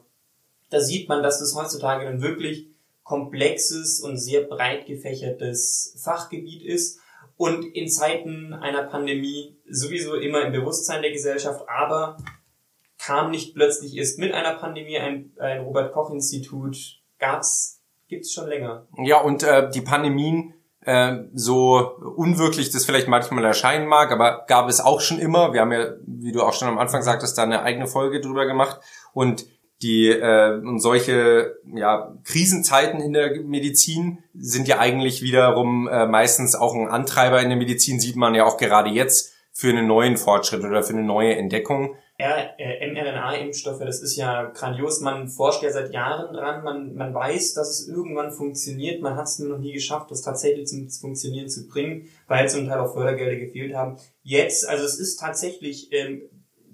da 0.70 0.80
sieht 0.80 1.08
man, 1.08 1.22
dass 1.22 1.40
das 1.40 1.54
heutzutage 1.54 2.06
ein 2.06 2.22
wirklich 2.22 2.68
komplexes 3.02 4.00
und 4.00 4.18
sehr 4.18 4.42
breit 4.42 4.86
gefächertes 4.86 5.98
Fachgebiet 6.04 6.62
ist 6.62 7.00
und 7.36 7.64
in 7.64 7.88
Zeiten 7.88 8.52
einer 8.52 8.82
Pandemie 8.82 9.56
sowieso 9.68 10.14
immer 10.14 10.42
im 10.42 10.52
Bewusstsein 10.52 11.02
der 11.02 11.12
Gesellschaft, 11.12 11.64
aber 11.68 12.18
kam 12.98 13.30
nicht 13.30 13.54
plötzlich 13.54 13.96
erst 13.96 14.18
mit 14.18 14.34
einer 14.34 14.54
Pandemie 14.54 14.98
ein, 14.98 15.32
ein 15.38 15.60
Robert 15.60 15.92
Koch 15.92 16.10
Institut, 16.10 16.76
gab's, 17.18 17.80
gibt's 18.08 18.32
schon 18.32 18.48
länger. 18.48 18.86
Ja, 19.02 19.20
und 19.20 19.42
äh, 19.42 19.70
die 19.70 19.80
Pandemien, 19.80 20.52
äh, 20.80 21.18
so 21.32 21.96
unwirklich 22.16 22.70
das 22.70 22.84
vielleicht 22.84 23.08
manchmal 23.08 23.44
erscheinen 23.44 23.86
mag, 23.86 24.10
aber 24.10 24.44
gab 24.48 24.68
es 24.68 24.80
auch 24.80 25.00
schon 25.00 25.18
immer. 25.18 25.52
Wir 25.52 25.62
haben 25.62 25.72
ja, 25.72 25.94
wie 26.04 26.32
du 26.32 26.42
auch 26.42 26.52
schon 26.52 26.68
am 26.68 26.78
Anfang 26.78 27.02
sagtest, 27.02 27.38
da 27.38 27.44
eine 27.44 27.62
eigene 27.62 27.86
Folge 27.86 28.20
drüber 28.20 28.46
gemacht 28.46 28.80
und 29.12 29.46
die 29.82 30.08
äh, 30.08 30.58
und 30.58 30.80
solche 30.80 31.56
ja, 31.74 32.16
Krisenzeiten 32.24 33.00
in 33.00 33.12
der 33.12 33.42
Medizin 33.42 34.18
sind 34.34 34.66
ja 34.66 34.78
eigentlich 34.78 35.22
wiederum 35.22 35.88
äh, 35.88 36.06
meistens 36.06 36.56
auch 36.56 36.74
ein 36.74 36.88
Antreiber 36.88 37.40
in 37.40 37.48
der 37.48 37.58
Medizin, 37.58 38.00
sieht 38.00 38.16
man 38.16 38.34
ja 38.34 38.44
auch 38.44 38.56
gerade 38.56 38.90
jetzt 38.90 39.34
für 39.52 39.70
einen 39.70 39.86
neuen 39.86 40.16
Fortschritt 40.16 40.64
oder 40.64 40.82
für 40.82 40.94
eine 40.94 41.04
neue 41.04 41.36
Entdeckung. 41.36 41.96
Äh, 42.20 42.90
mRNA-Impfstoffe, 42.90 43.78
das 43.78 44.00
ist 44.00 44.16
ja 44.16 44.50
grandios. 44.50 45.00
Man 45.00 45.28
forscht 45.28 45.62
ja 45.62 45.70
seit 45.70 45.92
Jahren 45.92 46.34
dran. 46.34 46.64
Man, 46.64 46.94
man 46.94 47.14
weiß, 47.14 47.54
dass 47.54 47.70
es 47.70 47.88
irgendwann 47.88 48.32
funktioniert. 48.32 49.00
Man 49.02 49.14
hat 49.16 49.26
es 49.26 49.38
nur 49.38 49.50
noch 49.50 49.58
nie 49.58 49.72
geschafft, 49.72 50.10
das 50.10 50.22
tatsächlich 50.22 50.66
zum 50.66 50.88
Funktionieren 50.90 51.48
zu 51.48 51.68
bringen, 51.68 52.08
weil 52.26 52.48
zum 52.48 52.66
Teil 52.66 52.80
auch 52.80 52.92
Fördergelder 52.92 53.36
gefehlt 53.36 53.74
haben. 53.74 53.98
Jetzt, 54.22 54.68
also 54.68 54.84
es 54.84 54.98
ist 54.98 55.18
tatsächlich 55.18 55.92
ähm, 55.92 56.22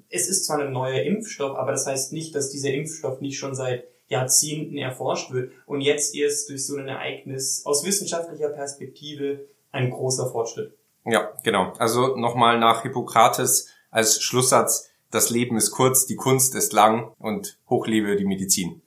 es 0.09 0.29
ist 0.29 0.47
zwar 0.47 0.61
ein 0.61 0.73
neuer 0.73 1.03
Impfstoff, 1.03 1.57
aber 1.57 1.73
das 1.73 1.87
heißt 1.87 2.13
nicht, 2.13 2.35
dass 2.35 2.51
dieser 2.51 2.73
Impfstoff 2.73 3.21
nicht 3.21 3.39
schon 3.39 3.55
seit 3.55 3.85
Jahrzehnten 4.09 4.77
erforscht 4.77 5.33
wird 5.33 5.53
und 5.67 5.81
jetzt 5.81 6.15
erst 6.15 6.51
durch 6.51 6.67
so 6.67 6.77
ein 6.77 6.89
Ereignis 6.89 7.63
aus 7.65 7.85
wissenschaftlicher 7.85 8.51
Perspektive 8.51 9.47
ein 9.73 9.91
großer 9.91 10.31
Fortschritt. 10.31 10.75
Ja, 11.05 11.33
genau. 11.43 11.73
Also 11.79 12.17
nochmal 12.17 12.59
nach 12.59 12.83
Hippokrates 12.83 13.69
als 13.91 14.23
Schlusssatz, 14.23 14.91
das 15.11 15.31
Leben 15.31 15.57
ist 15.57 15.71
kurz, 15.71 16.07
die 16.07 16.17
Kunst 16.17 16.55
ist 16.55 16.73
lang 16.73 17.13
und 17.19 17.59
hochlebe 17.69 18.17
die 18.17 18.25
Medizin. 18.25 18.83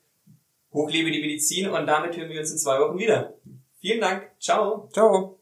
Hochlebe 0.74 1.11
die 1.11 1.22
Medizin 1.22 1.70
und 1.70 1.86
damit 1.88 2.18
hören 2.18 2.30
wir 2.30 2.39
uns 2.39 2.51
in 2.51 2.57
zwei 2.57 2.80
Wochen 2.80 2.97
wieder. 2.97 3.34
Vielen 3.80 4.01
Dank. 4.01 4.32
Ciao. 4.39 4.89
Ciao. 4.91 5.36